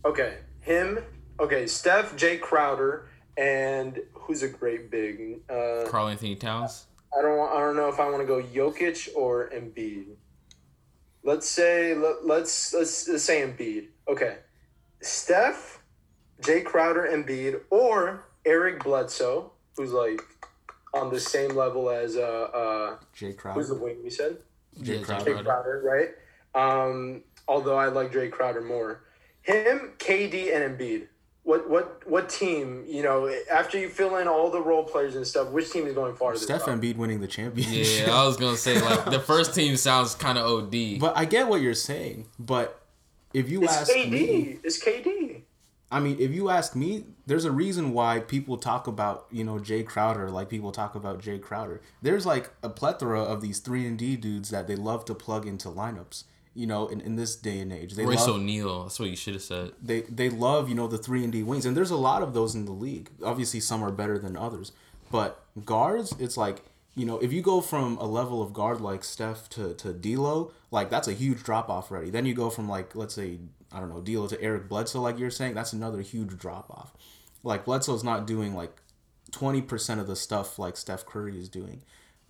Okay, 0.04 0.38
him. 0.60 0.98
Okay, 1.40 1.66
Steph, 1.66 2.16
Jay 2.16 2.38
Crowder, 2.38 3.08
and 3.36 3.98
who's 4.14 4.42
a 4.42 4.48
great 4.48 4.90
big? 4.90 5.40
Uh, 5.50 5.84
Karl-Anthony 5.88 6.36
Towns. 6.36 6.86
I 7.16 7.22
don't 7.22 7.36
want, 7.36 7.54
I 7.54 7.60
don't 7.60 7.76
know 7.76 7.88
if 7.88 7.98
I 8.00 8.08
want 8.08 8.20
to 8.20 8.26
go 8.26 8.42
Jokic 8.42 9.08
or 9.14 9.50
Embiid. 9.50 10.06
Let's 11.24 11.48
say 11.48 11.94
let, 11.94 12.24
let's 12.24 12.72
let's 12.72 13.08
let's 13.08 13.24
say 13.24 13.42
Embiid. 13.42 13.88
Okay, 14.08 14.36
Steph, 15.00 15.82
Jay 16.40 16.60
Crowder, 16.60 17.08
Embiid, 17.10 17.60
or 17.70 18.24
Eric 18.44 18.84
Bledsoe, 18.84 19.52
who's 19.76 19.92
like 19.92 20.20
on 20.94 21.10
the 21.12 21.18
same 21.20 21.50
level 21.56 21.90
as 21.90 22.16
uh 22.16 22.20
uh 22.20 22.96
Jay 23.12 23.32
Crowder. 23.32 23.58
who's 23.58 23.68
the 23.68 23.74
wing 23.74 23.96
we 24.04 24.10
said 24.10 24.38
Jay 24.82 24.98
Yeah, 24.98 25.04
Crowder. 25.04 25.34
Jay 25.36 25.42
Crowder, 25.42 25.82
right? 25.84 26.08
Um, 26.56 27.22
although 27.46 27.76
I 27.76 27.86
like 27.88 28.12
Jay 28.12 28.28
Crowder 28.28 28.62
more. 28.62 29.02
Him, 29.42 29.92
KD, 29.98 30.54
and 30.56 30.76
Embiid. 30.78 31.06
What 31.44 31.70
what 31.70 32.02
what 32.08 32.28
team? 32.28 32.82
You 32.88 33.04
know, 33.04 33.32
after 33.52 33.78
you 33.78 33.88
fill 33.88 34.16
in 34.16 34.26
all 34.26 34.50
the 34.50 34.60
role 34.60 34.82
players 34.82 35.14
and 35.14 35.24
stuff, 35.24 35.50
which 35.50 35.70
team 35.70 35.86
is 35.86 35.94
going 35.94 36.16
farther? 36.16 36.38
Steph 36.38 36.62
Embiid 36.62 36.96
winning 36.96 37.20
the 37.20 37.28
championship. 37.28 38.08
Yeah, 38.08 38.16
I 38.20 38.26
was 38.26 38.36
gonna 38.36 38.56
say 38.56 38.80
like 38.82 39.04
the 39.04 39.20
first 39.20 39.54
team 39.54 39.76
sounds 39.76 40.16
kind 40.16 40.38
of 40.38 40.44
OD. 40.46 40.98
But 40.98 41.16
I 41.16 41.24
get 41.24 41.46
what 41.46 41.60
you're 41.60 41.74
saying. 41.74 42.26
But 42.40 42.80
if 43.32 43.48
you 43.48 43.62
It's 43.62 43.72
ask 43.72 43.92
KD. 43.92 44.10
me, 44.10 44.58
It's 44.64 44.82
KD. 44.82 45.42
I 45.88 46.00
mean, 46.00 46.16
if 46.18 46.32
you 46.32 46.50
ask 46.50 46.74
me, 46.74 47.04
there's 47.26 47.44
a 47.44 47.52
reason 47.52 47.92
why 47.92 48.18
people 48.18 48.56
talk 48.56 48.88
about 48.88 49.26
you 49.30 49.44
know 49.44 49.60
Jay 49.60 49.84
Crowder 49.84 50.30
like 50.30 50.48
people 50.48 50.72
talk 50.72 50.96
about 50.96 51.20
Jay 51.20 51.38
Crowder. 51.38 51.80
There's 52.02 52.26
like 52.26 52.50
a 52.64 52.68
plethora 52.68 53.22
of 53.22 53.40
these 53.40 53.60
three 53.60 53.86
and 53.86 53.96
D 53.96 54.16
dudes 54.16 54.50
that 54.50 54.66
they 54.66 54.74
love 54.74 55.04
to 55.04 55.14
plug 55.14 55.46
into 55.46 55.68
lineups. 55.68 56.24
You 56.56 56.66
know, 56.66 56.88
in, 56.88 57.02
in 57.02 57.16
this 57.16 57.36
day 57.36 57.58
and 57.60 57.70
age, 57.72 57.94
they 57.94 58.06
Royce 58.06 58.26
love 58.26 58.36
O'Neal. 58.36 58.84
That's 58.84 58.98
what 58.98 59.10
you 59.10 59.16
should 59.16 59.34
have 59.34 59.42
said. 59.42 59.72
they 59.82 60.00
they 60.02 60.30
love 60.30 60.68
you 60.70 60.74
know 60.74 60.88
the 60.88 60.98
three 60.98 61.22
and 61.22 61.32
D 61.32 61.42
wings, 61.42 61.66
and 61.66 61.76
there's 61.76 61.90
a 61.90 61.96
lot 61.96 62.22
of 62.22 62.32
those 62.32 62.54
in 62.54 62.64
the 62.64 62.72
league. 62.72 63.10
Obviously, 63.22 63.60
some 63.60 63.82
are 63.84 63.92
better 63.92 64.18
than 64.18 64.36
others, 64.36 64.72
but 65.10 65.44
guards, 65.64 66.14
it's 66.18 66.36
like 66.36 66.64
you 66.94 67.04
know 67.04 67.18
if 67.18 67.30
you 67.32 67.42
go 67.42 67.60
from 67.60 67.98
a 67.98 68.06
level 68.06 68.40
of 68.40 68.54
guard 68.54 68.80
like 68.80 69.04
Steph 69.04 69.48
to 69.50 69.74
to 69.74 69.92
D'Lo, 69.92 70.50
like 70.70 70.88
that's 70.88 71.08
a 71.08 71.12
huge 71.12 71.42
drop 71.42 71.68
off 71.68 71.90
already. 71.90 72.10
Then 72.10 72.24
you 72.26 72.34
go 72.34 72.48
from 72.48 72.68
like 72.68 72.96
let's 72.96 73.14
say 73.14 73.38
I 73.70 73.80
don't 73.80 73.90
know 73.90 74.00
D'Lo 74.00 74.26
to 74.28 74.40
Eric 74.40 74.68
Bledsoe, 74.68 75.02
like 75.02 75.18
you're 75.18 75.30
saying, 75.30 75.54
that's 75.54 75.74
another 75.74 76.00
huge 76.00 76.38
drop 76.38 76.70
off. 76.70 76.94
Like 77.42 77.66
Bledsoe's 77.66 78.02
not 78.02 78.26
doing 78.26 78.54
like 78.54 78.74
twenty 79.30 79.60
percent 79.60 80.00
of 80.00 80.06
the 80.06 80.16
stuff 80.16 80.58
like 80.58 80.76
Steph 80.78 81.04
Curry 81.04 81.38
is 81.38 81.50
doing. 81.50 81.82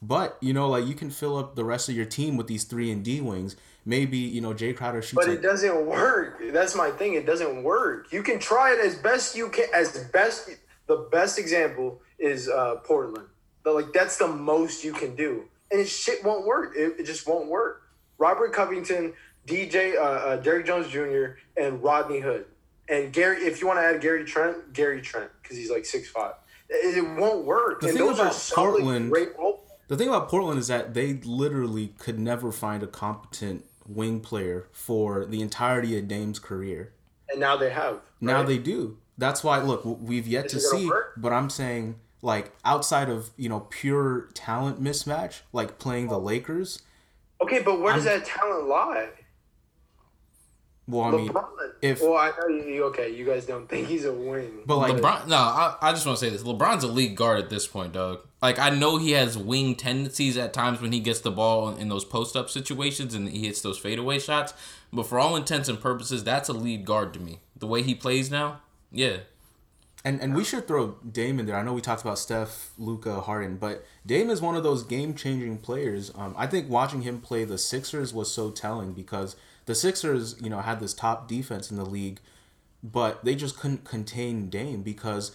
But 0.02 0.36
you 0.40 0.52
know, 0.52 0.68
like 0.68 0.86
you 0.86 0.94
can 0.94 1.10
fill 1.10 1.36
up 1.36 1.56
the 1.56 1.64
rest 1.64 1.88
of 1.88 1.96
your 1.96 2.04
team 2.04 2.36
with 2.36 2.46
these 2.46 2.64
three 2.64 2.90
and 2.90 3.04
D 3.04 3.20
wings. 3.20 3.56
Maybe 3.84 4.18
you 4.18 4.40
know 4.40 4.52
Jay 4.52 4.72
Crowder 4.72 5.00
shoots. 5.00 5.14
But 5.14 5.28
like, 5.28 5.38
it 5.38 5.42
doesn't 5.42 5.86
work. 5.86 6.40
That's 6.52 6.74
my 6.74 6.90
thing. 6.90 7.14
It 7.14 7.24
doesn't 7.24 7.62
work. 7.62 8.12
You 8.12 8.22
can 8.22 8.38
try 8.38 8.72
it 8.72 8.84
as 8.84 8.96
best 8.96 9.36
you 9.36 9.48
can. 9.48 9.66
As 9.74 9.96
best, 10.12 10.50
the 10.86 11.08
best 11.10 11.38
example 11.38 12.00
is 12.18 12.48
uh, 12.48 12.76
Portland. 12.84 13.26
But 13.64 13.74
like 13.74 13.92
that's 13.92 14.18
the 14.18 14.28
most 14.28 14.84
you 14.84 14.92
can 14.92 15.16
do, 15.16 15.44
and 15.70 15.80
it 15.80 15.88
shit 15.88 16.22
won't 16.24 16.46
work. 16.46 16.74
It, 16.76 17.00
it 17.00 17.06
just 17.06 17.26
won't 17.26 17.48
work. 17.48 17.82
Robert 18.18 18.52
Covington, 18.52 19.12
DJ, 19.46 19.96
uh, 19.96 20.00
uh, 20.00 20.36
Derrick 20.36 20.66
Jones 20.66 20.88
Jr., 20.88 21.38
and 21.56 21.82
Rodney 21.82 22.20
Hood, 22.20 22.46
and 22.88 23.12
Gary. 23.12 23.38
If 23.38 23.60
you 23.60 23.66
want 23.66 23.78
to 23.78 23.82
add 23.82 24.00
Gary 24.00 24.24
Trent, 24.24 24.72
Gary 24.72 25.00
Trent, 25.00 25.30
because 25.42 25.56
he's 25.56 25.70
like 25.70 25.86
six 25.86 26.08
five. 26.08 26.34
It, 26.68 26.98
it 26.98 27.18
won't 27.18 27.44
work. 27.44 27.80
The 27.80 27.88
and 27.88 27.96
thing 27.96 28.06
those 28.06 28.18
are 28.18 28.26
about 28.26 28.50
Portland- 28.54 29.10
great 29.10 29.36
The 29.88 29.96
thing 29.96 30.08
about 30.08 30.28
Portland 30.28 30.58
is 30.58 30.68
that 30.68 30.94
they 30.94 31.14
literally 31.24 31.94
could 31.98 32.18
never 32.18 32.50
find 32.50 32.82
a 32.82 32.86
competent 32.86 33.64
wing 33.86 34.20
player 34.20 34.66
for 34.72 35.24
the 35.24 35.40
entirety 35.40 35.96
of 35.98 36.08
Dame's 36.08 36.38
career. 36.38 36.92
and 37.30 37.38
now 37.40 37.56
they 37.56 37.70
have. 37.70 38.00
Now 38.20 38.42
they 38.42 38.58
do. 38.58 38.98
That's 39.18 39.42
why 39.44 39.60
look, 39.62 39.82
we've 39.84 40.26
yet 40.26 40.46
Is 40.46 40.52
to 40.52 40.60
see, 40.60 40.90
but 41.16 41.32
I'm 41.32 41.48
saying 41.50 41.96
like 42.22 42.52
outside 42.64 43.08
of, 43.08 43.30
you 43.36 43.48
know, 43.48 43.60
pure 43.70 44.28
talent 44.34 44.82
mismatch, 44.82 45.40
like 45.52 45.78
playing 45.78 46.08
the 46.08 46.16
oh. 46.16 46.22
Lakers, 46.22 46.82
Okay, 47.40 47.60
but 47.62 47.80
where 47.80 47.94
does 47.94 48.06
I'm- 48.06 48.18
that 48.20 48.26
talent 48.26 48.66
lie? 48.66 49.08
Well, 50.88 51.02
I 51.04 51.10
mean, 51.12 51.28
LeBron. 51.30 51.44
if- 51.82 52.00
well, 52.00 52.16
I 52.16 52.30
know 52.38 52.46
you. 52.48 52.84
Okay, 52.84 53.10
you 53.14 53.24
guys 53.24 53.44
don't 53.44 53.68
think 53.68 53.88
he's 53.88 54.04
a 54.04 54.12
wing. 54.12 54.60
but 54.66 54.76
like 54.76 54.94
LeBron, 54.94 55.26
no, 55.26 55.36
I, 55.36 55.76
I 55.82 55.92
just 55.92 56.06
want 56.06 56.18
to 56.18 56.24
say 56.24 56.30
this. 56.30 56.42
LeBron's 56.44 56.84
a 56.84 56.88
lead 56.88 57.16
guard 57.16 57.40
at 57.40 57.50
this 57.50 57.66
point, 57.66 57.92
dog. 57.92 58.20
Like 58.40 58.58
I 58.60 58.70
know 58.70 58.96
he 58.96 59.12
has 59.12 59.36
wing 59.36 59.74
tendencies 59.74 60.36
at 60.36 60.52
times 60.52 60.80
when 60.80 60.92
he 60.92 61.00
gets 61.00 61.20
the 61.20 61.32
ball 61.32 61.74
in 61.74 61.88
those 61.88 62.04
post 62.04 62.36
up 62.36 62.48
situations 62.50 63.14
and 63.14 63.28
he 63.28 63.46
hits 63.46 63.60
those 63.62 63.78
fadeaway 63.78 64.20
shots. 64.20 64.54
But 64.92 65.06
for 65.08 65.18
all 65.18 65.34
intents 65.34 65.68
and 65.68 65.80
purposes, 65.80 66.22
that's 66.22 66.48
a 66.48 66.52
lead 66.52 66.84
guard 66.84 67.12
to 67.14 67.20
me. 67.20 67.40
The 67.58 67.66
way 67.66 67.82
he 67.82 67.94
plays 67.94 68.30
now, 68.30 68.60
yeah. 68.92 69.18
And 70.06 70.20
and 70.20 70.36
we 70.36 70.44
should 70.44 70.68
throw 70.68 70.94
Dame 71.10 71.40
in 71.40 71.46
there. 71.46 71.56
I 71.56 71.64
know 71.64 71.72
we 71.72 71.80
talked 71.80 72.02
about 72.02 72.20
Steph, 72.20 72.70
Luka, 72.78 73.22
Harden, 73.22 73.56
but 73.56 73.84
Dame 74.06 74.30
is 74.30 74.40
one 74.40 74.54
of 74.54 74.62
those 74.62 74.84
game 74.84 75.14
changing 75.14 75.58
players. 75.58 76.12
Um, 76.14 76.32
I 76.38 76.46
think 76.46 76.70
watching 76.70 77.02
him 77.02 77.20
play 77.20 77.42
the 77.42 77.58
Sixers 77.58 78.14
was 78.14 78.32
so 78.32 78.52
telling 78.52 78.92
because 78.92 79.34
the 79.64 79.74
Sixers, 79.74 80.40
you 80.40 80.48
know, 80.48 80.60
had 80.60 80.78
this 80.78 80.94
top 80.94 81.26
defense 81.26 81.72
in 81.72 81.76
the 81.76 81.84
league, 81.84 82.20
but 82.84 83.24
they 83.24 83.34
just 83.34 83.58
couldn't 83.58 83.82
contain 83.82 84.48
Dame 84.48 84.82
because 84.82 85.34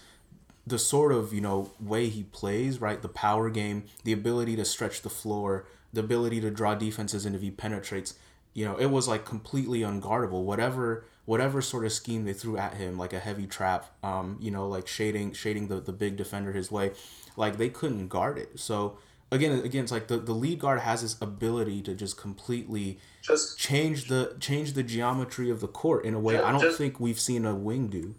the 0.66 0.80
sort 0.80 1.12
of 1.12 1.34
you 1.34 1.42
know 1.42 1.72
way 1.82 2.08
he 2.08 2.24
plays, 2.24 2.80
right? 2.80 3.02
The 3.02 3.10
power 3.10 3.50
game, 3.50 3.84
the 4.06 4.14
ability 4.14 4.56
to 4.56 4.64
stretch 4.64 5.02
the 5.02 5.10
floor, 5.10 5.66
the 5.92 6.00
ability 6.00 6.40
to 6.40 6.50
draw 6.50 6.76
defenses, 6.76 7.26
and 7.26 7.36
if 7.36 7.42
he 7.42 7.52
penetrates, 7.52 8.14
you 8.54 8.64
know, 8.64 8.78
it 8.78 8.86
was 8.86 9.06
like 9.06 9.26
completely 9.26 9.82
unguardable. 9.82 10.44
Whatever 10.44 11.04
whatever 11.26 11.62
sort 11.62 11.86
of 11.86 11.92
scheme 11.94 12.26
they 12.26 12.34
threw 12.34 12.58
at 12.58 12.76
him, 12.76 12.98
like 12.98 13.14
a 13.14 13.20
heavy 13.20 13.46
trap, 13.48 13.86
um, 14.04 14.38
you 14.42 14.52
know, 14.52 14.68
like 14.68 14.88
shading 14.88 15.34
shading 15.34 15.68
the, 15.68 15.80
the 15.80 15.94
big 15.94 16.18
defender 16.18 16.52
his 16.52 16.72
way, 16.72 16.92
like 17.38 17.58
they 17.58 17.70
couldn't 17.70 18.08
guard 18.08 18.38
it. 18.38 18.60
So 18.60 18.98
again, 19.32 19.52
again, 19.64 19.84
it's 19.84 19.92
like 19.92 20.08
the, 20.08 20.18
the 20.18 20.34
lead 20.34 20.60
guard 20.60 20.80
has 20.80 21.02
this 21.02 21.16
ability 21.22 21.82
to 21.84 21.94
just 21.96 22.18
completely 22.18 23.00
Just 23.22 23.58
change 23.60 24.08
the 24.08 24.36
change 24.40 24.74
the 24.74 24.84
geometry 24.84 25.50
of 25.50 25.62
the 25.62 25.68
court 25.68 26.06
in 26.06 26.14
a 26.14 26.20
way 26.20 26.36
Ju- 26.38 26.44
I 26.44 26.52
don't 26.52 26.62
just- 26.62 26.78
think 26.78 27.00
we've 27.00 27.20
seen 27.20 27.46
a 27.46 27.56
wing 27.56 27.88
do. 27.88 28.16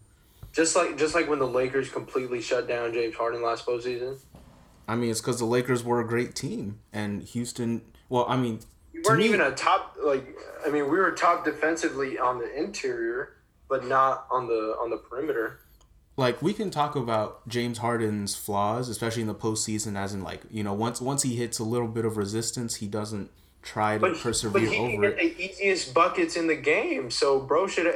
just 0.52 0.76
like 0.76 0.96
just 0.96 1.14
like 1.14 1.28
when 1.28 1.38
the 1.38 1.46
Lakers 1.46 1.88
completely 1.90 2.40
shut 2.40 2.68
down 2.68 2.92
James 2.92 3.14
Harden 3.16 3.42
last 3.42 3.66
postseason. 3.66 4.16
I 4.88 4.96
mean, 4.96 5.10
it's 5.10 5.20
because 5.20 5.38
the 5.38 5.44
Lakers 5.44 5.84
were 5.84 6.00
a 6.00 6.06
great 6.06 6.34
team, 6.34 6.80
and 6.92 7.22
Houston. 7.22 7.82
Well, 8.08 8.26
I 8.28 8.36
mean, 8.36 8.58
weren't 9.04 9.20
me- 9.20 9.26
even 9.26 9.40
a 9.40 9.52
top 9.52 9.96
like. 10.02 10.36
I 10.66 10.70
mean, 10.70 10.84
we 10.84 10.98
were 10.98 11.10
top 11.12 11.44
defensively 11.44 12.18
on 12.18 12.38
the 12.38 12.52
interior, 12.56 13.34
but 13.68 13.86
not 13.86 14.26
on 14.30 14.46
the 14.46 14.76
on 14.80 14.90
the 14.90 14.96
perimeter. 14.96 15.60
like 16.16 16.40
we 16.42 16.52
can 16.52 16.70
talk 16.70 16.94
about 16.94 17.46
James 17.48 17.78
Harden's 17.78 18.34
flaws, 18.34 18.88
especially 18.88 19.22
in 19.22 19.28
the 19.28 19.34
postseason, 19.34 19.96
as 19.96 20.14
in 20.14 20.22
like 20.22 20.42
you 20.50 20.62
know 20.62 20.72
once 20.74 21.00
once 21.00 21.22
he 21.22 21.36
hits 21.36 21.58
a 21.58 21.64
little 21.64 21.88
bit 21.88 22.04
of 22.04 22.16
resistance, 22.16 22.76
he 22.76 22.86
doesn't 22.86 23.30
try 23.62 23.94
to 23.94 24.00
But, 24.00 24.12
but 24.12 24.20
persevere 24.20 24.60
he 24.68 24.76
can 24.76 24.94
over 24.94 25.04
it. 25.06 25.16
the 25.16 25.42
easiest 25.44 25.94
buckets 25.94 26.36
in 26.36 26.46
the 26.48 26.56
game, 26.56 27.10
so 27.10 27.40
bro 27.40 27.66
should 27.66 27.86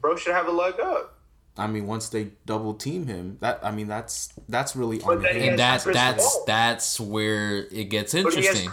bro 0.00 0.16
should 0.16 0.34
have 0.34 0.46
a 0.48 0.52
leg 0.52 0.78
up. 0.80 1.18
I 1.56 1.66
mean, 1.66 1.86
once 1.86 2.08
they 2.08 2.30
double 2.46 2.72
team 2.74 3.06
him, 3.06 3.36
that 3.40 3.60
I 3.62 3.70
mean 3.72 3.86
that's 3.88 4.32
that's 4.48 4.74
really 4.76 4.98
But 4.98 5.18
on 5.18 5.24
him. 5.24 5.50
And 5.50 5.60
has 5.60 5.84
that's 5.84 5.84
that's 5.84 6.44
that's 6.44 7.00
where 7.00 7.66
it 7.70 7.90
gets 7.90 8.12
But 8.12 8.32
he 8.34 8.46
has 8.46 8.60
interesting. 8.60 8.70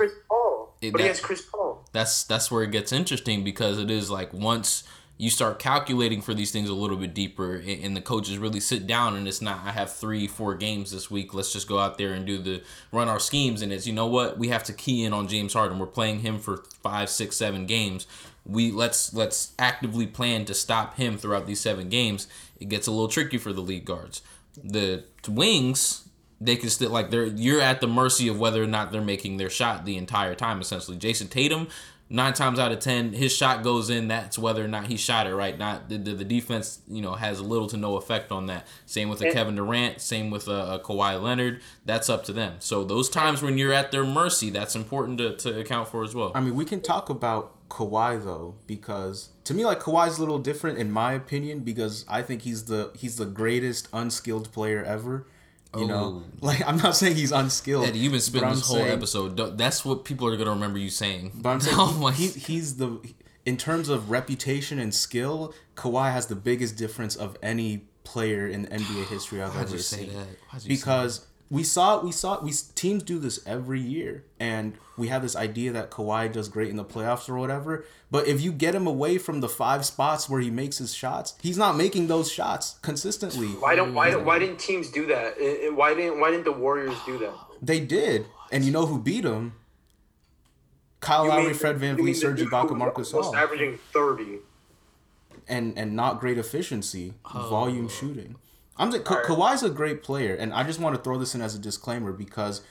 It- 0.82 0.92
but 0.92 1.02
he 1.02 1.08
that- 1.08 1.16
has 1.16 1.20
Chris 1.22 1.42
Paul. 1.42 1.86
that's 1.92 2.24
that's 2.24 2.50
where 2.52 2.64
it 2.64 2.72
gets 2.72 2.92
interesting 2.92 3.44
because 3.44 3.78
it 3.80 3.90
is 3.92 4.10
like 4.10 4.34
once 4.34 4.84
you 5.18 5.30
start 5.30 5.60
calculating 5.60 6.22
for 6.22 6.34
these 6.34 6.50
things 6.52 6.70
a 6.70 6.74
little 6.74 6.96
bit 6.96 7.14
deeper 7.14 7.56
and, 7.56 7.84
and 7.84 7.98
the 7.98 8.00
coaches 8.02 8.38
really 8.38 8.62
sit 8.62 8.88
down 8.88 9.18
and 9.18 9.28
it's 9.28 9.42
not 9.42 9.60
i 9.66 9.72
have 9.72 9.92
three 9.92 10.26
four 10.28 10.56
games 10.56 10.92
this 10.92 11.12
week. 11.12 11.34
Let's 11.34 11.52
just 11.52 11.68
go 11.68 11.78
out 11.78 11.98
there 11.98 12.14
and 12.14 12.26
do 12.26 12.38
the 12.38 12.64
run 12.94 13.10
our 13.10 13.20
schemes. 13.20 13.62
And 13.62 13.74
it's 13.74 13.86
you 13.86 13.92
know 13.94 14.08
what? 14.08 14.38
We 14.38 14.48
have 14.48 14.64
to 14.66 14.74
key 14.74 15.04
in 15.04 15.12
on 15.12 15.28
james 15.28 15.54
harden. 15.54 15.78
We're 15.80 15.88
playing 15.88 16.20
him 16.20 16.40
for 16.40 16.64
five 16.82 17.10
six 17.10 17.36
seven 17.36 17.66
games. 17.66 18.08
We 18.46 18.72
let's 18.72 19.14
let's 19.14 19.52
actively 19.60 20.08
plan 20.08 20.46
to 20.46 20.54
stop 20.54 20.96
him 20.96 21.18
throughout 21.18 21.46
these 21.48 21.60
seven 21.60 21.90
games. 21.90 22.28
It 22.60 22.70
gets 22.70 22.88
a 22.88 22.92
little 22.92 23.10
tricky 23.10 23.38
for 23.38 23.52
the 23.52 23.62
lead 23.62 23.84
guards. 23.84 24.22
The 24.64 25.04
wings 25.28 26.08
they 26.42 26.56
can 26.56 26.70
still 26.70 26.90
like 26.90 27.10
they're 27.10 27.26
you're 27.26 27.62
at 27.62 27.82
the 27.82 27.88
mercy 27.88 28.28
of 28.28 28.40
whether 28.40 28.64
or 28.64 28.68
not 28.68 28.92
they're 28.92 29.02
making 29.02 29.38
their 29.38 29.50
shot 29.50 29.86
the 29.86 29.98
entire 29.98 30.36
time 30.36 30.62
essentially. 30.62 30.98
Jayson 30.98 31.28
tatum 31.28 31.68
nine 32.10 32.34
times 32.34 32.58
out 32.58 32.72
of 32.72 32.80
ten 32.80 33.14
his 33.14 33.32
shot 33.32 33.62
goes 33.62 33.90
in 33.90 34.08
that's 34.08 34.40
whether 34.40 34.64
or 34.64 34.68
not 34.68 34.88
he 34.88 34.98
shot 34.98 35.28
it 35.28 35.36
right. 35.36 35.58
Not 35.58 35.90
the, 35.90 35.98
the, 35.98 36.14
the 36.14 36.26
defense 36.26 36.80
you 36.88 37.02
know 37.02 37.14
has 37.14 37.42
little 37.42 37.68
to 37.68 37.78
no 37.78 37.98
effect 37.98 38.32
on 38.32 38.48
that. 38.48 38.68
Same 38.86 39.10
with 39.10 39.22
a 39.22 39.32
kevin 39.32 39.56
durant 39.56 40.02
same 40.02 40.30
with 40.30 40.48
a, 40.48 40.76
a 40.76 40.80
Kawhi 40.80 41.22
leonard 41.22 41.62
that's 41.86 42.10
up 42.10 42.24
to 42.26 42.34
them. 42.34 42.56
So 42.60 42.84
those 42.84 43.10
times 43.10 43.42
when 43.42 43.58
you're 43.58 43.74
at 43.74 43.92
their 43.92 44.06
mercy 44.06 44.50
that's 44.50 44.76
important 44.76 45.18
to, 45.20 45.36
to 45.38 45.60
account 45.60 45.90
for 45.90 46.04
as 46.04 46.16
well. 46.16 46.32
I 46.36 46.42
mean, 46.42 46.56
we 46.56 46.66
can 46.66 46.82
talk 46.82 47.10
about 47.10 47.56
Kawhi 47.70 48.24
though, 48.24 48.56
because 48.68 49.30
to 49.46 49.54
me, 49.54 49.64
like 49.64 49.80
Kawhi's 49.80 50.18
a 50.18 50.22
little 50.22 50.40
different 50.40 50.78
in 50.80 50.92
my 50.92 51.14
opinion, 51.14 51.60
because 51.60 52.06
I 52.10 52.22
think 52.22 52.42
he's 52.42 52.66
the 52.66 52.92
he's 52.96 53.18
the 53.18 53.26
greatest 53.26 53.88
unskilled 53.94 54.52
player 54.52 54.84
ever. 54.84 55.28
You 55.78 55.86
know, 55.88 56.24
oh. 56.26 56.32
like 56.46 56.68
I'm 56.68 56.78
not 56.78 56.96
saying 56.96 57.16
he's 57.16 57.32
unskilled. 57.32 57.86
Eddie, 57.86 58.00
you've 58.00 58.12
been 58.12 58.18
but 58.20 58.24
spending 58.24 58.50
this 58.52 58.68
whole 58.68 58.78
saying- 58.78 58.92
episode. 58.92 59.58
That's 59.58 59.86
what 59.86 60.04
people 60.06 60.28
are 60.28 60.36
gonna 60.38 60.50
remember 60.52 60.80
you 60.80 60.90
saying. 60.90 61.32
But 61.36 61.50
I'm 61.50 61.60
saying 61.62 61.78
oh 61.80 61.94
my, 62.00 62.12
he, 62.12 62.28
he's 62.28 62.78
the 62.78 63.00
in 63.46 63.56
terms 63.58 63.90
of 63.90 64.10
reputation 64.12 64.80
and 64.80 64.94
skill, 64.94 65.54
Kawhi 65.76 66.12
has 66.12 66.28
the 66.28 66.36
biggest 66.36 66.76
difference 66.76 67.16
of 67.16 67.38
any 67.44 67.86
player 68.04 68.48
in 68.48 68.66
NBA 68.68 69.08
history 69.08 69.42
I've 69.42 69.54
Why'd 69.56 69.68
ever 69.68 69.78
seen. 69.78 70.08
that? 70.10 70.16
Why'd 70.16 70.28
you 70.54 70.60
say 70.62 70.68
Because 70.68 71.26
we 71.52 71.64
saw 71.64 72.02
we 72.04 72.12
saw 72.12 72.40
we 72.42 72.52
teams 72.76 73.02
do 73.04 73.18
this 73.20 73.40
every 73.46 73.80
year, 73.82 74.24
and 74.40 74.74
we 74.98 75.08
have 75.08 75.22
this 75.24 75.36
idea 75.36 75.72
that 75.72 75.90
Kawhi 75.90 76.32
does 76.32 76.48
great 76.50 76.70
in 76.70 76.76
the 76.76 76.86
playoffs 76.86 77.28
or 77.30 77.38
whatever. 77.38 77.86
But 78.12 78.28
if 78.28 78.42
you 78.42 78.52
get 78.52 78.76
him 78.76 78.86
away 78.86 79.18
from 79.18 79.42
the 79.42 79.50
five 79.50 79.86
spots 79.86 80.30
where 80.30 80.42
he 80.42 80.52
makes 80.52 80.78
his 80.78 80.94
shots, 80.94 81.34
he's 81.42 81.58
not 81.58 81.76
making 81.76 82.08
those 82.08 82.32
shots 82.32 82.78
consistently. 82.82 83.48
Why 83.48 83.76
don't 83.76 83.94
why 83.94 84.16
why 84.16 84.38
didn't 84.40 84.60
teams 84.60 84.92
do 84.92 85.08
that? 85.08 85.36
Why 85.76 85.94
didn't 85.96 86.20
why 86.20 86.30
didn't 86.32 86.46
the 86.46 86.52
Warriors 86.52 86.98
do 87.06 87.18
that? 87.20 87.34
They 87.62 87.80
did, 87.80 88.26
and 88.52 88.64
you 88.64 88.72
know 88.72 88.86
who 88.86 89.00
beat 89.00 89.24
them? 89.24 89.54
Kyle 91.02 91.24
You 91.24 91.30
Lowry, 91.30 91.46
mean- 91.46 91.54
Fred 91.56 91.78
Van 91.78 91.98
you 91.98 92.04
mean 92.04 92.14
Vleet, 92.14 92.16
the 92.16 92.20
Serge 92.22 92.42
Ibaka, 92.42 92.76
Marcus 92.78 93.14
was 93.14 93.26
Hall, 93.28 93.36
averaging 93.36 93.80
thirty. 93.94 94.40
and 95.48 95.78
and 95.78 95.96
not 95.96 96.20
great 96.20 96.38
efficiency, 96.38 97.14
oh. 97.34 97.50
volume 97.50 97.86
Oh. 97.86 97.90
shooting. 97.90 98.36
I'm 98.80 98.92
just, 98.92 99.04
Ka- 99.04 99.24
Kawhi's 99.24 99.62
a 99.62 99.70
great 99.70 100.02
player, 100.02 100.34
and 100.36 100.54
I 100.54 100.64
just 100.64 100.80
want 100.80 100.96
to 100.96 101.02
throw 101.02 101.18
this 101.18 101.36
in 101.36 101.42
as 101.42 101.54
a 101.54 101.60
disclaimer 101.60 102.14
because 102.14 102.62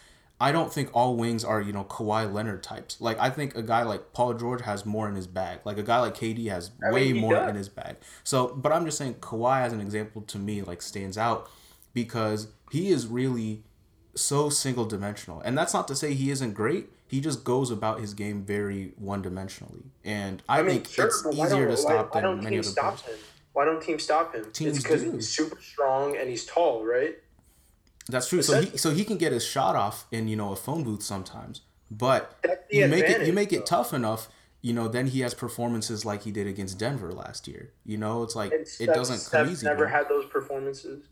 I 0.41 0.53
don't 0.53 0.73
think 0.73 0.91
all 0.93 1.17
wings 1.17 1.45
are 1.45 1.61
you 1.61 1.73
know 1.73 1.85
Kawhi 1.85 2.33
Leonard 2.33 2.63
types. 2.63 3.01
Like 3.01 3.19
I 3.19 3.31
think 3.31 3.57
a 3.57 3.63
guy 3.63 3.83
like 3.83 4.13
Paul 4.13 4.35
George 4.35 4.63
has 4.63 4.87
more 4.87 5.09
in 5.09 5.15
his 5.15 5.27
bag. 5.27 5.61
Like 5.65 5.79
a 5.79 5.83
guy 5.83 6.01
like 6.01 6.15
KD 6.15 6.49
has 6.49 6.71
I 6.85 6.93
way 6.93 7.07
he 7.09 7.13
more 7.13 7.35
does. 7.35 7.51
in 7.51 7.57
his 7.57 7.69
bag. 7.69 7.97
So, 8.25 8.49
but 8.49 8.73
I'm 8.73 8.85
just 8.85 8.99
saying 8.99 9.15
Kawhi 9.15 9.63
as 9.63 9.73
an 9.73 9.81
example 9.81 10.23
to 10.23 10.39
me 10.39 10.63
like 10.63 10.81
stands 10.81 11.19
out 11.19 11.51
because 11.93 12.49
he 12.71 12.91
is 12.91 13.07
really 13.07 13.65
so 14.15 14.49
single 14.51 14.85
dimensional. 14.85 15.41
And 15.41 15.57
that's 15.57 15.75
not 15.75 15.89
to 15.89 15.97
say 15.97 16.15
he 16.15 16.31
isn't 16.31 16.53
great. 16.53 16.91
He 17.07 17.21
just 17.21 17.43
goes 17.43 17.71
about 17.71 18.01
his 18.01 18.15
game 18.15 18.43
very 18.43 18.93
one 18.97 19.23
dimensionally. 19.23 19.85
And 20.05 20.43
I, 20.49 20.59
I 20.59 20.63
mean, 20.63 20.83
think 20.83 20.89
sure, 20.89 21.07
it's 21.07 21.27
easier 21.33 21.67
to 21.69 21.77
stop 21.77 22.15
why 22.15 22.21
than 22.21 22.31
don't 22.31 22.45
many 22.45 22.59
other 22.59 22.71
players. 22.71 23.01
him? 23.03 23.15
Why 23.59 23.65
don't 23.65 23.83
teams 23.83 24.05
stop 24.05 24.37
him? 24.37 24.45
Teams 24.53 24.77
it's 24.77 24.85
because 24.85 25.03
do. 25.03 25.11
he's 25.11 25.29
super 25.29 25.61
strong 25.61 26.17
and 26.17 26.31
he's 26.31 26.47
tall, 26.47 26.85
right? 26.87 27.17
That's 28.09 28.29
true. 28.29 28.41
So 28.41 28.61
he 28.63 28.79
so 28.79 28.93
he 28.93 29.05
can 29.05 29.17
get 29.19 29.33
his 29.33 29.45
shot 29.45 29.75
off 29.75 30.07
in, 30.13 30.29
you 30.29 30.37
know, 30.37 30.53
a 30.53 30.57
phone 30.57 30.85
booth 30.85 31.03
sometimes. 31.03 31.63
But 31.91 32.39
you 32.71 32.87
make 32.87 33.07
it 33.07 33.27
you 33.27 33.33
make 33.33 33.53
it 33.53 33.67
though. 33.67 33.79
tough 33.83 33.93
enough, 33.93 34.29
you 34.63 34.73
know, 34.73 34.87
then 34.87 35.09
he 35.09 35.23
has 35.23 35.35
performances 35.35 36.05
like 36.05 36.23
he 36.23 36.31
did 36.31 36.47
against 36.47 36.79
Denver 36.79 37.11
last 37.13 37.49
year. 37.49 37.73
You 37.85 37.97
know, 37.97 38.23
it's 38.23 38.37
like 38.37 38.53
And 38.53 38.65
it 38.79 38.87
doesn't 38.95 39.29
come 39.29 39.51
easy. 39.51 39.67
never 39.67 39.87
man. 39.87 39.93
had 39.93 40.09
those 40.09 40.27
performances. 40.27 41.07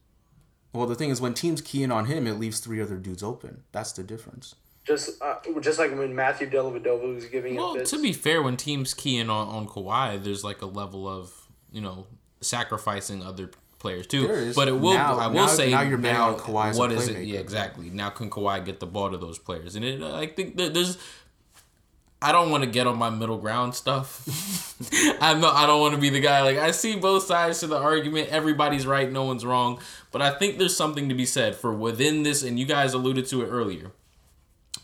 well, 0.73 0.87
the 0.87 0.95
thing 0.95 1.11
is 1.11 1.21
when 1.21 1.35
teams 1.35 1.61
key 1.61 1.83
in 1.83 1.91
on 1.91 2.05
him, 2.05 2.29
it 2.29 2.35
leaves 2.39 2.61
three 2.61 2.81
other 2.81 2.97
dudes 2.97 3.25
open. 3.25 3.65
That's 3.73 3.91
the 3.91 4.05
difference. 4.05 4.55
Just 4.85 5.21
uh, 5.21 5.35
just 5.61 5.81
like 5.81 5.91
when 5.99 6.15
Matthew 6.15 6.49
Dellavedova 6.49 7.13
was 7.13 7.25
giving 7.25 7.57
Well, 7.57 7.73
him 7.73 7.79
fits. 7.81 7.91
to 7.91 8.01
be 8.01 8.13
fair, 8.13 8.41
when 8.41 8.57
teams 8.57 8.95
key 8.95 9.19
in 9.19 9.31
on, 9.31 9.49
on 9.49 9.67
Kawhi, 9.67 10.23
there's 10.23 10.45
like 10.45 10.63
a 10.63 10.67
level 10.67 11.09
of 11.09 11.33
you 11.73 11.81
know 11.81 12.07
sacrificing 12.41 13.23
other 13.23 13.51
players 13.79 14.07
too. 14.07 14.27
There 14.27 14.37
is. 14.37 14.57
But 14.57 14.69
it 14.69 14.73
will. 14.73 14.95
Now- 14.95 15.19
I 15.19 15.27
will 15.29 15.35
now- 15.35 15.47
say 15.47 15.71
now 15.71 15.83
you're 15.83 15.99
now, 15.99 16.35
on 16.35 16.39
Kawhi 16.39 16.75
a 16.75 16.79
what 16.79 16.93
is 16.93 17.09
it? 17.09 17.25
Yeah, 17.25 17.41
exactly. 17.41 17.91
Now 17.91 18.11
can 18.11 18.31
Kawhi 18.31 18.65
get 18.65 18.81
the 18.81 18.87
ball 18.87 19.11
to 19.11 19.17
those 19.17 19.39
players? 19.39 19.77
And 19.77 19.85
it, 19.85 20.03
I 20.03 20.27
think 20.27 20.57
that 20.57 20.75
there's. 20.75 20.99
I 22.23 22.33
don't 22.33 22.51
want 22.51 22.65
to 22.65 22.71
get 22.71 22.87
on 22.87 22.97
my 22.97 23.11
middle 23.11 23.37
ground 23.37 23.75
stuff. 23.75 24.25
I 25.21 25.35
know. 25.35 25.51
I 25.51 25.67
don't 25.67 25.81
want 25.81 25.95
to 25.95 26.01
be 26.01 26.09
the 26.09 26.21
guy 26.21 26.43
like 26.43 26.57
I 26.57 26.71
see 26.71 26.97
both 26.97 27.25
sides 27.25 27.61
to 27.61 27.67
the 27.67 27.77
argument. 27.77 28.31
Everybody's 28.31 28.87
right. 28.87 29.11
No 29.13 29.25
one's 29.25 29.45
wrong. 29.45 29.81
But 30.13 30.23
I 30.23 30.31
think 30.31 30.59
there's 30.59 30.77
something 30.77 31.11
to 31.11 31.15
be 31.15 31.27
said 31.27 31.55
for 31.57 31.75
within 31.75 32.23
this, 32.23 32.43
and 32.43 32.59
you 32.59 32.65
guys 32.65 32.95
alluded 32.95 33.27
to 33.27 33.43
it 33.43 33.49
earlier 33.49 33.93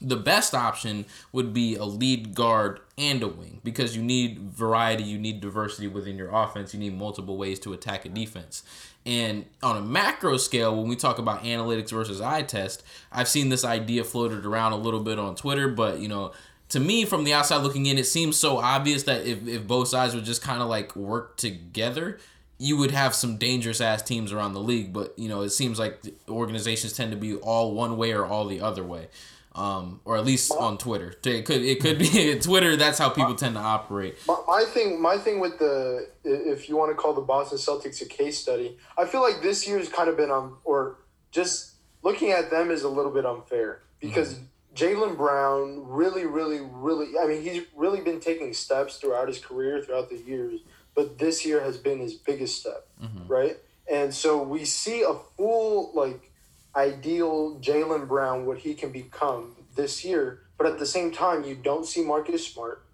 the 0.03 0.17
best 0.17 0.53
option 0.55 1.05
would 1.31 1.55
be 1.55 1.77
a 1.77 1.85
lead 1.85 2.35
guard 2.35 2.81
and 3.03 3.23
a 3.23 3.29
wing 3.29 3.61
because 3.65 3.97
you 3.97 4.03
need 4.03 4.39
variety, 4.39 5.03
you 5.03 5.19
need 5.19 5.41
diversity 5.41 5.89
within 5.89 6.17
your 6.17 6.31
offense, 6.31 6.73
you 6.73 6.81
need 6.81 6.97
multiple 6.97 7.37
ways 7.37 7.59
to 7.61 7.73
attack 7.73 8.05
a 8.05 8.09
defense. 8.09 8.63
And 9.05 9.47
on 9.63 9.77
a 9.77 9.81
macro 9.81 10.37
scale, 10.37 10.77
when 10.77 10.89
we 10.89 10.95
talk 10.95 11.19
about 11.19 11.43
analytics 11.43 11.91
versus 11.91 12.21
eye 12.21 12.43
test, 12.43 12.85
I've 13.11 13.29
seen 13.29 13.49
this 13.49 13.65
idea 13.65 14.05
floated 14.05 14.47
around 14.47 14.73
a 14.73 14.77
little 14.77 15.01
bit 15.01 15.19
on 15.19 15.35
Twitter, 15.35 15.69
but 15.69 15.99
you 15.99 16.09
know, 16.09 16.33
to 16.69 16.81
me 16.81 17.05
from 17.05 17.25
the 17.25 17.35
outside 17.35 17.63
looking 17.63 17.87
in, 17.87 17.99
it 17.99 18.07
seems 18.07 18.39
so 18.39 18.59
obvious 18.59 19.03
that 19.03 19.27
if, 19.27 19.47
if 19.47 19.67
both 19.67 19.89
sides 19.89 20.15
would 20.15 20.25
just 20.25 20.41
kind 20.41 20.63
of 20.63 20.69
like 20.69 20.95
work 20.95 21.37
together, 21.37 22.19
you 22.59 22.77
would 22.77 22.93
have 22.93 23.15
some 23.15 23.37
dangerous 23.37 23.81
ass 23.81 24.03
teams 24.03 24.33
around 24.33 24.53
the 24.53 24.61
league. 24.61 24.93
But 24.93 25.19
you 25.19 25.29
know, 25.29 25.43
it 25.43 25.51
seems 25.51 25.79
like 25.81 26.01
organizations 26.29 26.93
tend 26.93 27.11
to 27.11 27.17
be 27.17 27.35
all 27.35 27.75
one 27.75 27.97
way 27.97 28.13
or 28.13 28.25
all 28.25 28.47
the 28.47 28.61
other 28.61 28.85
way 28.85 29.09
um, 29.55 30.01
or 30.05 30.17
at 30.17 30.25
least 30.25 30.51
on 30.53 30.79
Twitter. 30.79 31.15
It 31.25 31.45
could 31.45 31.63
it 31.63 31.81
could 31.81 31.99
be 31.99 32.39
Twitter. 32.41 32.77
That's 32.77 32.99
how 32.99 33.11
people 33.11 33.35
tend 33.35 33.55
to 33.57 33.61
operate. 33.61 34.17
My, 34.27 34.39
my 34.47 34.65
thing, 34.65 35.01
my 35.01 35.19
thing 35.19 35.41
with 35.41 35.59
the, 35.59 36.09
if 36.25 36.69
you 36.69 36.77
want 36.77 36.91
to 36.91 36.95
call 36.95 37.13
the 37.13 37.21
Boston 37.21 37.59
Celtics 37.59 38.01
a 38.03 38.07
case 38.07 38.39
study, 38.39 38.79
I 38.97 39.05
feel 39.05 39.21
like 39.21 39.43
this 39.43 39.69
year's 39.69 39.89
kind 39.89 40.09
of 40.09 40.17
been 40.17 40.31
on, 40.31 40.57
or 40.65 40.97
just 41.31 41.73
looking 42.03 42.31
at 42.31 42.51
them 42.51 42.71
is 42.71 42.83
a 42.83 42.89
little 42.89 43.13
bit 43.13 43.27
unfair 43.27 43.83
because 44.01 44.35
mm-hmm. 44.35 44.45
Jaylen 44.75 45.17
Brown 45.17 45.87
really, 45.87 46.25
really, 46.25 46.61
really, 46.61 47.19
I 47.19 47.27
mean, 47.27 47.43
he's 47.43 47.63
really 47.77 48.01
been 48.01 48.21
taking 48.21 48.53
steps 48.55 48.97
throughout 48.97 49.29
his 49.29 49.39
career, 49.39 49.83
throughout 49.83 50.09
the 50.09 50.19
years, 50.19 50.61
but 50.95 51.19
this 51.19 51.45
year 51.45 51.61
has 51.63 51.77
been 51.77 51.99
his 51.99 52.15
biggest 52.15 52.61
step, 52.61 52.87
mm-hmm. 53.03 53.27
right? 53.27 53.57
And 53.91 54.15
so 54.15 54.43
we 54.43 54.65
see 54.65 55.03
a 55.03 55.15
full, 55.37 55.93
like, 55.95 56.32
ideal 56.75 57.59
Jaylen 57.61 58.09
Brown, 58.09 58.47
what 58.47 58.59
he 58.59 58.75
can 58.75 58.91
become 58.91 59.57
this 59.75 60.05
year, 60.05 60.41
but 60.59 60.67
at 60.67 60.79
the 60.79 60.87
same 60.87 61.13
time, 61.13 61.45
you 61.45 61.55
don't 61.55 61.87
see 61.87 62.03
Marcus 62.03 62.47
Smart 62.47 62.85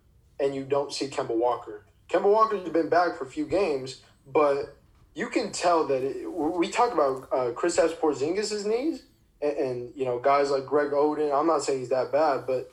and 0.41 0.55
you 0.55 0.65
don't 0.65 0.93
see 0.93 1.09
Kemba 1.09 1.37
Walker. 1.37 1.85
Kemba 2.09 2.31
Walker's 2.31 2.69
been 2.69 2.89
back 2.89 3.17
for 3.17 3.25
a 3.25 3.29
few 3.31 3.47
games, 3.47 4.01
but 4.27 4.77
you 5.15 5.29
can 5.29 5.51
tell 5.53 5.87
that 5.89 6.03
it, 6.03 6.31
we 6.31 6.69
talk 6.69 6.93
about 6.93 7.29
uh, 7.33 7.51
Chris 7.53 7.77
Porzingis' 7.77 8.65
knees, 8.65 9.03
and, 9.43 9.57
and 9.57 9.93
you 9.97 10.05
know 10.05 10.19
guys 10.19 10.51
like 10.51 10.65
Greg 10.65 10.93
Oden. 10.93 11.37
I'm 11.37 11.47
not 11.47 11.63
saying 11.63 11.81
he's 11.81 11.89
that 11.89 12.13
bad, 12.13 12.47
but 12.47 12.73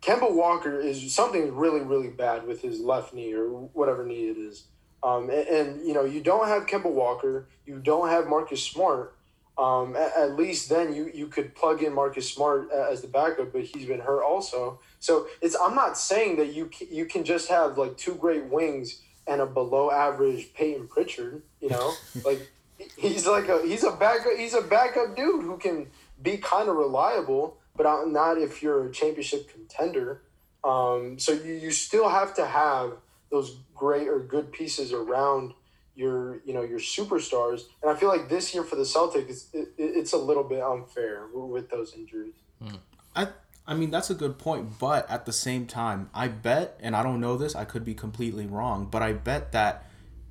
Kemba 0.00 0.32
Walker 0.32 0.78
is 0.78 1.14
something 1.14 1.54
really 1.54 1.80
really 1.80 2.08
bad 2.08 2.46
with 2.46 2.62
his 2.62 2.80
left 2.80 3.12
knee 3.12 3.34
or 3.34 3.48
whatever 3.48 4.06
knee 4.06 4.28
it 4.28 4.38
is. 4.38 4.64
Um, 5.02 5.28
and, 5.28 5.48
and 5.48 5.86
you 5.86 5.92
know 5.92 6.04
you 6.04 6.20
don't 6.20 6.48
have 6.48 6.66
Kemba 6.66 6.90
Walker, 6.90 7.48
you 7.66 7.78
don't 7.78 8.08
have 8.08 8.28
Marcus 8.28 8.62
Smart. 8.62 9.15
Um, 9.58 9.96
at, 9.96 10.14
at 10.16 10.36
least 10.36 10.68
then 10.68 10.94
you 10.94 11.10
you 11.14 11.28
could 11.28 11.54
plug 11.54 11.82
in 11.82 11.94
Marcus 11.94 12.30
Smart 12.30 12.70
as 12.70 13.00
the 13.00 13.08
backup, 13.08 13.52
but 13.52 13.62
he's 13.62 13.86
been 13.86 14.00
hurt 14.00 14.22
also. 14.22 14.80
So 15.00 15.28
it's 15.40 15.56
I'm 15.60 15.74
not 15.74 15.96
saying 15.96 16.36
that 16.36 16.54
you 16.54 16.70
you 16.90 17.06
can 17.06 17.24
just 17.24 17.48
have 17.48 17.78
like 17.78 17.96
two 17.96 18.14
great 18.14 18.44
wings 18.44 19.00
and 19.26 19.40
a 19.40 19.46
below 19.46 19.90
average 19.90 20.52
Payton 20.54 20.88
Pritchard. 20.88 21.42
You 21.60 21.70
know, 21.70 21.92
like 22.24 22.50
he's 22.98 23.26
like 23.26 23.48
a 23.48 23.62
he's 23.62 23.84
a 23.84 23.92
backup 23.92 24.36
he's 24.36 24.54
a 24.54 24.62
backup 24.62 25.16
dude 25.16 25.44
who 25.44 25.56
can 25.56 25.86
be 26.22 26.36
kind 26.36 26.68
of 26.68 26.76
reliable, 26.76 27.56
but 27.76 27.84
not 28.08 28.38
if 28.38 28.62
you're 28.62 28.86
a 28.86 28.92
championship 28.92 29.50
contender. 29.50 30.22
Um, 30.64 31.18
so 31.18 31.32
you, 31.32 31.54
you 31.54 31.70
still 31.70 32.08
have 32.08 32.34
to 32.34 32.46
have 32.46 32.94
those 33.30 33.56
great 33.74 34.08
or 34.08 34.18
good 34.18 34.52
pieces 34.52 34.92
around 34.92 35.54
your 35.96 36.40
you 36.44 36.52
know 36.52 36.62
your 36.62 36.78
superstars, 36.78 37.62
and 37.82 37.90
I 37.90 37.94
feel 37.94 38.08
like 38.08 38.28
this 38.28 38.54
year 38.54 38.62
for 38.62 38.76
the 38.76 38.82
Celtics, 38.82 39.52
it, 39.52 39.54
it, 39.54 39.72
it's 39.78 40.12
a 40.12 40.18
little 40.18 40.44
bit 40.44 40.62
unfair 40.62 41.26
with, 41.34 41.50
with 41.50 41.70
those 41.70 41.94
injuries. 41.94 42.34
Hmm. 42.62 42.76
I 43.14 43.28
I 43.66 43.74
mean 43.74 43.90
that's 43.90 44.10
a 44.10 44.14
good 44.14 44.38
point, 44.38 44.78
but 44.78 45.10
at 45.10 45.26
the 45.26 45.32
same 45.32 45.66
time, 45.66 46.10
I 46.14 46.28
bet, 46.28 46.78
and 46.80 46.94
I 46.94 47.02
don't 47.02 47.20
know 47.20 47.36
this, 47.36 47.56
I 47.56 47.64
could 47.64 47.84
be 47.84 47.94
completely 47.94 48.46
wrong, 48.46 48.88
but 48.90 49.02
I 49.02 49.14
bet 49.14 49.52
that 49.52 49.86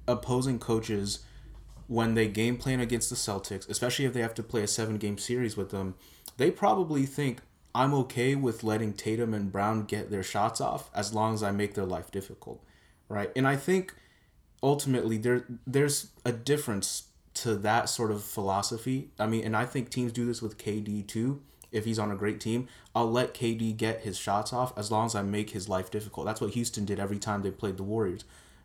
opposing 0.08 0.60
coaches, 0.60 1.20
when 1.88 2.14
they 2.14 2.28
game 2.28 2.58
plan 2.58 2.80
against 2.80 3.10
the 3.10 3.16
Celtics, 3.16 3.68
especially 3.68 4.06
if 4.06 4.14
they 4.14 4.22
have 4.22 4.36
to 4.36 4.44
play 4.44 4.62
a 4.62 4.68
seven 4.68 4.98
game 4.98 5.18
series 5.18 5.58
with 5.58 5.72
them, 5.72 5.96
they 6.38 6.52
probably 6.52 7.06
think 7.06 7.42
I'm 7.74 7.94
okay 7.94 8.36
with 8.36 8.64
letting 8.64 8.94
Tatum 8.94 9.34
and 9.34 9.52
Brown 9.52 9.84
get 9.84 10.10
their 10.10 10.24
shots 10.24 10.62
off 10.62 10.90
as 10.94 11.14
long 11.14 11.34
as 11.34 11.44
I 11.44 11.52
make 11.52 11.74
their 11.74 11.86
life 11.86 12.12
difficult, 12.12 12.64
right? 13.10 13.32
And 13.36 13.48
I 13.48 13.58
think 13.58 13.94
ultimately 14.66 15.18
there 15.18 15.46
there's 15.68 16.10
a 16.26 16.32
difference 16.32 17.04
to 17.36 17.56
that 17.56 17.88
sort 17.88 18.12
of 18.12 18.24
philosophy. 18.24 19.12
I 19.20 19.28
mean, 19.28 19.44
and 19.44 19.56
I 19.56 19.66
think 19.66 19.90
teams 19.90 20.12
do 20.12 20.26
this 20.26 20.42
with 20.42 20.58
KD 20.58 21.06
too. 21.08 21.42
If 21.72 21.86
he's 21.86 22.00
on 22.00 22.10
a 22.10 22.16
great 22.16 22.40
team, 22.40 22.68
I'll 22.96 23.12
let 23.12 23.34
KD 23.34 23.76
get 23.78 24.02
his 24.02 24.18
shots 24.18 24.54
off 24.54 24.76
as 24.78 24.90
long 24.92 25.06
as 25.06 25.16
I 25.16 25.22
make 25.22 25.52
his 25.52 25.70
life 25.70 25.92
difficult. 25.92 26.26
That's 26.26 26.42
what 26.42 26.52
Houston 26.52 26.86
did 26.86 27.00
every 27.00 27.20
time 27.20 27.42
they 27.42 27.52
played 27.52 27.78
the 27.78 27.84
Warriors. 27.84 28.24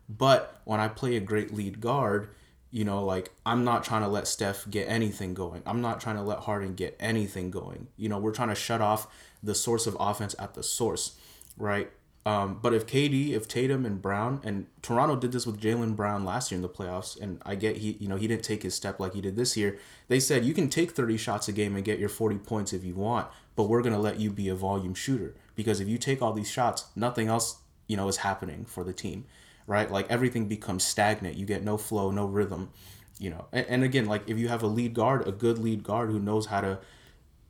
But 0.08 0.60
when 0.64 0.80
I 0.80 0.88
play 0.88 1.16
a 1.16 1.20
great 1.20 1.52
lead 1.52 1.80
guard, 1.80 2.28
you 2.70 2.84
know, 2.84 3.04
like 3.04 3.32
I'm 3.44 3.64
not 3.64 3.84
trying 3.84 4.02
to 4.02 4.08
let 4.08 4.28
Steph 4.28 4.70
get 4.70 4.88
anything 4.88 5.34
going. 5.34 5.62
I'm 5.66 5.82
not 5.82 6.00
trying 6.00 6.16
to 6.16 6.22
let 6.22 6.38
Harden 6.40 6.74
get 6.74 6.96
anything 7.00 7.50
going. 7.50 7.88
You 7.96 8.08
know, 8.08 8.18
we're 8.18 8.32
trying 8.32 8.48
to 8.48 8.54
shut 8.54 8.80
off 8.80 9.08
the 9.42 9.54
source 9.54 9.86
of 9.86 9.96
offense 10.00 10.36
at 10.38 10.54
the 10.54 10.62
source, 10.62 11.18
right? 11.58 11.90
Um, 12.26 12.58
but 12.60 12.74
if 12.74 12.86
KD, 12.86 13.32
if 13.32 13.48
Tatum 13.48 13.86
and 13.86 14.00
Brown, 14.00 14.40
and 14.44 14.66
Toronto 14.82 15.16
did 15.16 15.32
this 15.32 15.46
with 15.46 15.60
Jaylen 15.60 15.96
Brown 15.96 16.24
last 16.24 16.50
year 16.50 16.56
in 16.56 16.62
the 16.62 16.68
playoffs, 16.68 17.18
and 17.18 17.40
I 17.46 17.54
get 17.54 17.78
he, 17.78 17.92
you 17.92 18.08
know, 18.08 18.16
he 18.16 18.28
didn't 18.28 18.44
take 18.44 18.62
his 18.62 18.74
step 18.74 19.00
like 19.00 19.14
he 19.14 19.22
did 19.22 19.36
this 19.36 19.56
year. 19.56 19.78
They 20.08 20.20
said 20.20 20.44
you 20.44 20.52
can 20.52 20.68
take 20.68 20.90
30 20.90 21.16
shots 21.16 21.48
a 21.48 21.52
game 21.52 21.76
and 21.76 21.84
get 21.84 21.98
your 21.98 22.10
40 22.10 22.38
points 22.38 22.74
if 22.74 22.84
you 22.84 22.94
want, 22.94 23.28
but 23.56 23.64
we're 23.64 23.80
gonna 23.80 23.98
let 23.98 24.20
you 24.20 24.30
be 24.30 24.48
a 24.48 24.54
volume 24.54 24.94
shooter 24.94 25.34
because 25.56 25.80
if 25.80 25.88
you 25.88 25.96
take 25.96 26.20
all 26.20 26.34
these 26.34 26.50
shots, 26.50 26.86
nothing 26.94 27.28
else, 27.28 27.60
you 27.86 27.96
know, 27.96 28.06
is 28.08 28.18
happening 28.18 28.66
for 28.66 28.84
the 28.84 28.92
team, 28.92 29.24
right? 29.66 29.90
Like 29.90 30.10
everything 30.10 30.46
becomes 30.46 30.84
stagnant. 30.84 31.36
You 31.36 31.46
get 31.46 31.64
no 31.64 31.78
flow, 31.78 32.10
no 32.10 32.26
rhythm, 32.26 32.70
you 33.18 33.30
know. 33.30 33.46
And, 33.50 33.66
and 33.66 33.84
again, 33.84 34.04
like 34.04 34.28
if 34.28 34.36
you 34.36 34.48
have 34.48 34.62
a 34.62 34.66
lead 34.66 34.92
guard, 34.92 35.26
a 35.26 35.32
good 35.32 35.58
lead 35.58 35.82
guard 35.82 36.10
who 36.10 36.20
knows 36.20 36.46
how 36.46 36.60
to 36.60 36.80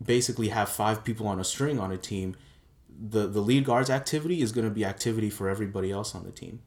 basically 0.00 0.48
have 0.48 0.68
five 0.68 1.02
people 1.02 1.26
on 1.26 1.40
a 1.40 1.44
string 1.44 1.80
on 1.80 1.90
a 1.90 1.98
team, 1.98 2.36
the 3.01 3.26
the 3.26 3.40
lead 3.40 3.64
guard's 3.64 3.90
activity 3.90 4.42
is 4.42 4.53
going 4.53 4.66
to 4.66 4.70
be 4.70 4.84
activity 4.84 5.30
for 5.30 5.48
everybody 5.48 5.90
else 5.90 6.14
on 6.14 6.24
the 6.24 6.30
team. 6.32 6.61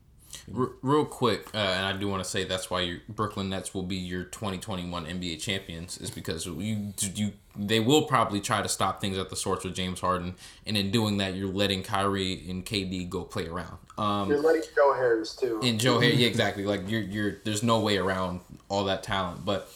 R- 0.57 0.71
real 0.81 1.05
quick, 1.05 1.47
uh, 1.53 1.57
and 1.57 1.85
I 1.85 1.93
do 1.93 2.07
want 2.07 2.23
to 2.23 2.29
say 2.29 2.43
that's 2.43 2.69
why 2.69 2.81
your 2.81 2.97
Brooklyn 3.07 3.49
Nets 3.49 3.73
will 3.73 3.83
be 3.83 3.95
your 3.95 4.23
2021 4.23 5.05
NBA 5.05 5.39
champions 5.39 5.97
is 5.99 6.09
because 6.09 6.47
you 6.47 6.93
you 7.13 7.33
they 7.55 7.79
will 7.79 8.03
probably 8.05 8.41
try 8.41 8.63
to 8.63 8.67
stop 8.67 8.99
things 8.99 9.17
at 9.17 9.29
the 9.29 9.35
source 9.35 9.63
with 9.63 9.75
James 9.75 9.99
Harden, 9.99 10.33
and 10.65 10.75
in 10.75 10.89
doing 10.89 11.17
that, 11.17 11.35
you're 11.35 11.53
letting 11.53 11.83
Kyrie 11.83 12.43
and 12.49 12.65
KD 12.65 13.09
go 13.09 13.23
play 13.23 13.47
around. 13.47 13.77
Um, 13.95 14.27
You're 14.27 14.41
letting 14.41 14.63
Joe 14.75 14.95
Harris 14.95 15.35
too. 15.35 15.59
and 15.61 15.79
Joe 15.79 15.99
Harris, 15.99 16.17
yeah, 16.17 16.27
exactly. 16.27 16.65
Like 16.65 16.89
you're 16.89 17.01
you're 17.01 17.37
there's 17.43 17.61
no 17.61 17.79
way 17.79 17.97
around 17.97 18.39
all 18.69 18.85
that 18.85 19.03
talent. 19.03 19.45
But 19.45 19.69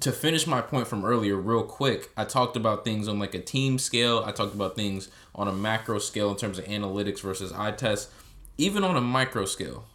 to 0.00 0.12
finish 0.12 0.46
my 0.46 0.60
point 0.60 0.86
from 0.88 1.04
earlier, 1.06 1.36
real 1.36 1.62
quick, 1.62 2.10
I 2.16 2.24
talked 2.24 2.56
about 2.56 2.84
things 2.84 3.08
on 3.08 3.18
like 3.18 3.34
a 3.34 3.40
team 3.40 3.78
scale. 3.78 4.22
I 4.26 4.32
talked 4.32 4.54
about 4.54 4.76
things 4.76 5.08
on 5.34 5.48
a 5.48 5.52
macro 5.52 5.98
scale 5.98 6.30
in 6.30 6.36
terms 6.36 6.58
of 6.58 6.64
analytics 6.66 7.20
versus 7.20 7.52
eye 7.52 7.72
test. 7.72 8.10
Even 8.58 8.84
on 8.84 8.96
a 8.96 9.00
micro 9.00 9.44
scale, 9.44 9.86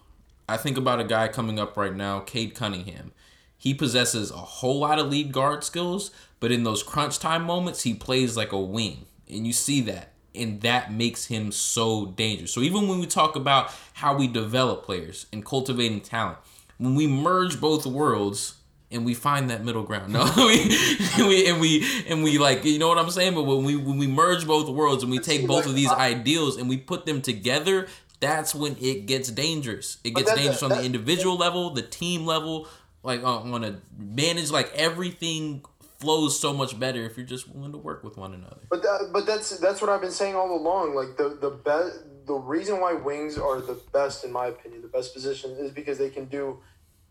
I 0.49 0.57
think 0.57 0.77
about 0.77 0.99
a 0.99 1.03
guy 1.03 1.27
coming 1.27 1.59
up 1.59 1.77
right 1.77 1.93
now, 1.93 2.19
Cade 2.21 2.55
Cunningham. 2.55 3.11
He 3.57 3.73
possesses 3.73 4.31
a 4.31 4.37
whole 4.37 4.79
lot 4.79 4.99
of 4.99 5.07
lead 5.07 5.31
guard 5.31 5.63
skills, 5.63 6.11
but 6.39 6.51
in 6.51 6.63
those 6.63 6.83
crunch 6.83 7.19
time 7.19 7.43
moments, 7.43 7.83
he 7.83 7.93
plays 7.93 8.37
like 8.37 8.51
a 8.51 8.59
wing. 8.59 9.05
And 9.29 9.45
you 9.45 9.53
see 9.53 9.81
that. 9.81 10.13
And 10.33 10.61
that 10.61 10.93
makes 10.93 11.25
him 11.25 11.51
so 11.51 12.05
dangerous. 12.05 12.53
So 12.53 12.61
even 12.61 12.87
when 12.87 12.99
we 12.99 13.07
talk 13.07 13.35
about 13.35 13.71
how 13.93 14.15
we 14.15 14.27
develop 14.27 14.85
players 14.85 15.25
and 15.33 15.43
cultivating 15.43 16.01
talent, 16.01 16.37
when 16.77 16.93
we 16.93 17.07
merge 17.07 17.59
both 17.59 17.87
worlds 17.87 18.56
and 18.91 19.05
we 19.05 19.13
find 19.13 19.49
that 19.49 19.63
middle 19.63 19.83
ground. 19.83 20.13
No, 20.13 20.31
we, 20.37 20.77
we 21.17 21.47
and 21.47 21.59
we 21.59 22.03
and 22.07 22.23
we 22.23 22.37
like 22.37 22.63
you 22.63 22.79
know 22.79 22.87
what 22.87 22.97
I'm 22.97 23.09
saying. 23.09 23.35
But 23.35 23.43
when 23.43 23.63
we 23.63 23.75
when 23.75 23.97
we 23.97 24.07
merge 24.07 24.47
both 24.47 24.69
worlds 24.69 25.03
and 25.03 25.11
we 25.11 25.19
take 25.19 25.47
both 25.47 25.65
of 25.65 25.75
these 25.75 25.91
ideals 25.91 26.57
and 26.57 26.69
we 26.69 26.77
put 26.77 27.05
them 27.05 27.21
together, 27.21 27.87
that's 28.19 28.55
when 28.55 28.77
it 28.79 29.05
gets 29.05 29.29
dangerous. 29.29 29.97
It 30.03 30.15
gets 30.15 30.33
dangerous 30.33 30.63
on 30.63 30.69
the 30.69 30.83
individual 30.83 31.37
level, 31.37 31.71
the 31.71 31.81
team 31.81 32.25
level, 32.25 32.67
like 33.03 33.23
uh, 33.23 33.39
on 33.39 33.63
a 33.63 33.79
manage. 33.97 34.51
Like 34.51 34.71
everything 34.73 35.63
flows 35.99 36.39
so 36.39 36.53
much 36.53 36.79
better 36.79 37.03
if 37.05 37.17
you're 37.17 37.25
just 37.25 37.49
willing 37.49 37.71
to 37.71 37.77
work 37.77 38.03
with 38.03 38.17
one 38.17 38.33
another. 38.33 38.61
But 38.69 38.83
that, 38.83 39.09
but 39.11 39.25
that's 39.25 39.57
that's 39.59 39.81
what 39.81 39.89
I've 39.89 40.01
been 40.01 40.11
saying 40.11 40.35
all 40.35 40.55
along. 40.55 40.95
Like 40.95 41.17
the 41.17 41.37
the 41.39 41.49
best, 41.49 42.03
the 42.25 42.35
reason 42.35 42.79
why 42.79 42.93
wings 42.93 43.37
are 43.37 43.59
the 43.59 43.79
best, 43.91 44.23
in 44.23 44.31
my 44.31 44.47
opinion, 44.47 44.81
the 44.81 44.87
best 44.87 45.13
position 45.13 45.51
is 45.59 45.71
because 45.71 45.97
they 45.97 46.09
can 46.09 46.25
do 46.25 46.59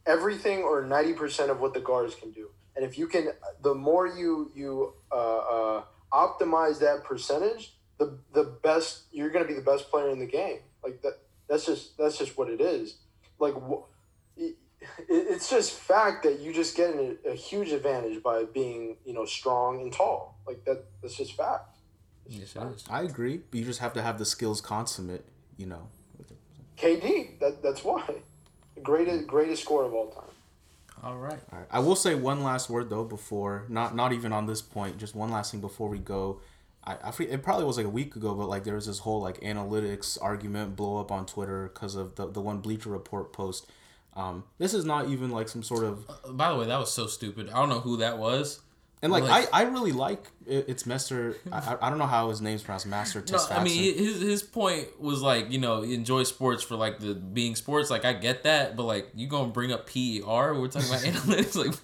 everything 0.06 0.62
or 0.62 0.84
ninety 0.84 1.12
percent 1.12 1.50
of 1.50 1.60
what 1.60 1.74
the 1.74 1.80
guards 1.80 2.14
can 2.14 2.30
do. 2.30 2.50
And 2.74 2.84
if 2.84 2.98
you 2.98 3.06
can, 3.06 3.30
the 3.62 3.74
more 3.74 4.06
you 4.06 4.50
you 4.54 4.94
uh, 5.10 5.38
uh, 5.38 5.82
optimize 6.12 6.78
that 6.80 7.04
percentage, 7.04 7.76
the 7.98 8.18
the 8.32 8.44
best 8.44 9.04
you're 9.12 9.30
going 9.30 9.44
to 9.44 9.48
be 9.48 9.54
the 9.54 9.64
best 9.64 9.90
player 9.90 10.10
in 10.10 10.18
the 10.18 10.26
game. 10.26 10.60
Like 10.82 11.02
that. 11.02 11.18
That's 11.48 11.64
just 11.66 11.96
that's 11.96 12.18
just 12.18 12.36
what 12.38 12.48
it 12.50 12.60
is. 12.60 12.96
Like. 13.38 13.54
it- 14.36 14.56
it's 15.08 15.48
just 15.50 15.72
fact 15.72 16.22
that 16.22 16.38
you 16.40 16.52
just 16.52 16.76
get 16.76 16.90
a, 16.94 17.16
a 17.30 17.34
huge 17.34 17.70
advantage 17.70 18.22
by 18.22 18.44
being 18.44 18.96
you 19.04 19.12
know 19.12 19.24
strong 19.24 19.80
and 19.80 19.92
tall 19.92 20.38
like 20.46 20.64
that 20.64 20.84
that's 21.02 21.16
just 21.16 21.34
fact 21.34 21.76
Yes. 22.28 22.56
I 22.90 23.02
agree, 23.02 23.38
but 23.50 23.58
you 23.58 23.64
just 23.64 23.80
have 23.80 23.92
to 23.94 24.02
have 24.02 24.18
the 24.18 24.24
skills 24.24 24.60
consummate, 24.60 25.24
you 25.56 25.66
know. 25.66 25.88
kd 26.76 27.38
that, 27.40 27.62
that's 27.62 27.84
why 27.84 28.02
greatest 28.82 29.26
greatest 29.26 29.62
score 29.62 29.84
of 29.84 29.94
all 29.94 30.10
time 30.10 30.24
All 31.02 31.16
right. 31.16 31.38
All 31.52 31.58
right. 31.58 31.68
I 31.70 31.80
will 31.80 31.96
say 31.96 32.14
one 32.14 32.42
last 32.42 32.68
word 32.70 32.90
though 32.90 33.04
before 33.04 33.64
not 33.68 33.94
not 33.94 34.12
even 34.12 34.32
on 34.32 34.46
this 34.46 34.62
point, 34.62 34.98
just 34.98 35.14
one 35.14 35.30
last 35.30 35.52
thing 35.52 35.60
before 35.60 35.88
we 35.88 35.98
go. 35.98 36.40
I, 36.84 36.96
I 37.04 37.10
forget, 37.10 37.32
it 37.34 37.42
probably 37.42 37.64
was 37.64 37.76
like 37.76 37.86
a 37.86 37.90
week 37.90 38.16
ago, 38.16 38.34
but 38.34 38.48
like 38.48 38.64
there 38.64 38.74
was 38.74 38.86
this 38.86 39.00
whole 39.00 39.20
like 39.20 39.40
analytics 39.40 40.18
argument 40.22 40.76
blow 40.76 40.98
up 41.00 41.10
on 41.12 41.26
Twitter 41.26 41.70
because 41.72 41.94
of 41.96 42.14
the 42.16 42.28
the 42.30 42.40
one 42.40 42.58
Bleacher 42.60 42.90
Report 42.90 43.32
post. 43.32 43.70
Um, 44.14 44.44
this 44.58 44.72
is 44.72 44.84
not 44.86 45.08
even 45.08 45.30
like 45.30 45.48
some 45.48 45.62
sort 45.62 45.84
of 45.84 46.06
By 46.36 46.50
the 46.50 46.56
way, 46.58 46.66
that 46.66 46.78
was 46.78 46.92
so 46.92 47.06
stupid. 47.06 47.50
I 47.50 47.56
don't 47.60 47.68
know 47.68 47.80
who 47.80 47.98
that 47.98 48.18
was. 48.18 48.60
And 49.02 49.12
like, 49.12 49.24
Like- 49.24 49.48
I, 49.52 49.60
I 49.60 49.62
really 49.64 49.92
like 49.92 50.24
it's 50.46 50.86
Master 50.86 51.36
I, 51.52 51.76
I- 51.82 51.88
don't 51.90 51.98
know 51.98 52.06
how 52.06 52.30
his 52.30 52.40
name's 52.40 52.62
pronounced 52.62 52.86
Master 52.86 53.20
test. 53.20 53.50
No, 53.50 53.56
I 53.56 53.62
mean 53.64 53.96
his 53.96 54.20
his 54.20 54.42
point 54.42 55.00
was 55.00 55.20
like 55.20 55.50
you 55.52 55.58
know 55.58 55.82
enjoy 55.82 56.22
sports 56.22 56.62
for 56.62 56.76
like 56.76 56.98
the 57.00 57.14
being 57.14 57.56
sports. 57.56 57.90
Like 57.90 58.04
I 58.04 58.12
get 58.12 58.44
that, 58.44 58.76
but 58.76 58.84
like 58.84 59.08
you 59.14 59.26
gonna 59.26 59.48
bring 59.52 59.72
up 59.72 59.86
PER? 59.86 60.54
We're 60.54 60.68
talking 60.68 60.88
about 60.88 61.00
analytics. 61.02 61.56
Like 61.56 61.74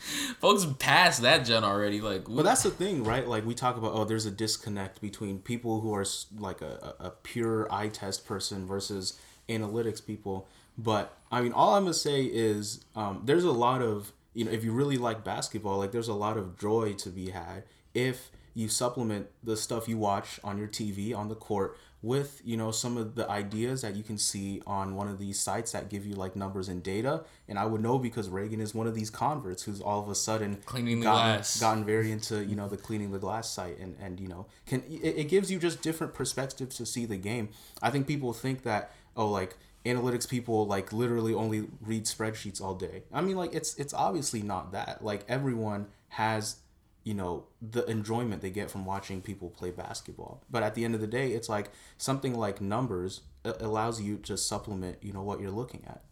folks 0.41 0.67
past 0.79 1.23
that 1.23 1.45
gen 1.45 1.65
already. 1.65 2.01
Like 2.01 2.25
But 2.29 2.45
that's 2.45 2.63
the 2.63 2.71
thing, 2.71 3.05
right? 3.05 3.27
Like 3.27 3.45
we 3.45 3.55
talk 3.55 3.77
about, 3.77 3.93
oh, 3.95 4.05
there's 4.05 4.27
a 4.27 4.31
disconnect 4.31 5.01
between 5.01 5.39
people 5.41 5.81
who 5.81 5.93
are 5.95 6.07
like 6.39 6.63
a, 6.63 6.95
a 7.01 7.07
a 7.07 7.11
pure 7.11 7.67
eye 7.73 7.89
test 7.89 8.25
person 8.27 8.67
versus 8.67 9.19
analytics 9.49 10.05
people. 10.05 10.49
But 10.79 11.15
I 11.31 11.43
mean, 11.43 11.53
all 11.53 11.75
I'm 11.75 11.83
gonna 11.83 11.95
say 11.95 12.23
is 12.25 12.85
um, 12.97 13.23
there's 13.25 13.45
a 13.45 13.51
lot 13.53 13.83
of 13.83 14.13
you 14.35 14.45
know, 14.45 14.51
if 14.51 14.65
you 14.65 14.73
really 14.73 14.97
like 14.97 15.25
basketball, 15.25 15.79
like 15.79 15.93
there's 15.93 16.09
a 16.09 16.15
lot 16.15 16.37
of 16.37 16.59
joy 16.59 16.95
to 16.95 17.11
be 17.11 17.31
had 17.31 17.65
if 17.95 18.31
you 18.55 18.69
supplement 18.69 19.29
the 19.43 19.57
stuff 19.57 19.89
you 19.89 19.97
watch 19.97 20.39
on 20.45 20.59
your 20.59 20.69
TV 20.69 21.17
on 21.17 21.29
the 21.29 21.35
court 21.35 21.77
with 22.03 22.43
you 22.45 22.57
know 22.57 22.71
some 22.73 22.97
of 22.97 23.15
the 23.15 23.29
ideas 23.31 23.83
that 23.83 23.95
you 23.95 24.03
can 24.03 24.19
see 24.19 24.61
on 24.67 24.97
one 24.97 25.09
of 25.09 25.19
these 25.19 25.39
sites 25.39 25.71
that 25.73 25.89
give 25.89 26.05
you 26.05 26.15
like 26.15 26.35
numbers 26.35 26.69
and 26.69 26.83
data 26.83 27.23
and 27.49 27.59
i 27.59 27.65
would 27.65 27.81
know 27.81 27.97
because 27.97 28.29
reagan 28.29 28.61
is 28.61 28.75
one 28.75 28.89
of 28.89 28.95
these 28.95 29.09
converts 29.09 29.63
who's 29.63 29.81
all 29.81 30.03
of 30.03 30.09
a 30.09 30.15
sudden 30.15 30.57
Cleaning 30.67 30.99
the 30.99 31.05
gotten, 31.05 31.37
glass. 31.37 31.61
gotten 31.61 31.85
very 31.85 32.11
into 32.17 32.45
you 32.45 32.57
know 32.57 32.69
the 32.69 32.77
cleaning 32.77 33.13
the 33.13 33.21
glass 33.21 33.49
site 33.49 33.79
and 33.79 33.97
and 34.01 34.19
you 34.19 34.27
know 34.27 34.47
can 34.67 34.83
it, 34.91 35.17
it 35.17 35.29
gives 35.29 35.51
you 35.51 35.61
just 35.61 35.81
different 35.81 36.13
perspectives 36.13 36.77
to 36.77 36.85
see 36.85 37.07
the 37.07 37.17
game 37.17 37.51
i 37.81 37.89
think 37.89 38.09
people 38.09 38.33
think 38.33 38.65
that 38.65 38.91
oh 39.17 39.29
like 39.29 39.57
analytics 39.85 40.29
people 40.29 40.67
like 40.67 40.93
literally 40.93 41.35
only 41.35 41.67
read 41.81 42.05
spreadsheets 42.05 42.61
all 42.61 42.75
day 42.75 43.03
i 43.13 43.21
mean 43.21 43.37
like 43.37 43.55
it's 43.55 43.75
it's 43.77 43.93
obviously 43.93 44.43
not 44.43 44.73
that 44.73 45.03
like 45.05 45.25
everyone 45.29 45.87
has 46.09 46.57
you 47.05 47.15
know 47.15 47.45
the 47.61 47.85
enjoyment 47.87 48.43
they 48.43 48.51
get 48.51 48.71
from 48.71 48.85
watching 48.85 49.21
people 49.21 49.51
play 49.51 49.71
basketball 49.71 50.43
but 50.51 50.63
at 50.63 50.75
the 50.75 50.85
end 50.85 50.95
of 50.95 51.01
the 51.01 51.07
day 51.07 51.33
it's 51.33 51.49
like 51.49 51.71
something 51.99 52.35
like 52.35 52.61
numbers 52.61 53.23
uh, 53.45 53.55
allows 53.59 54.01
you 54.01 54.17
to 54.19 54.37
supplement 54.37 54.97
you 55.03 55.13
know 55.13 55.23
what 55.23 55.41
you're 55.41 55.51
looking 55.51 55.83
at 55.87 56.03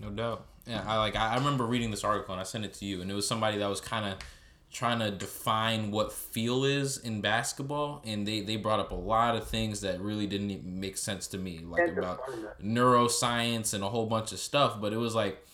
No 0.00 0.10
doubt. 0.10 0.46
Yeah, 0.66 0.84
I 0.86 0.98
like. 0.98 1.16
I 1.16 1.32
I 1.32 1.36
remember 1.36 1.64
reading 1.66 1.90
this 1.90 2.04
article 2.04 2.32
and 2.34 2.40
I 2.40 2.44
sent 2.44 2.64
it 2.64 2.74
to 2.74 2.84
you, 2.84 3.02
and 3.02 3.10
it 3.10 3.14
was 3.14 3.26
somebody 3.26 3.58
that 3.58 3.68
was 3.68 3.80
kind 3.80 4.06
of 4.06 4.18
trying 4.72 4.98
to 5.00 5.10
define 5.10 5.90
what 5.90 6.12
feel 6.12 6.64
is 6.64 6.98
in 6.98 7.20
basketball, 7.20 8.02
and 8.04 8.26
they 8.26 8.40
they 8.40 8.56
brought 8.56 8.80
up 8.80 8.90
a 8.90 8.96
lot 8.96 9.36
of 9.36 9.46
things 9.46 9.82
that 9.82 10.00
really 10.00 10.26
didn't 10.26 10.64
make 10.64 10.96
sense 10.96 11.26
to 11.28 11.38
me, 11.38 11.60
like 11.62 11.96
about 11.96 12.20
neuroscience 12.62 13.74
and 13.74 13.84
a 13.84 13.88
whole 13.88 14.06
bunch 14.06 14.32
of 14.32 14.38
stuff. 14.38 14.80
But 14.80 14.92
it 14.92 14.98
was 14.98 15.14
like. 15.14 15.44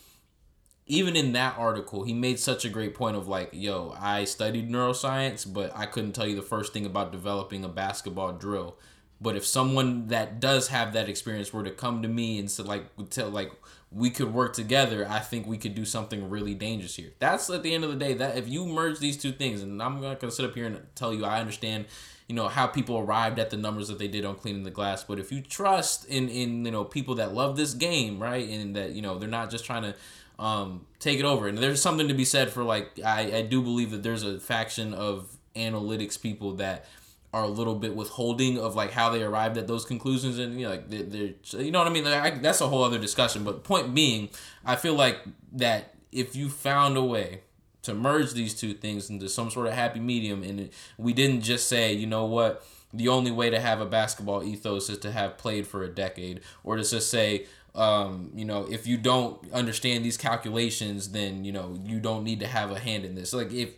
Even 0.91 1.15
in 1.15 1.33
that 1.33 1.55
article, 1.55 2.03
he 2.03 2.13
made 2.13 2.39
such 2.39 2.65
a 2.65 2.69
great 2.69 2.95
point 2.95 3.15
of 3.15 3.27
like, 3.27 3.51
yo, 3.53 3.95
I 3.99 4.23
studied 4.23 4.71
neuroscience, 4.71 5.45
but 5.53 5.71
I 5.75 5.85
couldn't 5.85 6.13
tell 6.13 6.25
you 6.25 6.35
the 6.35 6.41
first 6.41 6.73
thing 6.73 6.83
about 6.83 7.11
developing 7.11 7.63
a 7.63 7.69
basketball 7.69 8.31
drill. 8.31 8.75
But 9.21 9.35
if 9.35 9.45
someone 9.45 10.07
that 10.07 10.39
does 10.39 10.69
have 10.69 10.93
that 10.93 11.07
experience 11.07 11.53
were 11.53 11.63
to 11.63 11.69
come 11.69 12.01
to 12.01 12.07
me 12.07 12.39
and 12.39 12.49
said 12.49 12.65
like 12.65 12.85
tell 13.11 13.29
like 13.29 13.51
we 13.91 14.09
could 14.09 14.33
work 14.33 14.53
together, 14.53 15.07
I 15.09 15.19
think 15.19 15.47
we 15.47 15.57
could 15.57 15.73
do 15.73 15.83
something 15.83 16.29
really 16.29 16.53
dangerous 16.53 16.95
here. 16.95 17.11
That's 17.19 17.49
at 17.49 17.63
the 17.63 17.73
end 17.73 17.83
of 17.83 17.89
the 17.89 17.95
day 17.95 18.13
that 18.13 18.37
if 18.37 18.47
you 18.47 18.65
merge 18.65 18.99
these 18.99 19.17
two 19.17 19.31
things, 19.31 19.63
and 19.63 19.81
I'm 19.81 19.99
not 19.99 20.19
gonna 20.19 20.31
sit 20.31 20.45
up 20.45 20.53
here 20.53 20.67
and 20.67 20.79
tell 20.93 21.13
you 21.13 21.25
I 21.25 21.39
understand, 21.39 21.85
you 22.27 22.35
know, 22.35 22.47
how 22.47 22.67
people 22.67 22.99
arrived 22.99 23.39
at 23.39 23.49
the 23.49 23.57
numbers 23.57 23.87
that 23.87 23.97
they 23.97 24.07
did 24.07 24.25
on 24.25 24.35
cleaning 24.35 24.63
the 24.63 24.69
glass. 24.69 25.03
But 25.03 25.19
if 25.19 25.31
you 25.31 25.41
trust 25.41 26.05
in 26.05 26.29
in 26.29 26.65
you 26.65 26.71
know 26.71 26.83
people 26.83 27.15
that 27.15 27.33
love 27.33 27.57
this 27.57 27.73
game, 27.73 28.21
right, 28.21 28.47
and 28.47 28.75
that 28.75 28.91
you 28.91 29.01
know 29.01 29.17
they're 29.17 29.27
not 29.27 29.49
just 29.49 29.65
trying 29.65 29.83
to 29.83 29.95
um, 30.37 30.85
take 30.99 31.19
it 31.19 31.25
over. 31.25 31.47
And 31.47 31.57
there's 31.57 31.81
something 31.81 32.07
to 32.07 32.13
be 32.13 32.25
said 32.25 32.51
for 32.51 32.63
like 32.63 32.99
I, 33.03 33.37
I 33.37 33.41
do 33.41 33.61
believe 33.61 33.91
that 33.91 34.03
there's 34.03 34.23
a 34.23 34.39
faction 34.39 34.93
of 34.93 35.35
analytics 35.55 36.19
people 36.19 36.53
that 36.55 36.85
are 37.33 37.43
a 37.43 37.47
little 37.47 37.75
bit 37.75 37.95
withholding 37.95 38.57
of 38.57 38.75
like 38.75 38.91
how 38.91 39.09
they 39.09 39.21
arrived 39.21 39.57
at 39.57 39.67
those 39.67 39.85
conclusions 39.85 40.39
and 40.39 40.59
you 40.59 40.65
know 40.65 40.71
like 40.71 40.89
they're, 40.89 41.03
they're 41.03 41.61
you 41.61 41.71
know 41.71 41.79
what 41.79 41.87
I 41.87 41.91
mean? 41.91 42.03
Like, 42.03 42.33
I, 42.33 42.37
that's 42.37 42.61
a 42.61 42.67
whole 42.67 42.83
other 42.83 42.97
discussion 42.97 43.43
but 43.43 43.63
point 43.63 43.93
being 43.93 44.29
I 44.65 44.75
feel 44.75 44.95
like 44.95 45.19
that 45.53 45.93
if 46.11 46.35
you 46.35 46.49
found 46.49 46.97
a 46.97 47.03
way 47.03 47.41
to 47.83 47.93
merge 47.93 48.33
these 48.33 48.55
two 48.55 48.73
things 48.73 49.09
into 49.09 49.29
some 49.29 49.51
sort 49.51 49.67
of 49.67 49.73
happy 49.73 49.99
medium 49.99 50.43
and 50.43 50.69
we 50.97 51.13
didn't 51.13 51.41
just 51.41 51.67
say 51.67 51.93
you 51.93 52.07
know 52.07 52.25
what 52.25 52.65
the 52.91 53.07
only 53.07 53.31
way 53.31 53.51
to 53.51 53.59
have 53.59 53.79
a 53.79 53.85
basketball 53.85 54.43
ethos 54.43 54.89
is 54.89 54.97
to 54.97 55.11
have 55.11 55.37
played 55.37 55.67
for 55.67 55.83
a 55.83 55.89
decade 55.89 56.41
or 56.63 56.77
to 56.77 56.83
just 56.83 57.11
say 57.11 57.45
um, 57.75 58.31
you 58.33 58.45
know 58.45 58.65
if 58.71 58.87
you 58.87 58.97
don't 58.97 59.39
understand 59.53 60.03
these 60.03 60.17
calculations 60.17 61.11
then 61.11 61.45
you 61.45 61.51
know 61.51 61.79
you 61.83 61.99
don't 61.99 62.23
need 62.23 62.39
to 62.39 62.47
have 62.47 62.71
a 62.71 62.79
hand 62.79 63.05
in 63.05 63.13
this. 63.13 63.33
Like 63.33 63.53
if 63.53 63.69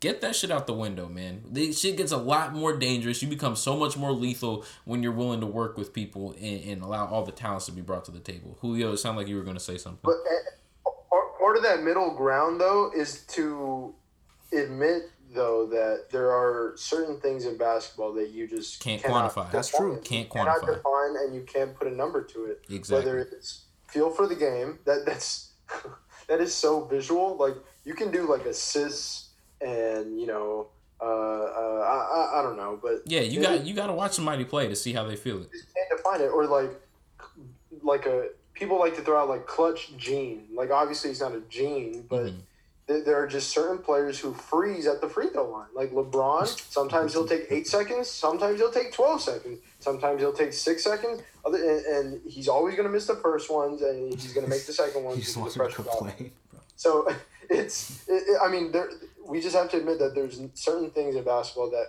get 0.00 0.20
that 0.22 0.34
shit 0.34 0.50
out 0.50 0.66
the 0.66 0.72
window 0.74 1.08
man 1.08 1.42
the 1.50 1.72
shit 1.72 1.96
gets 1.96 2.10
a 2.12 2.16
lot 2.16 2.52
more 2.54 2.76
dangerous 2.76 3.22
you 3.22 3.28
become 3.28 3.54
so 3.54 3.76
much 3.76 3.96
more 3.96 4.12
lethal 4.12 4.64
when 4.84 5.02
you're 5.02 5.12
willing 5.12 5.40
to 5.40 5.46
work 5.46 5.76
with 5.76 5.92
people 5.92 6.32
and, 6.40 6.64
and 6.64 6.82
allow 6.82 7.06
all 7.06 7.24
the 7.24 7.32
talents 7.32 7.66
to 7.66 7.72
be 7.72 7.82
brought 7.82 8.04
to 8.04 8.10
the 8.10 8.20
table 8.20 8.56
julio 8.60 8.92
it 8.92 8.96
sounded 8.96 9.18
like 9.20 9.28
you 9.28 9.36
were 9.36 9.44
going 9.44 9.56
to 9.56 9.62
say 9.62 9.76
something 9.76 10.00
But 10.02 10.12
uh, 10.12 10.90
part- 11.10 11.38
part 11.38 11.56
of 11.56 11.62
that 11.64 11.82
middle 11.82 12.14
ground, 12.14 12.60
though, 12.60 12.90
is 12.96 13.22
to 13.28 13.94
admit 14.52 15.02
though 15.32 15.66
that 15.66 16.06
there 16.10 16.30
are 16.30 16.74
certain 16.76 17.20
things 17.20 17.44
in 17.46 17.56
basketball 17.56 18.12
that 18.14 18.30
you 18.30 18.48
just 18.48 18.80
Can't 18.80 19.00
cannot 19.02 19.32
quantify. 19.32 19.50
That's 19.52 19.68
true. 19.70 19.94
You 19.94 20.00
Can't 20.00 20.28
cannot 20.28 20.58
quantify. 20.58 20.76
define, 20.76 21.16
and 21.24 21.34
you 21.34 21.42
can't 21.42 21.74
put 21.74 21.86
a 21.86 21.90
number 21.94 22.22
to 22.24 22.46
it. 22.46 22.62
Exactly. 22.68 22.96
Whether 23.12 23.18
it's 23.20 23.66
feel 23.88 24.10
for 24.10 24.26
the 24.26 24.34
game, 24.34 24.78
that 24.86 25.06
that's 25.06 25.52
that 26.28 26.40
is 26.40 26.54
so 26.54 26.84
visual. 26.86 27.36
Like 27.36 27.54
you 27.84 27.94
can 27.94 28.10
do 28.10 28.28
like 28.28 28.44
assists 28.44 29.29
and 29.60 30.20
you 30.20 30.26
know, 30.26 30.68
uh, 31.00 31.04
uh 31.04 31.08
I, 31.08 32.36
I 32.36 32.40
I 32.40 32.42
don't 32.42 32.56
know, 32.56 32.78
but 32.82 33.02
Yeah, 33.06 33.20
you 33.20 33.40
got 33.42 33.64
you 33.64 33.74
got 33.74 33.86
to 33.88 33.92
watch 33.92 34.12
somebody 34.12 34.44
play 34.44 34.68
to 34.68 34.76
see 34.76 34.92
how 34.92 35.04
they 35.04 35.16
feel 35.16 35.36
it. 35.42 35.48
you 35.52 35.60
can't 35.74 35.90
define 35.96 36.20
it 36.20 36.28
or 36.28 36.46
like 36.46 36.70
like 37.82 38.06
a 38.06 38.28
people 38.54 38.78
like 38.78 38.94
to 38.96 39.02
throw 39.02 39.20
out 39.20 39.28
like 39.28 39.46
clutch 39.46 39.96
gene 39.96 40.44
like 40.54 40.70
obviously 40.70 41.10
he's 41.10 41.20
not 41.20 41.34
a 41.34 41.40
gene 41.48 42.04
but 42.10 42.26
Mhm. 42.26 42.40
th- 42.88 43.04
there 43.06 43.16
are 43.22 43.26
just 43.26 43.50
certain 43.50 43.78
players 43.78 44.18
who 44.18 44.34
freeze 44.34 44.86
at 44.86 45.00
the 45.00 45.08
free 45.08 45.28
throw 45.28 45.48
line 45.48 45.68
like 45.74 45.90
lebron 45.92 46.46
sometimes 46.70 47.12
he'll 47.14 47.26
take 47.26 47.46
eight 47.50 47.66
seconds 47.66 48.10
sometimes 48.10 48.58
he'll 48.58 48.70
take 48.72 48.92
12 48.92 49.22
seconds 49.22 49.60
sometimes 49.78 50.20
he'll 50.20 50.32
take 50.32 50.52
six 50.52 50.82
seconds 50.84 51.22
other 51.44 51.58
and, 51.58 51.86
and 51.86 52.20
he's 52.30 52.48
always 52.48 52.74
going 52.74 52.86
to 52.86 52.92
miss 52.92 53.06
the 53.06 53.16
first 53.16 53.50
ones 53.50 53.80
and 53.82 54.12
he's 54.12 54.32
going 54.34 54.44
to 54.44 54.50
make 54.50 54.66
the 54.66 54.72
second 54.72 55.04
ones 55.04 55.32
He 55.32 55.40
wants 55.40 55.54
the 55.54 55.60
to 55.60 55.64
pressure's 55.66 55.86
off. 55.86 55.98
complain. 55.98 56.32
So 56.76 57.08
it's, 57.50 58.06
it, 58.08 58.24
it- 58.28 58.38
I 58.42 58.50
mean, 58.50 58.72
there, 58.72 58.90
we 59.30 59.40
just 59.40 59.54
have 59.56 59.70
to 59.70 59.76
admit 59.78 59.98
that 60.00 60.14
there's 60.14 60.40
certain 60.54 60.90
things 60.90 61.16
in 61.16 61.24
basketball 61.24 61.70
that 61.70 61.86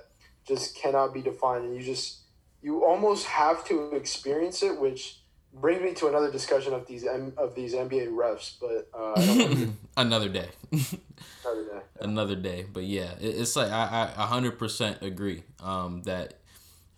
just 0.48 0.76
cannot 0.76 1.14
be 1.14 1.22
defined, 1.22 1.66
and 1.66 1.76
you 1.76 1.82
just, 1.82 2.20
you 2.62 2.84
almost 2.86 3.26
have 3.26 3.66
to 3.66 3.92
experience 3.96 4.64
it, 4.64 4.80
which 4.80 5.18
brings 5.54 5.82
me 5.82 5.94
to 5.96 6.08
another 6.08 6.32
discussion 6.32 6.74
of 6.74 6.88
these 6.88 7.06
M- 7.06 7.34
of 7.38 7.56
these 7.56 7.74
NBA 7.74 8.08
refs. 8.10 8.56
But 8.62 8.90
uh, 8.98 9.14
I 9.18 9.26
don't 9.26 9.40
want 9.40 9.52
to 9.60 9.74
Another 9.98 10.30
day. 10.30 10.50
another 10.72 11.64
day. 11.66 11.82
another 12.00 12.36
day. 12.36 12.66
But 12.72 12.84
yeah, 12.84 13.12
it, 13.20 13.36
it's 13.42 13.56
like 13.56 13.72
I 13.72 14.12
I 14.18 14.24
a 14.24 14.26
hundred 14.28 14.58
percent 14.58 15.00
agree. 15.02 15.44
Um, 15.62 16.04
that 16.04 16.36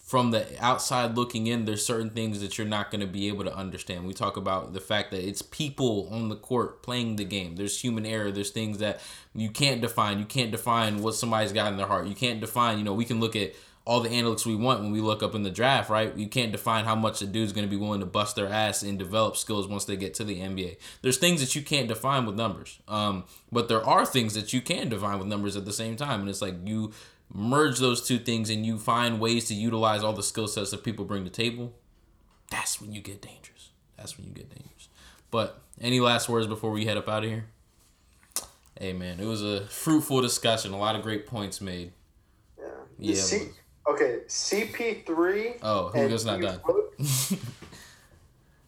from 0.04 0.32
the 0.32 0.46
outside 0.60 1.16
looking 1.16 1.48
in, 1.48 1.64
there's 1.64 1.86
certain 1.86 2.10
things 2.10 2.42
that 2.42 2.58
you're 2.58 2.68
not 2.68 2.92
going 2.92 3.00
to 3.00 3.08
be 3.08 3.30
able 3.30 3.46
to 3.46 3.56
understand. 3.56 4.06
We 4.06 4.14
talk 4.14 4.36
about 4.36 4.74
the 4.74 4.82
fact 4.82 5.12
that 5.12 5.26
it's 5.26 5.42
people 5.42 6.10
on 6.12 6.28
the 6.28 6.36
court 6.36 6.84
playing 6.84 7.16
the 7.16 7.24
game. 7.24 7.56
There's 7.56 7.80
human 7.80 8.06
error. 8.06 8.30
There's 8.30 8.50
things 8.50 8.80
that 8.80 9.00
you 9.34 9.50
can't 9.50 9.80
define. 9.80 10.20
You 10.20 10.26
can't 10.26 10.52
define 10.52 11.02
what 11.02 11.16
somebody's 11.16 11.54
got 11.54 11.72
in 11.72 11.78
their 11.78 11.88
heart. 11.88 12.08
You 12.08 12.16
can't 12.16 12.42
define. 12.42 12.78
You 12.78 12.84
know, 12.84 12.94
we 12.94 13.06
can 13.06 13.22
look 13.22 13.36
at 13.38 13.54
all 13.86 14.02
the 14.02 14.10
analytics 14.10 14.46
we 14.46 14.56
want 14.56 14.82
when 14.82 14.92
we 14.92 15.02
look 15.02 15.24
up 15.24 15.36
in 15.36 15.44
the 15.44 15.50
draft, 15.50 15.90
right? 15.90 16.16
You 16.16 16.28
can't 16.28 16.52
define 16.52 16.86
how 16.86 16.96
much 16.96 17.22
a 17.22 17.26
dude's 17.26 17.52
going 17.52 17.68
to 17.68 17.70
be 17.70 17.76
willing 17.78 18.00
to 18.00 18.06
bust 18.06 18.36
their 18.36 18.48
ass 18.48 18.82
and 18.82 19.00
develop 19.00 19.36
skills 19.36 19.68
once 19.68 19.86
they 19.86 19.98
get 19.98 20.14
to 20.16 20.24
the 20.24 20.40
NBA. 20.40 20.78
There's 21.02 21.18
things 21.18 21.42
that 21.42 21.56
you 21.56 21.62
can't 21.62 21.88
define 21.88 22.26
with 22.26 22.36
numbers, 22.36 22.80
um, 22.88 23.26
but 23.52 23.68
there 23.68 23.86
are 23.86 24.06
things 24.06 24.36
that 24.36 24.54
you 24.54 24.62
can 24.62 24.88
define 24.88 25.20
with 25.20 25.28
numbers 25.28 25.58
at 25.58 25.66
the 25.66 25.74
same 25.74 25.98
time, 25.98 26.22
and 26.22 26.30
it's 26.30 26.42
like 26.42 26.56
you 26.66 26.94
merge 27.34 27.80
those 27.80 28.06
two 28.06 28.20
things 28.20 28.50
and 28.50 28.66
you 28.66 28.78
find 28.78 29.20
ways 29.20 29.46
to 29.48 29.54
utilize 29.54 30.04
all 30.04 30.14
the 30.14 30.24
skill 30.24 30.48
sets 30.48 30.72
that 30.72 30.84
people 30.84 31.04
bring 31.06 31.24
to 31.24 31.30
the 31.30 31.36
table. 31.36 31.74
That's 32.52 32.80
when 32.80 32.94
you 32.94 33.02
get 33.02 33.22
dangerous. 33.22 33.70
That's 33.98 34.18
when 34.18 34.28
you 34.28 34.34
get 34.34 34.50
dangerous. 34.50 34.90
But 35.32 35.60
any 35.82 36.00
last 36.00 36.30
words 36.30 36.46
before 36.48 36.72
we 36.72 36.86
head 36.86 36.98
up 36.98 37.10
out 37.10 37.24
of 37.24 37.30
here? 37.30 37.46
Hey 38.80 38.94
man, 38.94 39.20
it 39.20 39.26
was 39.26 39.44
a 39.44 39.66
fruitful 39.68 40.22
discussion. 40.22 40.74
A 40.74 40.78
lot 40.78 40.96
of 40.96 41.02
great 41.02 41.26
points 41.26 41.62
made. 41.62 41.92
Yeah. 42.58 42.66
Yeah, 43.00 43.16
C- 43.22 43.50
okay, 43.90 44.20
CP 44.28 45.06
three. 45.06 45.56
Oh, 45.62 45.92
Julio's 45.94 46.26
not 46.26 46.42
done. 46.42 46.60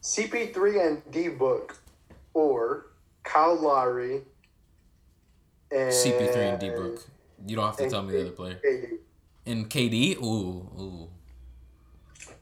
CP 0.02 0.54
three 0.54 0.80
and 0.80 1.02
D 1.10 1.28
Book, 1.28 1.78
or 2.34 2.86
Kyle 3.22 3.60
Lowry. 3.60 4.22
And 5.70 5.92
CP3 5.92 6.36
and 6.36 6.60
D 6.60 6.70
Book. 6.70 7.04
You 7.44 7.56
don't 7.56 7.66
have 7.66 7.76
to 7.76 7.82
and 7.84 7.92
tell 7.92 8.02
me 8.02 8.12
the 8.12 8.20
other 8.22 8.30
player. 8.30 8.60
KD. 8.64 8.98
And 9.46 9.68
KD, 9.70 10.16
ooh, 10.22 10.68
ooh. 10.80 11.08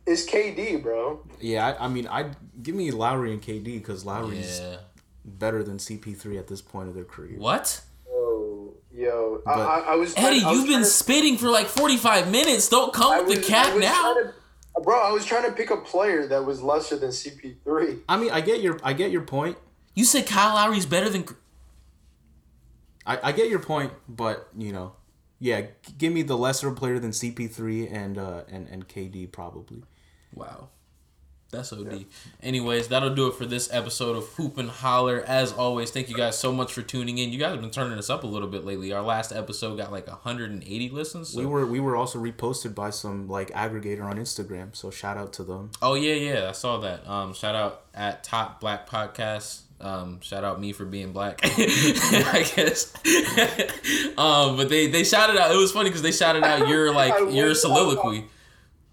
It's 0.07 0.27
KD, 0.29 0.83
bro. 0.83 1.21
Yeah, 1.41 1.67
I, 1.79 1.87
I 1.87 1.89
mean, 1.89 2.07
I 2.07 2.31
give 2.63 2.75
me 2.75 2.91
Lowry 2.91 3.33
and 3.33 3.41
KD 3.43 3.65
because 3.65 4.05
Lowry's 4.05 4.61
Yeah. 4.61 4.77
better 5.25 5.63
than 5.63 5.79
CP3 5.79 6.39
at 6.39 6.47
this 6.47 6.61
point 6.61 6.89
of 6.89 6.95
their 6.95 7.05
career. 7.05 7.39
What? 7.39 7.81
Oh, 8.11 8.75
yo, 8.93 9.41
I, 9.47 9.55
But- 9.55 9.61
I, 9.69 9.79
I 9.81 9.95
was. 9.97 10.15
trying- 10.15 10.27
Eddie, 10.27 10.45
I 10.45 10.51
was 10.51 10.59
you've 10.61 10.69
been 10.69 10.81
to- 10.81 10.85
spitting 10.85 11.39
for 11.39 11.49
like 11.49 11.67
45 11.67 12.31
minutes. 12.31 12.69
Don't 12.69 12.93
come 12.93 13.13
I 13.13 13.21
with 13.21 13.29
the 13.29 13.37
was- 13.39 13.49
cap 13.49 13.69
I 13.69 13.75
was 13.75 13.83
now. 13.85 14.15
to- 14.15 14.35
bro, 14.83 14.99
I 15.01 15.11
was 15.13 15.25
trying 15.25 15.45
to 15.45 15.53
pick 15.53 15.71
a 15.71 15.77
player 15.79 16.27
that 16.29 16.45
was 16.45 16.63
lesser 16.63 16.97
than 16.97 17.11
CP3. 17.11 18.01
I 18.09 18.17
mean, 18.19 18.31
I 18.31 18.41
get 18.43 18.61
your, 18.61 18.79
I 18.83 18.93
get 18.93 19.11
your 19.11 19.23
point. 19.23 19.57
You 19.95 20.05
said 20.05 20.27
Kyle 20.27 20.55
Lowry's 20.55 20.87
better 20.87 21.09
than. 21.09 21.25
I, 23.07 23.19
I 23.25 23.33
get 23.33 23.49
your 23.51 23.59
point, 23.61 23.93
but 24.09 24.49
you 24.57 24.73
know, 24.73 24.93
yeah, 25.39 25.61
g- 25.63 25.69
give 25.99 26.13
me 26.13 26.23
the 26.23 26.37
lesser 26.37 26.71
player 26.73 26.99
than 26.99 27.11
CP3 27.11 27.93
and 27.93 28.19
uh 28.19 28.43
and 28.49 28.69
and 28.69 28.89
KD 28.89 29.31
probably. 29.31 29.83
Wow. 30.33 30.69
That's 31.51 31.73
OD. 31.73 32.07
Anyways, 32.43 32.89
that'll 32.89 33.15
do 33.15 33.29
it 33.29 33.35
for 33.35 33.47
this 33.47 33.73
episode 33.73 34.17
of 34.17 34.25
Hoop 34.31 34.59
and 34.59 34.69
Holler. 34.69 35.23
As 35.25 35.53
always, 35.53 35.93
thank 35.93 36.09
you 36.09 36.17
guys 36.17 36.37
so 36.37 36.53
much 36.53 36.73
for 36.73 36.83
tuning 36.83 37.19
in. 37.19 37.31
You 37.31 37.39
guys 37.39 37.53
have 37.53 37.61
been 37.61 37.71
turning 37.71 37.97
us 37.97 38.11
up 38.11 38.25
a 38.25 38.27
little 38.27 38.49
bit 38.49 38.65
lately. 38.65 38.93
Our 38.93 39.03
last 39.03 39.31
episode 39.31 39.77
got 39.77 39.93
like 39.93 40.09
180 40.09 40.89
listens. 40.89 41.29
So. 41.29 41.39
We 41.39 41.47
were 41.47 41.65
we 41.65 41.79
were 41.79 41.95
also 41.95 42.19
reposted 42.19 42.75
by 42.75 42.91
some 42.91 43.29
like 43.29 43.51
aggregator 43.51 44.03
on 44.03 44.17
Instagram, 44.17 44.75
so 44.75 44.91
shout 44.91 45.17
out 45.17 45.33
to 45.35 45.45
them. 45.45 45.71
Oh 45.81 45.95
yeah, 45.95 46.15
yeah, 46.15 46.49
I 46.49 46.53
saw 46.53 46.79
that. 46.79 47.09
Um, 47.09 47.35
shout 47.35 47.55
out 47.55 47.83
at 47.95 48.25
Top 48.25 48.59
Black 48.59 48.89
Podcast. 48.89 49.61
Um, 49.81 50.21
shout 50.21 50.45
out 50.45 50.61
me 50.61 50.73
for 50.73 50.85
being 50.85 51.13
black, 51.13 51.41
I 51.45 52.51
guess. 52.57 52.93
um, 54.19 54.57
but 54.57 54.69
they 54.69 54.87
they 54.87 55.05
shouted 55.05 55.37
out. 55.37 55.51
It 55.53 55.57
was 55.57 55.73
funny 55.73 55.91
because 55.91 56.03
they 56.03 56.13
shouted 56.13 56.45
out 56.45 56.69
your 56.69 56.93
like 56.93 57.33
your 57.35 57.55
soliloquy. 57.55 58.25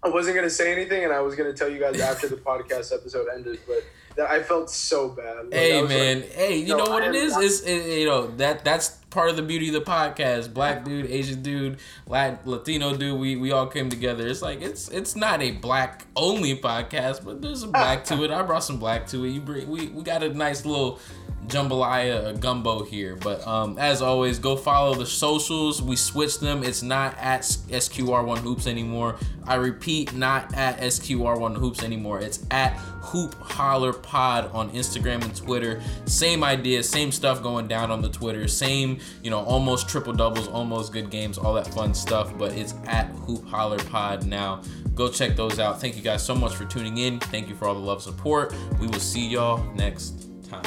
I 0.02 0.08
wasn't 0.08 0.36
gonna 0.36 0.50
say 0.50 0.72
anything, 0.72 1.04
and 1.04 1.12
I 1.12 1.20
was 1.20 1.34
gonna 1.36 1.52
tell 1.52 1.68
you 1.68 1.78
guys 1.78 2.00
after 2.00 2.28
the 2.28 2.36
podcast 2.36 2.92
episode 2.92 3.28
ended, 3.32 3.60
but 3.66 3.84
that 4.16 4.28
I 4.30 4.42
felt 4.42 4.68
so 4.70 5.08
bad. 5.10 5.44
Like, 5.46 5.54
Hey 5.54 5.82
man, 5.82 6.20
like, 6.20 6.32
hey, 6.32 6.56
you 6.58 6.76
no, 6.76 6.84
know 6.84 6.90
what 6.90 7.02
I 7.04 7.08
it 7.08 7.14
is? 7.14 7.62
it, 7.62 7.98
you 8.00 8.06
know 8.06 8.26
that 8.36 8.64
that's 8.64 8.98
part 9.12 9.30
of 9.30 9.36
the 9.36 9.42
beauty 9.42 9.68
of 9.68 9.74
the 9.74 9.80
podcast. 9.80 10.52
Black 10.52 10.84
dude, 10.84 11.06
Asian 11.06 11.42
dude, 11.42 11.78
Lat- 12.06 12.46
Latino 12.46 12.96
dude. 12.96 13.20
We 13.20 13.36
we 13.36 13.52
all 13.52 13.66
came 13.66 13.90
together. 13.90 14.26
It's 14.26 14.42
like 14.42 14.60
it's 14.62 14.88
it's 14.88 15.14
not 15.14 15.42
a 15.42 15.52
black 15.52 16.06
only 16.16 16.56
podcast, 16.56 17.24
but 17.24 17.40
there's 17.42 17.62
a 17.62 17.68
black 17.68 18.04
to 18.06 18.24
it. 18.24 18.30
I 18.30 18.42
brought 18.42 18.64
some 18.64 18.78
black 18.78 19.06
to 19.08 19.24
it. 19.24 19.30
You 19.30 19.40
bring 19.40 19.68
we 19.68 19.88
we 19.88 20.02
got 20.02 20.22
a 20.22 20.32
nice 20.32 20.64
little 20.64 20.98
jambalaya 21.46 22.38
gumbo 22.40 22.84
here. 22.84 23.16
But 23.16 23.46
um, 23.46 23.78
as 23.78 24.02
always, 24.02 24.38
go 24.38 24.56
follow 24.56 24.94
the 24.94 25.06
socials. 25.06 25.82
We 25.82 25.96
switched 25.96 26.40
them. 26.40 26.62
It's 26.62 26.82
not 26.82 27.16
at 27.18 27.42
SQR1 27.42 28.38
Hoops 28.38 28.66
anymore. 28.66 29.16
I 29.44 29.56
repeat, 29.56 30.14
not 30.14 30.54
at 30.54 30.78
SQR1 30.80 31.56
Hoops 31.56 31.82
anymore. 31.82 32.20
It's 32.20 32.44
at 32.50 32.74
Hoop 33.02 33.34
Holler 33.40 33.92
Pod 33.92 34.50
on 34.52 34.70
Instagram 34.70 35.22
and 35.24 35.34
Twitter. 35.34 35.82
Same 36.06 36.44
idea, 36.44 36.82
same 36.82 37.10
stuff 37.10 37.42
going 37.42 37.66
down 37.66 37.90
on 37.90 38.02
the 38.02 38.08
Twitter. 38.08 38.46
Same, 38.46 39.00
you 39.22 39.30
know, 39.30 39.40
almost 39.40 39.88
triple 39.88 40.12
doubles, 40.12 40.48
almost 40.48 40.92
good 40.92 41.10
games, 41.10 41.38
all 41.38 41.54
that 41.54 41.66
fun 41.68 41.94
stuff. 41.94 42.36
But 42.36 42.52
it's 42.52 42.74
at 42.86 43.06
Hoop 43.26 43.46
Holler 43.46 43.78
Pod 43.78 44.26
now. 44.26 44.62
Go 44.94 45.08
check 45.08 45.36
those 45.36 45.58
out. 45.58 45.80
Thank 45.80 45.96
you 45.96 46.02
guys 46.02 46.22
so 46.24 46.34
much 46.34 46.54
for 46.54 46.64
tuning 46.64 46.98
in. 46.98 47.20
Thank 47.20 47.48
you 47.48 47.54
for 47.54 47.66
all 47.66 47.74
the 47.74 47.80
love 47.80 48.02
support. 48.02 48.54
We 48.80 48.86
will 48.86 49.00
see 49.00 49.26
y'all 49.26 49.64
next 49.74 50.28
time. 50.48 50.62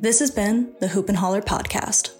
This 0.00 0.18
has 0.20 0.30
been 0.30 0.74
the 0.80 0.88
Hoop 0.88 1.08
and 1.08 1.18
Holler 1.18 1.40
podcast. 1.40 2.12